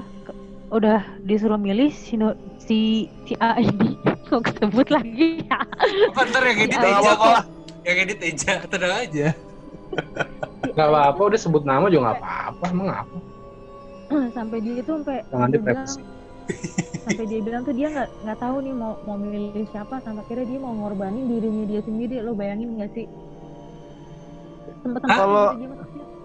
udah 0.67 0.99
disuruh 1.21 1.55
milih 1.57 1.89
si 1.89 2.15
si 2.57 2.79
si 3.21 3.33
A 3.37 3.55
ini 3.57 3.99
kok 4.27 4.47
kesebut 4.47 4.87
lagi 4.89 5.43
ya. 5.43 5.59
Apa 6.07 6.23
ntar 6.25 6.43
yang 6.45 6.59
edit 6.61 6.75
Eja 6.77 6.87
apa-apa. 7.03 7.19
kok? 7.19 7.37
Yang 7.83 7.97
edit 8.01 8.19
Eja, 8.21 8.51
tenang 8.63 8.93
aja. 8.97 9.27
Si 10.61 10.69
Nggak 10.69 10.85
A 10.85 10.89
apa-apa, 10.89 11.21
udah 11.25 11.39
sebut 11.41 11.63
nama 11.63 11.87
juga 11.87 12.01
nggak 12.05 12.17
apa-apa, 12.17 12.63
emang 12.65 12.87
apa? 12.93 13.17
sampai 14.37 14.57
dia 14.59 14.81
tuh 14.81 14.95
sampai 15.01 15.17
Jangan 15.27 15.49
dia 15.49 15.59
bilang 15.59 15.89
sampai 17.03 17.25
dia 17.25 17.39
bilang 17.39 17.61
tuh 17.61 17.73
dia 17.73 17.87
nggak 17.89 18.09
nggak 18.23 18.39
tahu 18.39 18.55
nih 18.61 18.73
mau 18.73 18.93
mau 19.03 19.15
milih 19.15 19.67
siapa 19.67 19.99
sampai 19.99 20.21
akhirnya 20.21 20.45
dia 20.47 20.59
mau 20.59 20.73
ngorbanin 20.73 21.27
dirinya 21.27 21.65
dia 21.65 21.81
sendiri 21.81 22.15
lo 22.19 22.31
bayangin 22.31 22.75
nggak 22.75 22.91
sih 22.93 23.05
sempet 24.79 25.01
Hah? 25.03 25.17
Kalau- 25.17 25.53
dia 25.55 25.69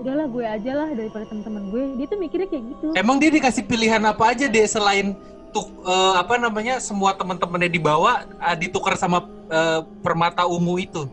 udahlah 0.03 0.27
gue 0.27 0.43
aja 0.45 0.73
lah 0.75 0.89
daripada 0.91 1.25
teman-teman 1.25 1.63
gue 1.69 1.83
dia 1.95 2.07
tuh 2.07 2.19
mikirnya 2.19 2.49
kayak 2.49 2.65
gitu 2.69 2.87
Emang 2.93 3.17
dia 3.17 3.31
dikasih 3.31 3.63
pilihan 3.63 4.03
apa 4.03 4.35
aja 4.35 4.51
deh 4.51 4.67
selain 4.67 5.15
tuk 5.53 5.69
eh, 5.81 6.15
apa 6.17 6.35
namanya 6.37 6.83
semua 6.83 7.15
teman-temannya 7.15 7.71
dibawa 7.71 8.27
ah, 8.37 8.57
ditukar 8.57 8.97
sama 8.97 9.23
eh, 9.47 9.81
permata 10.01 10.43
ungu 10.43 10.75
itu. 10.77 11.07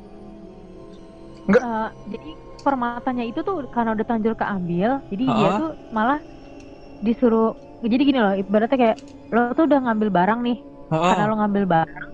Eh, 1.49 1.87
jadi 2.07 2.29
permatanya 2.61 3.23
itu 3.23 3.39
tuh 3.41 3.65
karena 3.69 3.93
udah 3.93 4.05
tanjur 4.05 4.33
keambil 4.33 5.01
jadi 5.07 5.23
dia 5.27 5.47
Ah. 5.47 5.57
tuh 5.59 5.71
malah 5.89 6.19
disuruh 6.99 7.51
jadi 7.79 8.03
gini 8.03 8.19
loh 8.19 8.33
ibaratnya 8.33 8.75
kayak 8.75 8.97
lo 9.29 9.51
tuh 9.51 9.63
udah 9.63 9.79
ngambil 9.81 10.09
barang 10.09 10.39
nih 10.41 10.57
Heeh. 10.89 11.13
karena 11.13 11.25
lo 11.25 11.35
ngambil 11.37 11.63
barang 11.65 12.07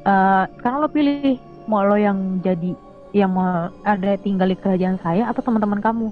eh 0.00 0.42
sekarang 0.56 0.78
lo 0.78 0.88
pilih 0.88 1.36
mau 1.64 1.82
lo 1.82 1.94
yang 1.94 2.18
jadi 2.40 2.72
yang 3.12 3.30
mau 3.30 3.46
ada 3.80 4.14
tinggal 4.16 4.46
di 4.46 4.56
kerajaan 4.56 4.98
saya 4.98 5.26
atau 5.26 5.40
teman-teman 5.40 5.78
kamu 5.78 6.08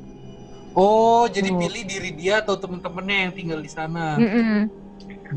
Oh, 0.72 1.26
jadi 1.26 1.50
Oh. 1.50 1.58
pilih 1.58 1.82
diri 1.82 2.10
dia 2.12 2.38
atau 2.38 2.54
temen-temennya 2.54 3.16
yang 3.20 3.32
tinggal 3.34 3.58
di 3.58 3.66
sana. 3.66 4.14
Di 4.14 4.30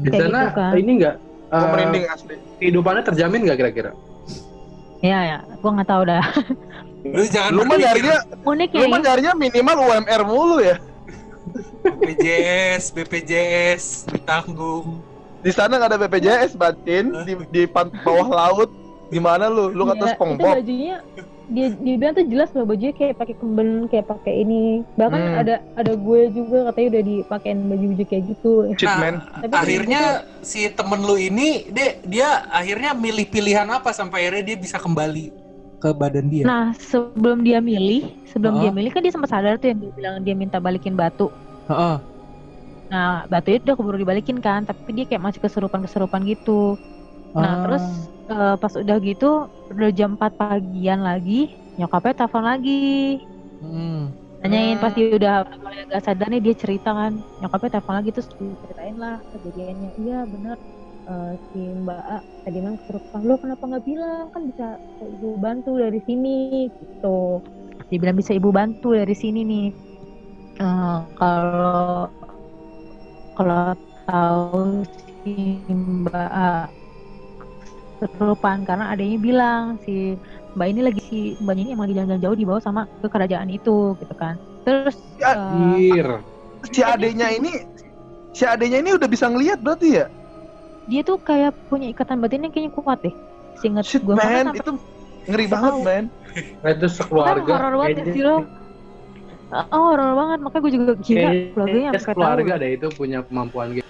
Kayak 0.05 0.21
sana 0.21 0.39
gitu 0.43 0.53
kan. 0.53 0.71
ini 0.75 0.91
nggak 1.01 1.15
Gue 1.17 1.57
eh, 1.57 1.67
merinding 1.67 2.05
asli. 2.05 2.35
kehidupannya 2.61 3.01
terjamin 3.01 3.39
nggak 3.43 3.57
kira-kira? 3.57 3.91
ya 5.01 5.19
ya 5.25 5.37
gua 5.57 5.71
nggak 5.73 5.89
tahu 5.89 6.03
dah 6.05 6.21
Lu 7.01 7.23
jangan 7.25 7.51
Lu 7.51 7.65
mah 7.65 7.73
nyarinya, 7.73 8.17
unik 8.45 8.69
ya 8.69 8.77
lu 8.77 8.85
mah 8.85 8.99
nyarinya 9.01 9.31
minimal 9.33 9.77
UMR 9.81 10.21
mulu 10.21 10.57
ya. 10.61 10.75
BPJS, 11.83 12.83
BPJS 12.91 13.83
ditanggung. 14.07 14.99
Di 15.41 15.49
sana 15.49 15.75
nggak 15.75 15.89
ada 15.89 15.99
BPJS, 15.99 16.53
Batin. 16.53 17.11
Di, 17.25 17.33
di 17.49 17.61
bawah 17.67 18.29
laut. 18.29 18.69
Gimana 19.07 19.47
lu? 19.47 19.69
Lu 19.69 19.83
kata 19.83 19.97
Iya, 19.97 20.05
itu 20.05 20.15
SpongeBob. 20.15 20.53
bajunya 20.55 20.95
dia 21.51 21.67
dia 21.75 21.95
bilang 21.99 22.15
tuh 22.15 22.27
jelas 22.31 22.47
loh 22.55 22.63
bajunya 22.63 22.95
kayak 22.95 23.19
pakai 23.19 23.35
kemben 23.35 23.69
kayak 23.91 24.07
pakai 24.07 24.33
ini 24.39 24.87
bahkan 24.95 25.19
Hmm. 25.19 25.35
ada 25.35 25.55
ada 25.75 25.99
gue 25.99 26.31
juga 26.31 26.71
katanya 26.71 26.87
udah 26.87 27.03
dipakein 27.03 27.59
baju-baju 27.67 28.03
kayak 28.07 28.23
gitu 28.31 28.53
Nah, 28.79 28.95
man. 28.95 29.15
Tapi 29.43 29.51
akhirnya 29.51 30.01
si 30.39 30.71
temen 30.71 31.03
lu 31.03 31.19
ini 31.19 31.67
dia 31.67 31.99
dia 32.07 32.47
akhirnya 32.47 32.95
milih 32.95 33.27
pilihan 33.27 33.67
apa 33.67 33.91
sampai 33.91 34.23
akhirnya 34.23 34.47
dia 34.47 34.57
bisa 34.63 34.79
kembali 34.79 35.40
ke 35.81 35.89
badan 35.93 36.25
dia. 36.29 36.43
nah 36.45 36.65
sebelum 36.77 37.41
dia 37.41 37.59
milih 37.59 38.01
sebelum 38.29 38.53
Oh. 38.57 38.61
dia 38.61 38.71
milih 38.71 38.91
kan 38.93 39.01
dia 39.05 39.13
sempat 39.13 39.31
sadar 39.33 39.53
tuh 39.57 39.67
yang 39.71 39.79
dia 39.81 39.91
bilang 39.97 40.15
dia 40.25 40.35
minta 40.37 40.57
balikin 40.61 40.95
batu 40.95 41.27
Heeh. 41.67 41.95
nah 42.91 43.23
batu 43.25 43.47
itu 43.51 43.63
udah 43.65 43.77
keburu 43.79 43.97
dibalikin 43.97 44.37
kan 44.43 44.67
tapi 44.67 44.89
dia 44.93 45.05
kayak 45.07 45.23
masih 45.23 45.39
keserupan 45.43 45.81
keserupan 45.85 46.21
gitu 46.27 46.75
Nah 47.31 47.55
Ah. 47.55 47.57
terus 47.63 47.85
eh, 48.27 48.55
pas 48.59 48.73
udah 48.75 48.97
gitu 48.99 49.25
udah 49.71 49.89
jam 49.95 50.19
4 50.19 50.31
pagian 50.35 50.99
lagi 50.99 51.47
nyokapnya 51.79 52.13
telepon 52.17 52.43
lagi 52.43 53.23
Hmm. 53.61 54.11
nanyain 54.41 54.75
Hmm. 54.75 54.83
pas 54.83 54.91
dia 54.97 55.07
udah 55.13 55.33
udah 55.45 55.57
mulai 55.61 55.79
agak 55.85 56.01
sadar 56.03 56.27
nih 56.27 56.41
dia 56.41 56.55
cerita 56.57 56.89
kan 56.91 57.13
nyokapnya 57.39 57.69
telepon 57.73 57.95
lagi 57.95 58.09
terus 58.11 58.29
diceritain 58.35 58.97
lah 58.97 59.15
kejadiannya 59.31 59.89
iya 59.97 60.25
bener 60.25 60.57
eh, 61.11 61.31
si 61.51 61.59
Mbak 61.75 62.03
A 62.07 62.17
tadi 62.41 62.57
bilang 62.57 62.77
kesurupan 62.79 63.21
lo 63.27 63.35
kenapa 63.37 63.63
nggak 63.69 63.85
bilang 63.85 64.25
kan 64.33 64.41
bisa 64.49 64.67
ibu 65.03 65.35
bantu 65.37 65.71
dari 65.77 65.99
sini 66.07 66.35
gitu 66.71 67.43
dia 67.91 67.97
bilang 67.99 68.17
bisa 68.17 68.31
ibu 68.33 68.49
bantu 68.49 68.95
dari 68.95 69.15
sini 69.15 69.41
nih 69.43 69.67
Eh, 70.61 70.99
kalau 71.17 72.11
kalau 73.33 73.73
tahu 74.05 74.85
si 75.25 75.63
Mbak 75.71 76.29
A 76.29 76.69
kesurupan 78.01 78.65
karena 78.65 78.93
adanya 78.93 79.17
bilang 79.17 79.63
si 79.85 80.17
Mbak 80.53 80.67
ini 80.69 80.81
lagi 80.85 81.01
si 81.05 81.19
Mbaknya 81.41 81.61
ini 81.65 81.71
emang 81.73 81.85
lagi 81.89 81.95
jalan-jalan 81.97 82.23
jauh 82.25 82.37
dibawa 82.37 82.59
sama 82.61 82.81
ke 83.01 83.07
kerajaan 83.09 83.49
itu 83.49 83.93
gitu 84.01 84.15
kan 84.17 84.37
terus 84.65 84.97
Ya, 85.21 85.33
Ir. 85.77 86.07
Si 86.73 86.81
adenya 86.81 87.29
ini, 87.29 87.61
si 88.33 88.43
adenya 88.45 88.81
ini 88.81 88.93
udah 88.97 89.05
bisa 89.09 89.29
ngelihat 89.29 89.61
berarti 89.61 90.01
ya? 90.01 90.05
Dia 90.89 91.01
tuh 91.07 91.17
kayak 91.27 91.51
punya 91.69 91.87
ikatan 91.93 92.17
batin 92.21 92.41
yang 92.45 92.51
kayaknya 92.53 92.73
kuat 92.77 92.99
deh 93.05 93.15
seinget 93.59 93.87
Shit 93.87 94.03
gue 94.07 94.15
man, 94.17 94.45
sampai 94.45 94.63
itu 94.63 94.71
ngeri 95.29 95.45
banget 95.53 95.75
man. 95.85 96.03
Nah, 96.61 96.69
itu 96.75 96.87
kan 97.25 97.37
sekeluarga. 97.43 97.43
horor 97.49 97.73
banget 97.79 97.93
ya 97.99 98.05
sih 98.13 98.21
lo 98.27 98.31
oh 99.73 99.81
horor 99.89 100.11
banget 100.19 100.37
makanya 100.43 100.61
gue 100.65 100.73
juga 100.77 100.93
gila 101.05 101.29
keluarganya 101.53 101.89
Kayaknya 101.91 101.91
sampai 101.91 102.05
sekeluarga 102.05 102.53
deh 102.61 102.71
itu 102.77 102.87
punya 102.99 103.19
kemampuan 103.27 103.67
gitu. 103.77 103.87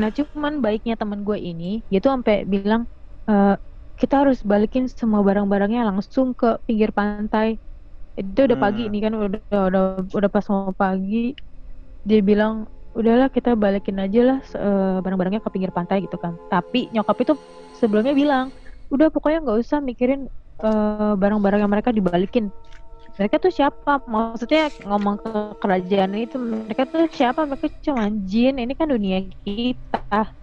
Nah 0.00 0.08
cuman 0.18 0.52
baiknya 0.64 0.94
teman 1.00 1.20
gue 1.26 1.38
ini 1.38 1.64
dia 1.90 1.98
tuh 2.04 2.10
sampai 2.14 2.36
bilang 2.52 2.82
"Eh, 3.30 3.54
kita 4.00 4.14
harus 4.26 4.38
balikin 4.42 4.84
semua 4.90 5.22
barang-barangnya 5.28 5.80
langsung 5.90 6.34
ke 6.34 6.58
pinggir 6.66 6.90
pantai. 6.98 7.62
Itu 8.20 8.40
udah 8.48 8.58
pagi 8.64 8.82
Hmm. 8.82 8.92
nih 8.92 9.00
kan 9.06 9.12
udah 9.18 9.40
udah 9.70 9.82
udah 10.18 10.30
pas 10.34 10.46
mau 10.52 10.72
pagi 10.74 11.34
dia 12.08 12.20
bilang 12.30 12.54
udahlah 12.94 13.28
kita 13.30 13.54
balikin 13.58 13.98
aja 14.00 14.20
lah 14.24 14.38
eh, 14.42 14.96
barang-barangnya 15.04 15.42
ke 15.44 15.50
pinggir 15.54 15.72
pantai 15.74 16.04
gitu 16.06 16.16
kan. 16.18 16.38
Tapi 16.50 16.90
nyokap 16.94 17.16
itu 17.22 17.34
sebelumnya 17.76 18.14
bilang 18.16 18.46
udah 18.92 19.08
pokoknya 19.10 19.44
nggak 19.44 19.58
usah 19.62 19.78
mikirin 19.82 20.30
eh, 20.62 21.14
barang-barang 21.18 21.60
yang 21.62 21.72
mereka 21.72 21.90
dibalikin. 21.94 22.50
Mereka 23.18 23.38
tuh 23.38 23.52
siapa? 23.54 24.02
Maksudnya 24.10 24.74
ngomong 24.82 25.16
ke 25.22 25.30
kerajaan 25.62 26.12
itu 26.18 26.36
mereka 26.38 26.82
tuh 26.90 27.06
siapa? 27.10 27.46
Mereka 27.46 27.66
cuma 27.84 28.10
jin. 28.26 28.58
Ini 28.58 28.74
kan 28.74 28.90
dunia 28.90 29.22
kita 29.46 30.34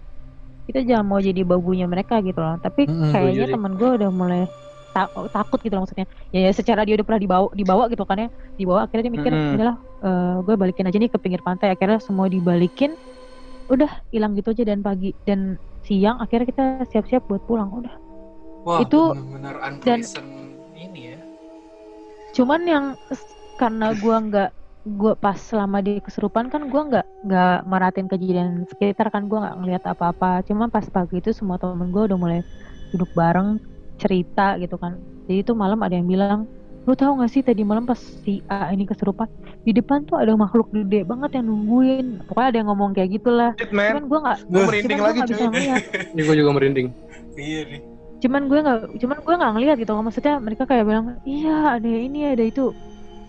kita 0.68 0.80
jangan 0.88 1.06
mau 1.06 1.20
jadi 1.20 1.42
babunya 1.42 1.86
mereka 1.90 2.22
gitu 2.22 2.38
loh 2.38 2.56
tapi 2.62 2.88
Mm-mm, 2.88 3.12
kayaknya 3.12 3.50
temen 3.50 3.74
gue 3.76 3.90
udah 3.98 4.10
mulai 4.14 4.46
ta- 4.92 5.10
takut 5.32 5.58
gitu 5.64 5.74
loh 5.74 5.82
maksudnya. 5.88 6.06
Ya, 6.30 6.48
ya 6.48 6.52
secara 6.52 6.84
dia 6.84 6.94
udah 6.94 7.06
pernah 7.08 7.20
dibawa 7.20 7.46
dibawa 7.52 7.84
gitu 7.88 8.04
kan 8.04 8.16
ya. 8.20 8.28
Dibawa 8.56 8.86
akhirnya 8.86 9.08
dia 9.08 9.14
mikir 9.18 9.32
Mm-mm. 9.32 9.54
udahlah 9.56 9.76
eh, 10.04 10.36
gue 10.44 10.54
balikin 10.60 10.86
aja 10.88 10.98
nih 11.00 11.10
ke 11.10 11.18
pinggir 11.18 11.42
pantai. 11.42 11.72
Akhirnya 11.74 11.98
semua 11.98 12.28
dibalikin 12.28 12.94
udah 13.72 13.88
hilang 14.12 14.36
gitu 14.36 14.52
aja. 14.52 14.64
Dan 14.68 14.84
pagi 14.84 15.16
dan 15.24 15.56
siang 15.82 16.20
akhirnya 16.22 16.46
kita 16.46 16.64
siap-siap 16.92 17.26
buat 17.26 17.42
pulang 17.48 17.72
udah. 17.72 17.94
Wah, 18.62 18.78
itu- 18.78 19.10
benar-benar 19.10 19.56
unpleasant 19.66 20.30
ini 20.78 21.16
ya. 21.16 21.18
cuman 22.32 22.60
yang 22.64 22.84
karena 23.60 23.92
gua 24.00 24.16
nggak 24.24 24.50
gua 24.96 25.12
pas 25.14 25.36
selama 25.36 25.84
di 25.84 26.00
kesurupan 26.00 26.48
kan 26.48 26.66
gua 26.72 26.82
nggak 26.88 27.06
nggak 27.28 27.56
merhatiin 27.68 28.08
kejadian 28.08 28.48
sekitar 28.70 29.12
kan 29.12 29.28
gua 29.28 29.46
nggak 29.46 29.56
ngeliat 29.60 29.82
apa-apa. 29.84 30.40
Cuman 30.48 30.70
pas 30.72 30.86
pagi 30.88 31.20
itu 31.20 31.30
semua 31.34 31.58
temen 31.60 31.92
gua 31.92 32.08
udah 32.08 32.18
mulai 32.18 32.40
duduk 32.94 33.10
bareng 33.12 33.60
cerita 34.02 34.58
gitu 34.58 34.74
kan 34.74 34.98
jadi 35.24 35.38
itu 35.40 35.52
malam 35.54 35.78
ada 35.80 35.94
yang 35.94 36.10
bilang 36.10 36.40
lu 36.82 36.98
tahu 36.98 37.22
gak 37.22 37.30
sih 37.30 37.46
tadi 37.46 37.62
malam 37.62 37.86
pas 37.86 37.94
si 37.94 38.42
A 38.50 38.74
ini 38.74 38.82
kesurupan 38.82 39.30
di 39.62 39.70
depan 39.70 40.02
tuh 40.02 40.18
ada 40.18 40.34
makhluk 40.34 40.66
gede 40.74 41.06
banget 41.06 41.38
yang 41.38 41.46
nungguin 41.46 42.26
pokoknya 42.26 42.48
ada 42.50 42.58
yang 42.58 42.68
ngomong 42.74 42.90
kayak 42.90 43.14
gitulah 43.14 43.54
cuman 43.54 44.02
gua 44.10 44.18
nggak 44.20 44.38
gue 44.50 44.62
merinding 44.66 44.98
lagi 44.98 45.14
nggak 45.14 45.28
cuy. 45.30 45.34
bisa 45.38 45.44
ngeliat 45.46 45.82
Ini 46.12 46.20
gue 46.20 46.36
juga 46.36 46.50
merinding. 46.52 46.86
Iya 47.32 47.60
nih. 47.64 47.80
cuman 48.18 48.42
gue 48.46 48.58
nggak 48.60 48.78
cuman 48.98 49.18
gue 49.18 49.34
nggak 49.38 49.52
ngeliat 49.54 49.76
gitu 49.78 49.92
maksudnya 49.96 50.34
mereka 50.38 50.62
kayak 50.62 50.84
bilang 50.84 51.06
iya 51.22 51.78
ada 51.78 51.86
ini 51.86 52.18
ada 52.28 52.42
itu 52.42 52.74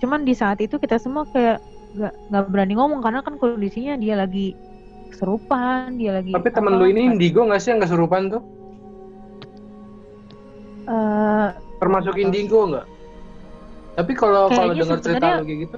cuman 0.02 0.22
di 0.22 0.34
saat 0.34 0.58
itu 0.58 0.76
kita 0.78 0.98
semua 0.98 1.30
kayak 1.30 1.62
nggak 1.94 2.14
nggak 2.30 2.44
berani 2.50 2.74
ngomong 2.74 3.02
karena 3.02 3.22
kan 3.22 3.38
kondisinya 3.38 3.94
dia 3.96 4.18
lagi 4.18 4.58
keserupan 5.10 5.94
dia 5.96 6.18
lagi 6.18 6.34
Tapi 6.34 6.50
temen 6.50 6.74
lu 6.74 6.90
ini 6.90 7.06
kan. 7.06 7.14
indigo 7.16 7.46
gak 7.46 7.62
sih 7.62 7.70
yang 7.70 7.82
kesurupan 7.82 8.34
tuh? 8.34 8.42
Eh, 10.84 11.48
Termasuk 11.80 12.16
indigo 12.16 12.60
nggak? 12.68 12.88
Tapi 13.94 14.12
kalau 14.16 14.50
kalau 14.50 14.74
Kayaknya 14.74 14.84
dengar 14.84 15.00
cerita 15.04 15.26
lu 15.38 15.44
kayak 15.44 15.60
gitu, 15.64 15.76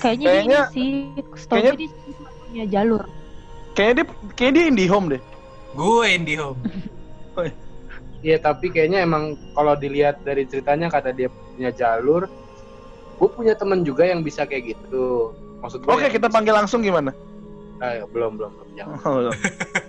Kayaknya- 0.00 0.16
dia 0.16 0.42
ini 0.42 0.56
sih 0.72 0.90
dia 1.76 1.88
cuma 2.16 2.30
punya 2.46 2.64
jalur 2.70 3.02
Kayaknya 3.76 3.94
dia, 3.94 4.04
kayaknya 4.32 4.54
dia 4.56 4.64
IndiHome 4.72 5.06
deh. 5.12 5.22
Gue 5.76 6.04
IndiHome. 6.08 6.60
Iya 8.24 8.42
tapi 8.42 8.72
kayaknya 8.72 9.06
emang 9.06 9.38
kalau 9.54 9.76
dilihat 9.78 10.18
dari 10.26 10.48
ceritanya 10.48 10.90
kata 10.90 11.14
dia 11.14 11.30
punya 11.30 11.70
jalur 11.70 12.26
gue 13.16 13.28
punya 13.30 13.54
temen 13.54 13.86
juga 13.86 14.02
yang 14.02 14.26
bisa 14.26 14.42
kayak 14.42 14.74
gitu 14.74 15.30
maksud 15.62 15.84
gue 15.84 15.94
Oke, 15.94 16.10
kita 16.10 16.26
panggil 16.26 16.50
langsung 16.50 16.82
gimana? 16.82 17.14
Eh, 17.76 18.00
belum 18.06 18.32
belum 18.34 18.50
belum 18.50 18.68
jangan 18.72 18.96
Oh, 19.02 19.12
belum. 19.18 19.32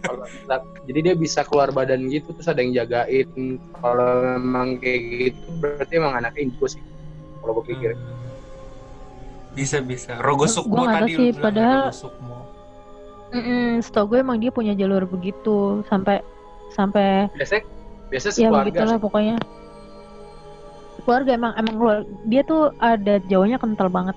Kalau 0.02 0.18
bisa- 0.26 0.66
jadi 0.84 1.00
dia 1.02 1.16
bisa 1.16 1.40
keluar 1.42 1.70
badan 1.70 2.04
gitu 2.06 2.32
terus 2.32 2.46
ada 2.46 2.60
yang 2.60 2.76
jagain 2.76 3.28
kalau 3.74 4.12
memang 4.36 4.76
kayak 4.78 5.00
gitu 5.32 5.40
berarti 5.58 5.94
emang 5.96 6.14
anaknya 6.16 6.42
indigo 6.44 6.66
sih 6.66 6.84
kalau 7.40 7.56
gue 7.56 7.66
pikir 7.70 7.92
Hmm. 7.94 8.16
Bisa 9.54 9.80
bisa. 9.80 10.20
Rogo 10.20 10.46
Sukmo 10.46 10.86
tadi 10.86 11.12
sih, 11.12 11.30
padahal- 11.34 11.90
Rogo 11.90 11.98
Sukmo. 11.98 12.38
Mm-mm, 13.30 13.82
setahu 13.82 14.06
gue 14.10 14.20
emang 14.20 14.38
dia 14.38 14.48
punya 14.50 14.72
jalur 14.72 15.04
begitu 15.04 15.82
sampai 15.84 16.24
sampai 16.70 17.28
biasanya 17.34 17.64
biasanya 18.08 18.36
ya 18.38 18.50
begitulah 18.54 18.96
sih. 18.96 19.04
pokoknya 19.04 19.36
keluarga 21.02 21.32
emang 21.34 21.52
emang 21.56 21.76
keluar 21.76 21.98
dia 22.24 22.42
tuh 22.42 22.72
ada 22.78 23.20
jauhnya 23.26 23.58
kental 23.58 23.88
banget 23.88 24.16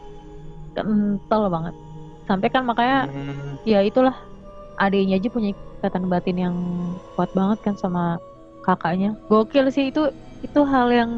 kental 0.73 1.43
banget 1.49 1.75
sampai 2.31 2.49
kan 2.49 2.63
makanya 2.63 2.99
Hmm. 3.05 3.59
ya 3.65 3.83
itulah 3.83 4.15
adiknya 4.77 5.19
aja 5.19 5.29
punya 5.29 5.49
ikatan 5.51 6.07
batin 6.07 6.39
yang 6.39 6.55
kuat 7.13 7.31
banget 7.33 7.59
kan 7.61 7.75
sama 7.75 8.23
kakaknya 8.61 9.19
gokil 9.27 9.67
sih 9.69 9.91
itu 9.91 10.09
itu 10.41 10.61
hal 10.63 10.89
yang 10.89 11.11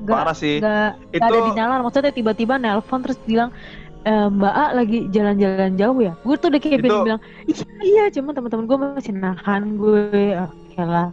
Parah 0.00 0.32
gak 0.32 0.36
sih. 0.38 0.56
gak, 0.58 0.96
Itu 1.10 1.20
ada 1.20 1.38
di 1.42 1.52
nalar 1.54 1.80
maksudnya 1.80 2.08
tiba-tiba 2.10 2.56
nelpon 2.56 3.00
terus 3.00 3.20
bilang 3.22 3.52
e, 4.00 4.12
Mbak 4.30 4.54
A 4.54 4.66
lagi 4.72 4.98
jalan-jalan 5.08 5.72
jauh 5.74 5.98
ya 5.98 6.12
gue 6.18 6.36
tuh 6.36 6.48
udah 6.48 6.56
kayak 6.58 6.80
Itu- 6.80 7.04
bilang 7.04 7.20
iya 7.44 7.64
iya 7.82 8.04
cuma 8.10 8.30
teman-teman 8.30 8.64
gue 8.64 8.78
masih 8.90 9.12
nahan 9.12 9.62
gue 9.74 10.04
oke 10.38 10.80
lah 10.80 11.08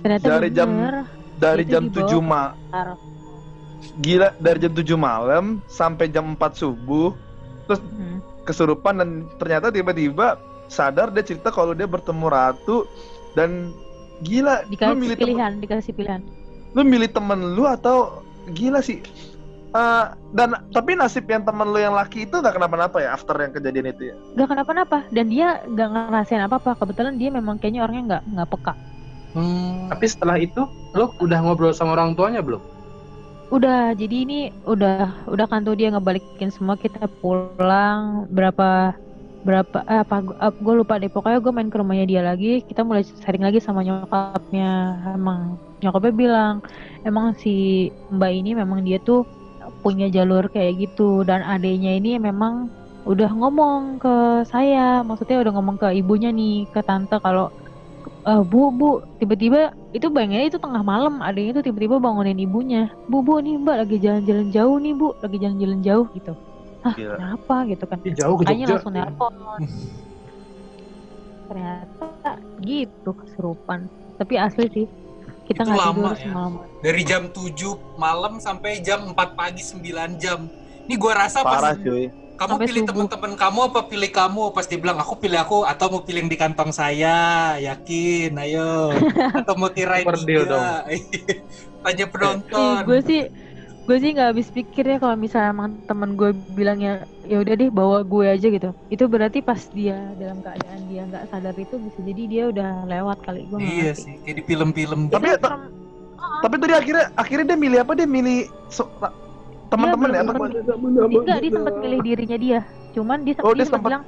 ternyata 0.00 0.24
Dari 0.28 0.48
jam- 0.50 0.70
bener 0.70 0.96
dari 1.34 1.64
jam 1.64 1.82
dibawa 1.84 2.06
7 2.06 2.20
ma 2.22 2.42
Taruh. 2.68 2.98
gila 3.98 4.28
dari 4.36 4.58
jam 4.60 4.72
7 4.72 4.94
malam 4.94 5.44
sampai 5.66 6.06
jam 6.06 6.24
4 6.30 6.38
subuh 6.54 7.16
Hmm. 7.80 8.18
kesurupan 8.42 8.98
dan 8.98 9.10
ternyata 9.38 9.70
tiba-tiba 9.70 10.34
sadar 10.66 11.14
dia 11.14 11.22
cerita 11.22 11.54
kalau 11.54 11.76
dia 11.76 11.86
bertemu 11.86 12.26
ratu 12.26 12.88
dan 13.38 13.70
gila 14.26 14.66
lu 14.66 14.74
dikasih 14.74 14.96
milih 14.98 15.16
temen, 15.16 15.28
pilihan 15.28 15.52
dikasih 15.62 15.92
pilihan. 15.94 16.20
lu 16.72 16.82
milih 16.82 17.10
temen 17.12 17.54
lu 17.54 17.68
atau 17.68 18.24
gila 18.56 18.82
sih? 18.82 18.98
Eh, 19.72 20.06
dan 20.36 20.52
tapi 20.74 20.92
nasib 20.98 21.24
yang 21.28 21.48
temen 21.48 21.68
lu 21.70 21.80
yang 21.80 21.96
laki 21.96 22.28
itu 22.28 22.34
nggak 22.40 22.56
kenapa-napa 22.60 23.00
ya 23.00 23.16
after 23.16 23.36
yang 23.40 23.52
kejadian 23.56 23.88
itu 23.88 24.12
ya? 24.12 24.16
Gak 24.36 24.48
kenapa-napa 24.52 24.98
dan 25.12 25.32
dia 25.32 25.64
gak 25.64 25.88
ngerasain 25.88 26.44
apa-apa. 26.44 26.76
Kebetulan 26.76 27.16
dia 27.16 27.32
memang 27.32 27.56
kayaknya 27.56 27.84
orangnya 27.84 28.04
nggak 28.08 28.22
nggak 28.36 28.50
peka. 28.52 28.74
Hmm. 29.32 29.88
tapi 29.88 30.04
setelah 30.04 30.36
itu 30.36 30.68
lo 30.92 31.08
udah 31.16 31.40
ngobrol 31.40 31.72
sama 31.72 31.96
orang 31.96 32.12
tuanya 32.12 32.44
belum 32.44 32.60
udah 33.52 33.92
jadi 33.92 34.16
ini 34.24 34.38
udah 34.64 35.28
udah 35.28 35.46
kan 35.46 35.60
tuh 35.60 35.76
dia 35.76 35.92
ngebalikin 35.92 36.48
semua 36.48 36.80
kita 36.80 37.04
pulang. 37.20 38.24
Berapa 38.32 38.96
berapa 39.44 39.84
eh, 39.84 40.00
apa 40.00 40.16
gue 40.48 40.74
lupa 40.74 40.96
deh. 40.96 41.12
Pokoknya 41.12 41.38
gue 41.44 41.52
main 41.52 41.68
ke 41.68 41.76
rumahnya 41.76 42.06
dia 42.08 42.22
lagi 42.24 42.64
kita 42.64 42.80
mulai 42.80 43.04
sharing 43.04 43.44
lagi 43.44 43.60
sama 43.60 43.84
nyokapnya. 43.84 45.04
Emang 45.12 45.60
nyokapnya 45.84 46.12
bilang 46.16 46.54
emang 47.04 47.36
si 47.36 47.88
mbak 48.08 48.32
ini 48.32 48.56
memang 48.56 48.80
dia 48.88 48.96
tuh 49.04 49.28
punya 49.84 50.08
jalur 50.08 50.48
kayak 50.48 50.80
gitu. 50.88 51.20
Dan 51.28 51.44
adiknya 51.44 52.00
ini 52.00 52.16
memang 52.16 52.72
udah 53.04 53.30
ngomong 53.34 53.98
ke 53.98 54.46
saya 54.46 55.02
maksudnya 55.02 55.42
udah 55.42 55.52
ngomong 55.58 55.74
ke 55.74 55.90
ibunya 55.98 56.30
nih 56.30 56.70
ke 56.70 56.86
tante 56.86 57.18
kalau 57.18 57.50
eh 58.22 58.42
bu 58.46 58.70
bu 58.70 58.90
tiba-tiba 59.18 59.74
itu 59.90 60.06
bayangannya 60.06 60.46
itu 60.46 60.58
tengah 60.62 60.82
malam 60.86 61.18
adanya 61.18 61.58
itu 61.58 61.62
tiba-tiba 61.66 61.98
bangunin 61.98 62.38
ibunya. 62.38 62.86
Bu 63.10 63.18
bu 63.26 63.42
nih 63.42 63.58
mbak 63.58 63.76
lagi 63.82 63.96
jalan-jalan 63.98 64.48
jauh 64.54 64.76
nih 64.78 64.94
bu 64.94 65.08
lagi 65.18 65.36
jalan-jalan 65.42 65.80
jauh 65.82 66.06
gitu. 66.14 66.32
Ah 66.82 66.94
Gila. 66.94 67.14
kenapa 67.18 67.54
gitu 67.66 67.84
kan? 67.86 67.98
Ih, 68.06 68.14
jauh 68.14 68.36
ke 68.38 68.44
Jogja. 68.46 68.66
langsung 68.78 68.94
nelpon. 68.94 69.32
Ternyata 71.50 72.30
gitu 72.62 73.10
kesurupan 73.10 73.90
tapi 74.16 74.38
asli 74.38 74.66
sih 74.70 74.86
kita 75.50 75.66
nggak 75.66 75.78
lama 75.82 75.92
tidur 75.92 76.14
ya. 76.14 76.22
semalam. 76.22 76.52
Dari 76.78 77.02
jam 77.02 77.22
7 77.26 77.98
malam 77.98 78.32
sampai 78.38 78.78
jam 78.86 79.02
4 79.10 79.18
pagi 79.34 79.62
9 79.66 80.22
jam. 80.22 80.46
Ini 80.86 80.94
gua 80.94 81.26
rasa 81.26 81.42
parah 81.42 81.74
pas 81.74 81.82
cuy 81.82 82.21
kamu 82.32 82.50
Sampai 82.56 82.66
pilih 82.66 82.82
teman-teman 82.84 83.32
kamu 83.34 83.58
apa 83.70 83.80
pilih 83.86 84.10
kamu? 84.10 84.42
Pas 84.50 84.64
dia 84.64 84.78
bilang 84.78 84.98
aku 84.98 85.14
pilih 85.14 85.38
aku 85.38 85.62
atau 85.62 85.86
mau 85.88 86.02
pilih 86.02 86.26
yang 86.26 86.30
di 86.30 86.36
kantong 86.36 86.70
saya? 86.70 87.16
Yakin 87.56 88.34
ayo. 88.40 88.90
Atau 89.38 89.54
mau 89.54 89.68
tirai 89.68 90.02
deal 90.22 90.44
dong. 90.44 90.58
tiga 90.88 91.34
tanya 91.84 92.06
penonton. 92.08 92.82
Gue 92.82 93.00
sih 93.00 93.20
gue 93.82 93.96
sih 93.98 94.14
nggak 94.14 94.28
habis 94.30 94.48
pikir 94.48 94.86
ya 94.86 94.96
kalau 94.96 95.18
misalnya 95.18 95.50
emang 95.50 95.74
temen 95.84 96.14
gue 96.14 96.30
bilangnya 96.54 96.92
ya 97.24 97.42
udah 97.42 97.54
deh 97.54 97.68
bawa 97.68 98.02
gue 98.02 98.26
aja 98.26 98.48
gitu. 98.48 98.70
Itu 98.88 99.06
berarti 99.06 99.38
pas 99.38 99.62
dia 99.70 99.98
dalam 100.16 100.40
keadaan 100.40 100.80
dia 100.86 101.02
nggak 101.04 101.24
sadar 101.28 101.54
itu 101.54 101.78
bisa 101.78 101.98
jadi 102.00 102.22
dia 102.26 102.44
udah 102.48 102.68
lewat 102.86 103.18
kali 103.22 103.46
gue 103.46 103.58
iya 103.58 103.90
ngerti. 103.90 104.02
sih 104.02 104.14
kayak 104.22 104.36
di 104.38 104.42
film-film. 104.44 105.00
Tapi- 105.08 105.38
tapi 106.42 106.54
tadi 106.54 106.74
akhirnya 106.74 107.06
akhirnya 107.14 107.46
dia 107.50 107.58
milih 107.58 107.78
apa? 107.82 107.92
Dia 107.94 108.06
milih 108.06 108.38
so- 108.66 108.90
teman-teman 109.72 110.08
ya 110.12 110.20
Dia 110.20 110.24
apa 110.26 110.32
belum- 110.36 110.54
Enggak, 111.22 111.38
dia 111.42 111.50
sempat 111.56 111.74
milih 111.82 112.00
dirinya 112.06 112.38
dia. 112.44 112.60
Cuman 112.94 113.18
dia, 113.26 113.34
Oh, 113.40 113.52
dia, 113.52 113.56
dia 113.58 113.66
sempat 113.68 113.82
bilang 113.88 114.02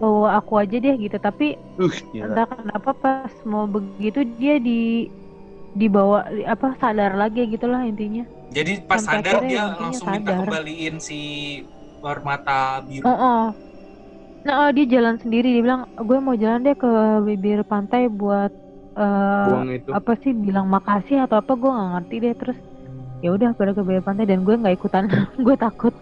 bawa 0.00 0.28
aku 0.40 0.52
aja 0.62 0.76
deh 0.84 0.94
gitu. 1.04 1.16
Tapi 1.26 1.44
uh 1.78 1.94
gila. 2.12 2.24
entah 2.24 2.46
kenapa 2.50 2.90
pas 3.02 3.32
mau 3.46 3.64
begitu 3.68 4.20
dia 4.40 4.54
di 4.58 5.08
dibawa 5.74 6.18
apa 6.46 6.66
sadar 6.80 7.12
lagi 7.18 7.40
gitulah 7.50 7.82
intinya. 7.82 8.24
jadi 8.54 8.72
pas 8.86 9.02
Sampai 9.02 9.18
sadar 9.26 9.34
akhirnya 9.42 9.50
dia 9.50 9.62
langsung 9.82 10.08
minta 10.14 10.30
sadar. 10.30 10.46
kembaliin 10.46 10.94
si 11.02 11.18
permata 11.98 12.78
biru 12.86 13.04
Oh, 13.08 13.16
oh. 13.18 13.42
Nah, 14.44 14.54
oh, 14.60 14.70
dia 14.76 14.84
jalan 14.94 15.16
sendiri. 15.22 15.48
Dia 15.56 15.62
bilang, 15.66 15.82
gue 16.08 16.18
mau 16.20 16.36
jalan 16.36 16.60
deh 16.66 16.76
ke 16.76 16.88
bibir 17.26 17.58
pantai 17.64 18.02
buat 18.12 18.52
buang 19.42 19.68
itu 19.74 19.90
apa 19.90 20.12
sih 20.22 20.30
bilang 20.46 20.66
makasih 20.70 21.26
atau 21.26 21.36
apa 21.42 21.52
gue 21.60 21.70
nggak 21.74 21.90
ngerti 21.94 22.14
deh 22.24 22.34
terus 22.40 22.58
ya 23.24 23.32
udah 23.32 23.56
pada 23.56 23.72
ke 23.72 23.80
bibir 23.80 24.04
pantai 24.04 24.28
dan 24.28 24.44
gue 24.44 24.52
nggak 24.52 24.76
ikutan. 24.76 25.08
Gue 25.40 25.56
takut. 25.56 25.94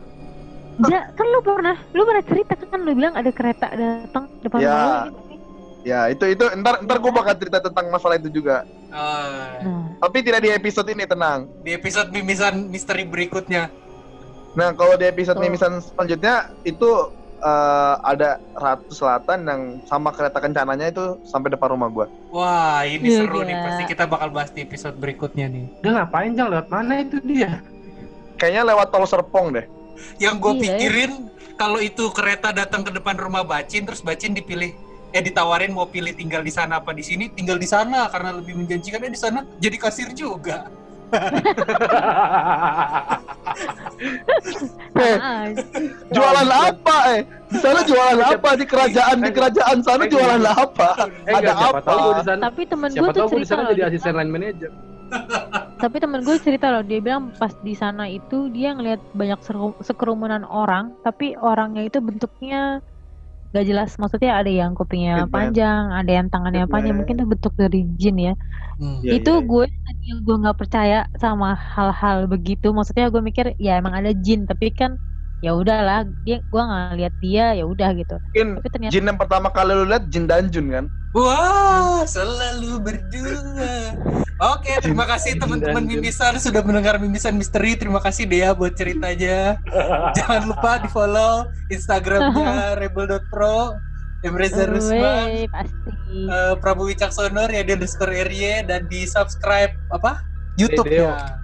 Ja 0.82 1.06
kan 1.12 1.26
lu 1.28 1.38
pernah 1.38 1.76
lu 1.92 2.02
pernah 2.02 2.24
cerita 2.24 2.58
kan 2.58 2.80
lu 2.80 2.92
bilang 2.92 3.14
ada 3.14 3.30
kereta 3.30 3.70
datang 3.70 4.26
depan 4.42 4.58
Ya. 4.58 4.72
rumah 4.72 4.88
lu 5.06 5.10
gitu. 5.12 5.20
ya 5.82 6.00
itu 6.08 6.24
itu 6.28 6.44
ntar 6.58 6.80
ntar 6.80 6.96
gue 6.96 7.12
bakal 7.12 7.34
cerita 7.36 7.58
tentang 7.60 7.86
masalah 7.88 8.16
itu 8.16 8.32
juga. 8.32 8.66
Eh, 8.88 9.54
nah. 9.62 9.86
Tapi 10.00 10.18
tidak 10.20 10.40
di 10.40 10.50
episode 10.50 10.88
ini 10.88 11.04
tenang. 11.04 11.46
Di 11.60 11.70
episode 11.72 12.10
mimisan 12.10 12.66
misteri 12.66 13.04
berikutnya. 13.04 13.70
Nah 14.52 14.74
kalau 14.74 14.96
di 14.96 15.06
episode 15.06 15.38
Oh. 15.38 15.44
mimisan 15.44 15.78
selanjutnya 15.78 16.50
itu 16.62 16.90
eh, 17.42 17.94
ada 18.06 18.38
ratu 18.54 18.94
selatan 18.94 19.38
yang 19.44 19.62
sama 19.84 20.14
kereta 20.14 20.38
kencananya 20.38 20.88
itu 20.88 21.18
sampai 21.26 21.52
depan 21.52 21.74
rumah 21.74 21.90
gue 21.90 22.06
wah 22.30 22.86
ini 22.86 23.10
Iya, 23.10 23.18
seru 23.26 23.42
nih. 23.42 23.52
Gila. 23.52 23.64
pasti 23.66 23.82
kita 23.90 24.04
bakal 24.06 24.28
bahas 24.30 24.50
di 24.54 24.62
episode 24.62 24.96
berikutnya 24.96 25.46
nih. 25.50 25.64
Dia 25.82 25.90
ngapain 25.98 26.32
jang? 26.32 26.48
Lewat 26.48 26.68
mana 26.70 27.02
itu 27.02 27.18
dia? 27.20 27.60
Kayaknya 28.40 28.62
lewat 28.72 28.86
tol 28.88 29.04
Serpong 29.04 29.52
deh. 29.52 29.66
Yang 30.16 30.34
gue 30.40 30.52
ya. 30.52 30.60
pikirin 30.62 31.12
kalau 31.54 31.78
itu 31.78 32.08
kereta 32.16 32.50
datang 32.50 32.82
ke 32.82 32.90
depan 32.90 33.14
rumah 33.20 33.44
Bacin 33.44 33.84
terus 33.84 34.00
Bacin 34.00 34.32
dipilih 34.32 34.72
eh 35.12 35.20
ditawarin 35.20 35.76
mau 35.76 35.84
pilih 35.84 36.16
tinggal 36.16 36.40
di 36.40 36.48
sana 36.48 36.80
apa 36.80 36.96
di 36.96 37.04
sini 37.04 37.28
tinggal 37.28 37.60
di 37.60 37.68
sana 37.68 38.08
karena 38.08 38.32
lebih 38.32 38.56
menjanjikan 38.56 39.04
eh 39.04 39.12
di 39.12 39.20
sana 39.20 39.44
jadi 39.60 39.76
kasir 39.76 40.08
juga 40.16 40.72
Eh, 44.92 45.16
jualan 46.14 46.48
apa 46.48 46.96
eh? 47.12 47.20
Di 47.46 47.58
sana 47.58 47.80
jualan 47.82 48.18
apa? 48.18 48.48
Di 48.56 48.64
kerajaan 48.64 49.16
di 49.20 49.30
kerajaan 49.30 49.76
sana 49.80 50.04
jualan 50.04 50.42
apa? 50.42 50.88
eh 51.24 51.32
ada 51.32 51.52
siapa 51.52 51.78
apa? 51.78 51.80
tahu 51.82 51.98
gue 51.98 52.14
di 52.14 52.24
sana 52.24 52.40
tapi 52.42 52.62
temen 52.64 52.88
gue 52.88 52.96
siapa 52.98 53.12
tuh 53.12 53.22
di 53.22 53.30
cerita 53.34 53.50
sana 53.50 53.62
loh 53.62 53.68
jadi 53.68 53.78
dia 53.78 53.86
asisten 53.88 54.02
bilang- 54.08 54.18
line 54.20 54.32
manager. 54.32 54.70
Tapi 55.76 55.96
temen 55.98 56.20
gue 56.22 56.36
cerita 56.38 56.66
loh 56.70 56.82
dia 56.82 56.98
bilang 56.98 57.36
pas 57.36 57.52
di 57.54 57.74
sana 57.74 58.04
itu 58.06 58.48
dia 58.48 58.72
ngelihat 58.72 59.00
banyak 59.12 59.40
seru- 59.42 59.76
sekerumunan 59.80 60.42
orang 60.42 60.96
tapi 61.02 61.36
orangnya 61.36 61.84
itu 61.84 62.00
bentuknya 62.00 62.80
gak 63.54 63.64
jelas 63.70 63.90
maksudnya 64.00 64.30
ada 64.40 64.50
yang 64.60 64.70
kupingnya 64.78 65.14
panjang 65.34 65.82
ada 65.98 66.10
yang 66.18 66.26
tangannya 66.32 66.62
panjang 66.72 66.94
mungkin 66.98 67.14
itu 67.18 67.26
bentuk 67.32 67.52
dari 67.62 67.78
jin 68.00 68.16
ya 68.26 68.32
Hmm. 68.78 68.96
Iya, 69.04 69.14
itu 69.14 69.30
iya. 69.30 69.42
gue 69.50 69.62
tadinya 69.84 70.14
gue 70.26 70.34
nggak 70.42 70.56
percaya 70.60 70.96
sama 71.22 71.46
hal-hal 71.74 72.16
begitu 72.32 72.66
maksudnya 72.76 73.04
gue 73.14 73.22
mikir 73.28 73.46
ya 73.66 73.70
emang 73.80 73.94
ada 73.98 74.10
jin 74.26 74.40
tapi 74.50 74.66
kan 74.80 74.92
ya 75.42 75.52
udahlah 75.58 76.06
dia 76.22 76.38
gue 76.38 76.62
nggak 76.62 76.94
lihat 77.02 77.14
dia 77.18 77.46
ya 77.58 77.64
udah 77.66 77.90
gitu 77.98 78.16
mungkin 78.16 78.48
tapi 78.62 78.68
ternyata 78.70 78.92
jin 78.94 79.04
yang 79.10 79.18
pertama 79.18 79.48
kali 79.50 79.74
lu 79.74 79.84
lihat 79.90 80.06
jin 80.06 80.24
Danjun 80.30 80.68
kan 80.70 80.86
Wah, 81.12 82.08
selalu 82.08 82.80
berdua. 82.80 83.92
Oke, 84.56 84.72
terima 84.80 85.04
kasih 85.04 85.36
teman-teman 85.36 85.84
mimisan 85.84 86.40
sudah 86.40 86.64
mendengar 86.64 86.96
mimisan 86.96 87.36
misteri. 87.36 87.76
Terima 87.76 88.00
kasih 88.00 88.24
Dea 88.24 88.56
buat 88.56 88.72
ceritanya. 88.72 89.60
Jangan 90.16 90.48
lupa 90.48 90.80
di 90.80 90.88
follow 90.88 91.52
Instagramnya 91.68 92.72
rebel.pro, 92.80 93.76
Emreza 94.24 94.64
Rusman, 94.64 95.52
pasti 95.52 95.92
eh, 96.16 96.54
Prabu 96.64 96.88
Wicaksono, 96.88 97.44
Riadi 97.44 97.76
underscore 97.76 98.24
RY, 98.24 98.64
dan 98.64 98.88
di 98.88 99.04
subscribe 99.04 99.76
apa? 99.92 100.24
YouTube 100.56 100.88
ya. 100.88 101.40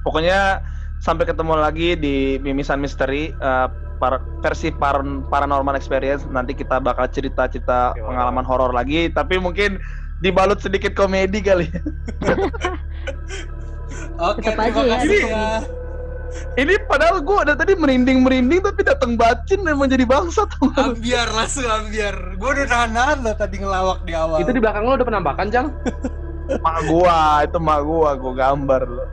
pokoknya 0.00 0.64
sampai 1.00 1.24
ketemu 1.24 1.56
lagi 1.56 1.96
di 1.96 2.36
Mimisan 2.38 2.78
Misteri 2.78 3.32
uh, 3.40 3.72
par- 3.96 4.22
versi 4.44 4.68
par- 4.70 5.02
paranormal 5.32 5.74
experience. 5.74 6.28
Nanti 6.28 6.52
kita 6.52 6.78
bakal 6.78 7.08
cerita-cerita 7.08 7.96
pengalaman 7.96 8.44
horor 8.44 8.70
lagi, 8.70 9.08
tapi 9.10 9.40
mungkin 9.40 9.80
dibalut 10.20 10.60
sedikit 10.60 10.92
komedi 10.92 11.40
kali. 11.40 11.66
Oke, 14.20 14.44
Tetap 14.44 14.60
terima 14.60 14.68
aja 14.68 14.80
ya, 14.84 14.96
kasih 15.00 15.22
ya. 15.24 15.48
Ini 16.54 16.78
padahal 16.86 17.26
gue 17.26 17.36
ada 17.42 17.58
tadi 17.58 17.74
merinding-merinding 17.74 18.62
tapi 18.62 18.86
datang 18.86 19.18
bacin 19.18 19.66
emang 19.66 19.90
jadi 19.90 20.06
bangsat. 20.06 20.46
Ambiar 20.78 21.26
langsung 21.34 21.66
ambiar. 21.66 22.38
Gue 22.38 22.50
udah 22.54 22.66
nahan-nahan 22.70 23.18
lo 23.26 23.32
tadi 23.34 23.58
ngelawak 23.58 24.06
di 24.06 24.14
awal. 24.14 24.38
Itu 24.38 24.54
di 24.54 24.62
belakang 24.62 24.86
lo 24.86 24.94
ada 24.94 25.02
penampakan, 25.02 25.50
Jang? 25.50 25.74
mak 26.62 26.78
gua, 26.90 27.46
itu 27.46 27.58
mak 27.62 27.80
gua, 27.82 28.10
gua 28.18 28.32
gambar 28.34 28.82
loh. 28.86 29.08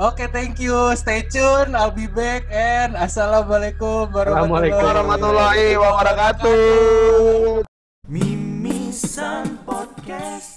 Oke, 0.00 0.28
thank 0.32 0.60
you. 0.60 0.92
Stay 0.96 1.24
tune. 1.28 1.76
I'll 1.76 1.92
be 1.92 2.08
back 2.08 2.48
and 2.48 2.96
assalamualaikum 2.96 4.12
warahmatullahi 4.12 4.72
Warahmatullahi 4.72 5.66
wabarakatuh. 5.76 7.64
Mimisan 8.06 9.60
Podcast 9.66 10.55